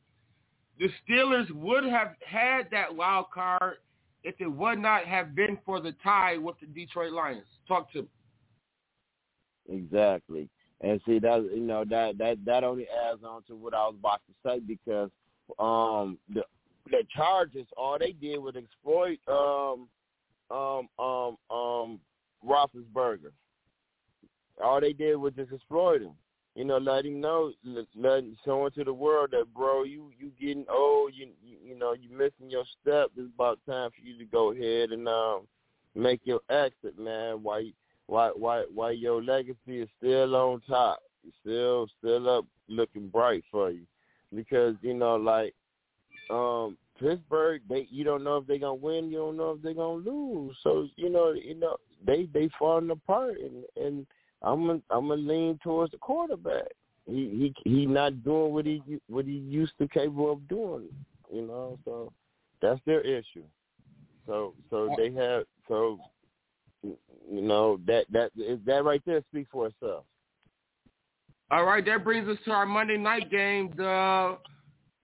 [0.80, 3.78] the Steelers would have had that wild card
[4.24, 7.46] if it would not have been for the tie with the Detroit Lions.
[7.68, 8.08] Talk to me.
[9.70, 10.50] Exactly.
[10.82, 13.96] And see that you know that that that only adds on to what I was
[14.00, 15.10] about to say because
[15.60, 16.44] um the
[16.92, 19.88] the Chargers all they did was exploit um
[20.50, 22.00] um um um
[22.48, 23.32] Roethlisberger.
[24.64, 26.14] All they did was just exploit him
[26.56, 27.52] you know, let him know,
[27.96, 31.94] let showing to the world that bro, you you getting old, you you, you know,
[31.94, 33.12] you missing your step.
[33.16, 35.42] It's about time for you to go ahead and um
[35.94, 37.44] make your exit, man.
[37.44, 37.72] Why
[38.08, 40.98] why why why your legacy is still on top,
[41.42, 43.84] still still up, looking bright for you,
[44.34, 45.54] because you know, like
[46.30, 49.74] um Pittsburgh, they you don't know if they're gonna win, you don't know if they're
[49.74, 50.56] gonna lose.
[50.64, 54.06] So you know, you know, they they falling apart, and and
[54.42, 56.72] I'm gonna, I'm gonna lean towards the quarterback.
[57.06, 60.90] He he he not doing what he what he used to capable of doing.
[61.32, 62.12] You know, so
[62.62, 63.44] that's their issue.
[64.26, 66.00] So so they have so
[66.84, 70.04] you know that that is that right there speaks for itself.
[71.50, 73.74] All right, that brings us to our Monday night game.
[73.78, 74.38] The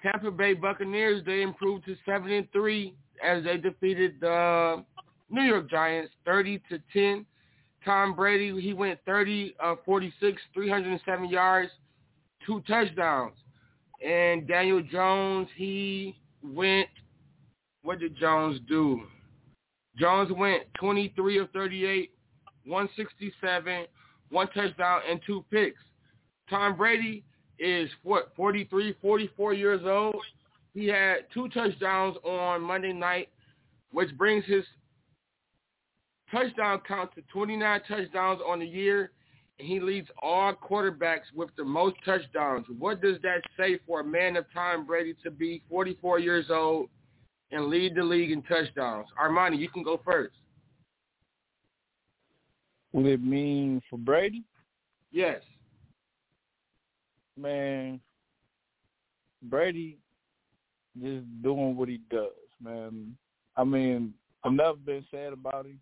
[0.04, 2.94] Tampa Bay Buccaneers they improved to seven and three
[3.24, 4.84] as they defeated the
[5.30, 7.26] New York Giants thirty to ten.
[7.86, 11.70] Tom Brady, he went 30 uh, 46, 307 yards,
[12.46, 13.34] two touchdowns.
[14.06, 16.88] And Daniel Jones, he went,
[17.84, 19.02] what did Jones do?
[19.98, 22.12] Jones went 23 of 38,
[22.66, 23.86] 167,
[24.30, 25.80] one touchdown, and two picks.
[26.50, 27.24] Tom Brady
[27.64, 30.22] is what 43, 44 years old.
[30.74, 33.30] He had two touchdowns on Monday night,
[33.92, 34.66] which brings his
[36.30, 39.12] touchdown count to 29 touchdowns on the year,
[39.60, 42.66] and he leads all quarterbacks with the most touchdowns.
[42.80, 46.90] What does that say for a man of Tom Brady to be 44 years old
[47.52, 49.08] and lead the league in touchdowns?
[49.22, 50.34] Armani, you can go first.
[52.92, 54.44] What it mean for Brady?
[55.12, 55.42] Yes.
[57.38, 58.00] Man,
[59.42, 59.98] Brady
[61.02, 62.30] just doing what he does,
[62.62, 63.16] man.
[63.58, 64.14] I mean,
[64.46, 65.80] enough been said about him.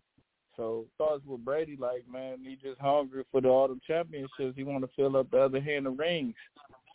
[0.56, 4.54] So thoughts with Brady, like man, he just hungry for the autumn championships.
[4.54, 6.34] He want to fill up the other hand of rings.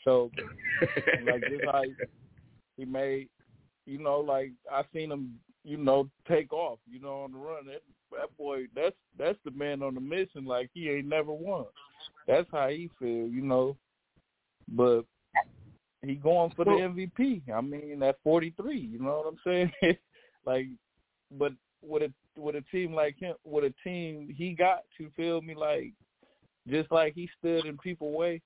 [0.04, 0.32] So
[1.26, 1.90] like just like
[2.78, 3.30] he made,
[3.86, 7.66] you know, like I seen him, you know, take off, you know, on the run.
[7.66, 7.82] That,
[8.12, 10.46] that boy, that's that's the man on the mission.
[10.46, 11.66] Like he ain't never won.
[12.28, 13.76] That's how he feel, you know.
[14.69, 15.06] But
[16.02, 17.41] he going for the MVP.
[17.53, 19.98] I mean, at 43, you know what I'm saying?
[20.45, 20.68] like,
[21.31, 25.41] but with a with a team like him, with a team he got to feel
[25.41, 25.94] me like,
[26.68, 28.41] just like he stood in people way.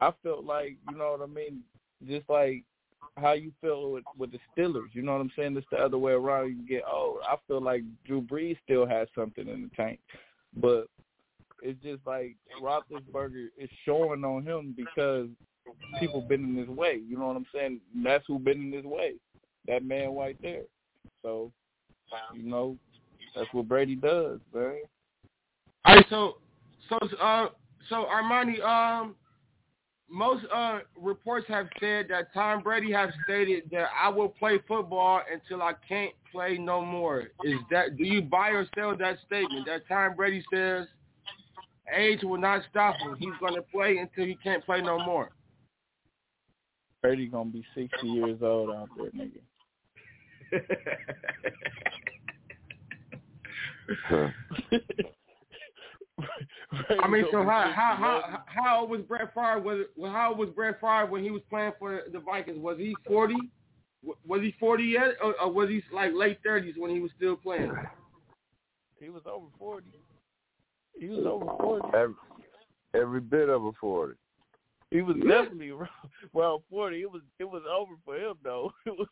[0.00, 1.62] I felt like you know what I mean,
[2.06, 2.64] just like
[3.16, 4.92] how you feel with with the Steelers.
[4.92, 5.56] You know what I'm saying?
[5.56, 6.48] It's the other way around.
[6.48, 10.00] You get oh, I feel like Drew Brees still has something in the tank,
[10.56, 10.86] but
[11.62, 15.28] it's just like Roethlisberger is showing on him because
[15.98, 17.00] people been in his way.
[17.06, 17.80] You know what I'm saying?
[18.02, 19.14] That's who been in his way.
[19.66, 20.62] That man right there.
[21.22, 21.50] So,
[22.34, 22.76] you know,
[23.34, 24.78] that's what Brady does, man.
[25.84, 26.36] All right, so
[26.88, 27.48] so uh
[27.88, 29.14] so Armani, um
[30.08, 35.20] most uh reports have said that Tom Brady has stated that I will play football
[35.32, 37.24] until I can't play no more.
[37.44, 40.86] Is that do you buy or sell that statement that Tom Brady says
[41.94, 43.16] age will not stop him.
[43.18, 45.30] He's gonna play until he can't play no more.
[47.02, 49.40] Brady gonna be sixty years old out there, nigga.
[57.00, 59.60] I mean, so how how how how old was Brett Favre?
[59.60, 62.58] Was how old was Brett Favre when he was playing for the Vikings?
[62.58, 63.36] Was he forty?
[64.26, 67.36] Was he forty yet, or, or was he like late thirties when he was still
[67.36, 67.72] playing?
[68.98, 70.00] He was over forty.
[70.98, 71.88] He was over forty.
[71.96, 72.14] Every,
[72.94, 74.14] every bit of a forty.
[74.90, 75.72] He was definitely
[76.32, 77.02] well forty.
[77.02, 78.72] It was it was over for him though.
[78.86, 79.08] It was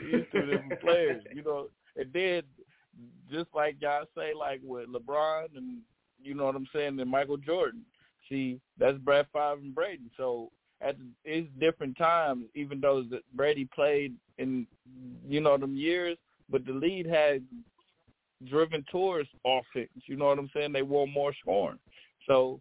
[0.00, 1.68] he's two different players, you know.
[1.96, 2.42] And then
[3.30, 5.78] just like y'all say, like with LeBron and
[6.20, 7.82] you know what I'm saying, and Michael Jordan.
[8.28, 10.10] See, that's Brad Favre and Brady.
[10.16, 10.50] So
[10.80, 13.04] at it's different times, even though
[13.34, 14.66] Brady played in
[15.26, 16.18] you know them years,
[16.50, 17.42] but the lead had
[18.46, 19.90] driven towards offense.
[20.06, 20.72] You know what I'm saying?
[20.72, 21.78] They want more scoring.
[22.26, 22.60] So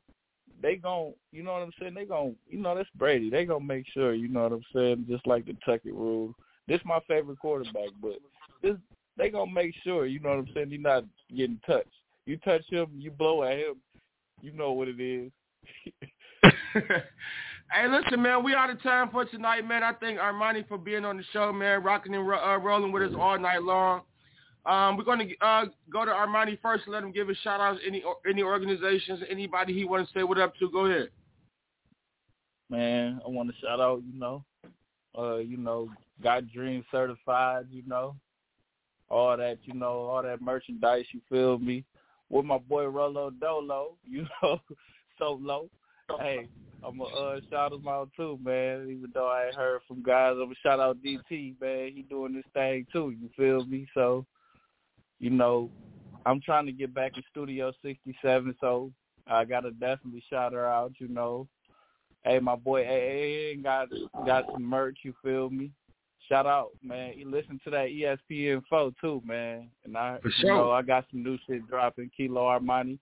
[0.61, 1.93] they gon' you know what I'm saying?
[1.93, 3.29] They gon' you know that's Brady.
[3.29, 6.33] They gonna make sure, you know what I'm saying, just like the Tuckett rule.
[6.67, 8.17] This my favorite quarterback, but
[8.61, 8.75] this
[9.17, 11.05] they gonna make sure, you know what I'm saying, you're not
[11.35, 11.89] getting touched.
[12.25, 13.75] You touch him, you blow at him,
[14.41, 15.31] you know what it is.
[16.73, 19.83] hey, listen, man, we out of time for tonight, man.
[19.83, 23.15] I thank Armani for being on the show, man, rocking and uh, rolling with us
[23.17, 24.01] all night long.
[24.67, 27.61] Um, we're going to uh, go to Armani first and let him give a shout
[27.61, 30.69] out to any any organizations, anybody he want to say what up to.
[30.69, 31.07] Go ahead.
[32.69, 34.43] Man, I want to shout out, you know,
[35.17, 35.89] uh, you know,
[36.21, 38.17] Got Dream certified, you know,
[39.09, 41.05] all that, you know, all that merchandise.
[41.13, 41.85] You feel me?
[42.29, 44.59] With my boy Rolo Dolo, you know,
[45.17, 45.69] solo.
[46.19, 46.49] Hey,
[46.85, 48.87] I'm gonna uh, shout him out too, man.
[48.89, 51.93] Even though I ain't heard from guys, I'm gonna shout out DT, man.
[51.95, 53.15] He doing this thing too.
[53.17, 53.87] You feel me?
[53.93, 54.25] So
[55.19, 55.69] you know,
[56.25, 58.91] I'm trying to get back in Studio 67, so
[59.25, 60.93] I gotta definitely shout her out.
[60.99, 61.47] You know,
[62.23, 63.89] hey, my boy AA got
[64.25, 64.99] got some merch.
[65.03, 65.71] You feel me?
[66.27, 67.13] Shout out, man.
[67.15, 69.69] You listen to that ESPN four too, man.
[69.85, 70.55] And I, For you sure.
[70.55, 72.11] know, I got some new shit dropping.
[72.15, 72.99] Kilo Armani,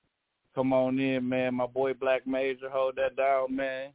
[0.53, 1.55] come on in, man.
[1.55, 3.89] My boy Black Major, hold that down, man.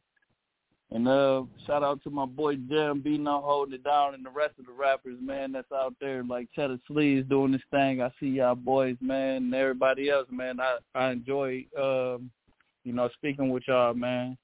[0.93, 4.55] And uh, shout out to my boy Jam Bino holding it down, and the rest
[4.59, 8.01] of the rappers, man, that's out there like Cheddar Sleeves doing this thing.
[8.01, 10.59] I see y'all boys, man, and everybody else, man.
[10.59, 12.29] I I enjoy, um,
[12.83, 14.37] you know, speaking with y'all, man.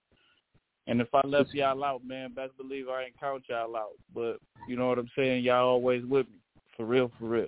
[0.87, 3.97] And if I left y'all out, man, best believe I ain't count y'all out.
[4.15, 4.37] But
[4.69, 5.43] you know what I'm saying?
[5.43, 6.39] Y'all always with me,
[6.77, 7.47] for real, for real.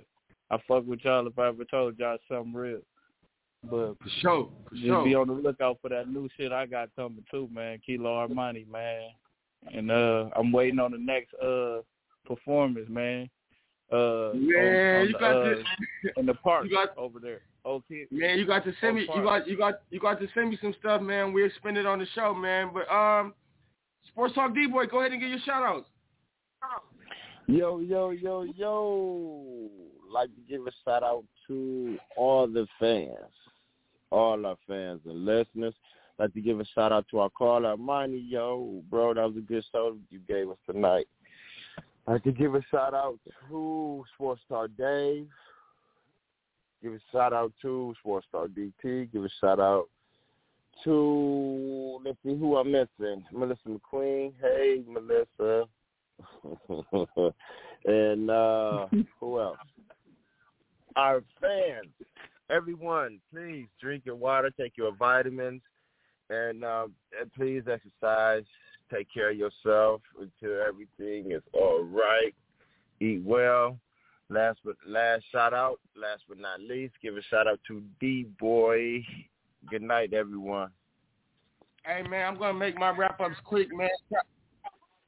[0.50, 2.80] I fuck with y'all if I ever told y'all something real.
[3.62, 4.48] But For sure.
[4.68, 5.04] For just sure.
[5.04, 7.78] be on the lookout for that new shit I got coming too, man.
[7.84, 9.10] Kilo Armani, man.
[9.74, 11.80] And uh I'm waiting on the next uh
[12.26, 13.28] performance, man.
[13.92, 15.62] Uh Man, on, on you the, got uh, to,
[16.16, 17.40] in the park you got- over there.
[17.66, 18.06] Okay.
[18.10, 20.58] man, you got to send me, you got, you got, you got to send me
[20.62, 21.34] some stuff, man.
[21.34, 22.70] We'll spend it on the show, man.
[22.72, 23.34] But um,
[24.08, 25.86] Sports Talk D boy, go ahead and get your shout outs.
[27.46, 29.68] Yo, yo, yo, yo.
[30.10, 33.10] Like to give a shout out to all the fans,
[34.10, 35.74] all our fans and listeners.
[36.18, 38.22] Like to give a shout out to our caller, Armani.
[38.28, 41.06] Yo, bro, that was a good show you gave us tonight.
[42.06, 43.18] Like to give a shout out
[43.48, 45.28] to Sports Star Dave.
[46.82, 49.12] Give a shout out to Sports Star DT.
[49.12, 49.88] Give a shout out
[50.84, 53.24] to let's see who I'm missing.
[53.32, 54.32] Melissa McQueen.
[54.40, 55.66] Hey, Melissa.
[57.84, 58.86] and uh
[59.20, 59.56] who else?
[60.96, 61.92] Our fans,
[62.50, 65.62] everyone, please drink your water, take your vitamins,
[66.28, 66.86] and, uh,
[67.20, 68.44] and please exercise.
[68.92, 72.34] Take care of yourself until everything is all right.
[73.00, 73.78] Eat well.
[74.28, 78.26] Last but last shout out, last but not least, give a shout out to D
[78.38, 79.04] Boy.
[79.68, 80.70] Good night, everyone.
[81.84, 83.88] Hey man, I'm gonna make my wrap ups quick, man.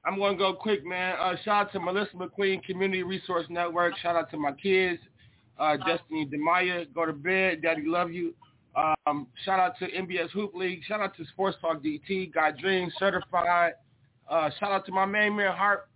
[0.04, 1.16] I'm gonna go quick, man.
[1.20, 3.96] Uh, shout out to Melissa McQueen Community Resource Network.
[3.98, 5.00] Shout out to my kids,
[5.58, 6.92] uh, Destiny Demaya.
[6.94, 8.34] Go to bed, Daddy love you.
[8.74, 10.80] Um, shout out to NBS Hoop League.
[10.86, 12.32] Shout out to Sports Talk DT.
[12.32, 13.74] Got Dreams Certified.
[14.28, 15.88] Uh, shout out to my main man Hart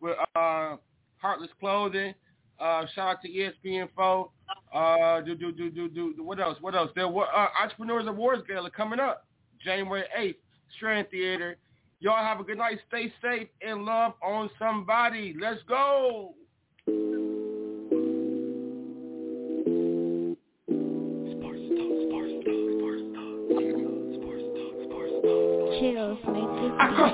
[0.00, 0.76] with uh,
[1.18, 2.14] Heartless Clothing.
[2.58, 4.30] Uh, shout out to ESPN 4.
[4.72, 6.58] Uh, do, do, do, do, do, what else?
[6.60, 6.90] What else?
[6.94, 9.26] There were uh, Entrepreneurs Awards Gala coming up
[9.64, 10.36] January 8th,
[10.76, 11.56] Strand Theater.
[12.00, 12.78] Y'all have a good night.
[12.88, 15.34] Stay safe and love on somebody.
[15.40, 16.34] Let's go.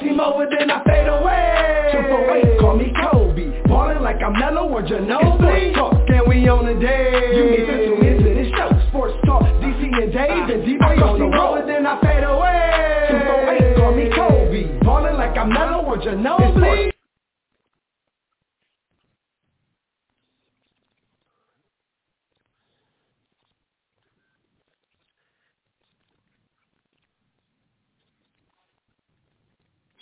[0.01, 1.91] Baltimore, Mower, then I fade away.
[1.93, 3.63] 248, call me Kobe.
[3.69, 5.73] Ballin' like I'm Melo or Ginobili.
[5.73, 7.37] Sports talk, and we on the day.
[7.37, 8.71] You need to tune into this show.
[8.89, 13.09] Sports talk, DC and Dave, and D-Boy on the road, then I fade away.
[13.11, 14.79] 248, call me Kobe.
[14.81, 16.90] Ballin' like I'm Melo or Ginobili.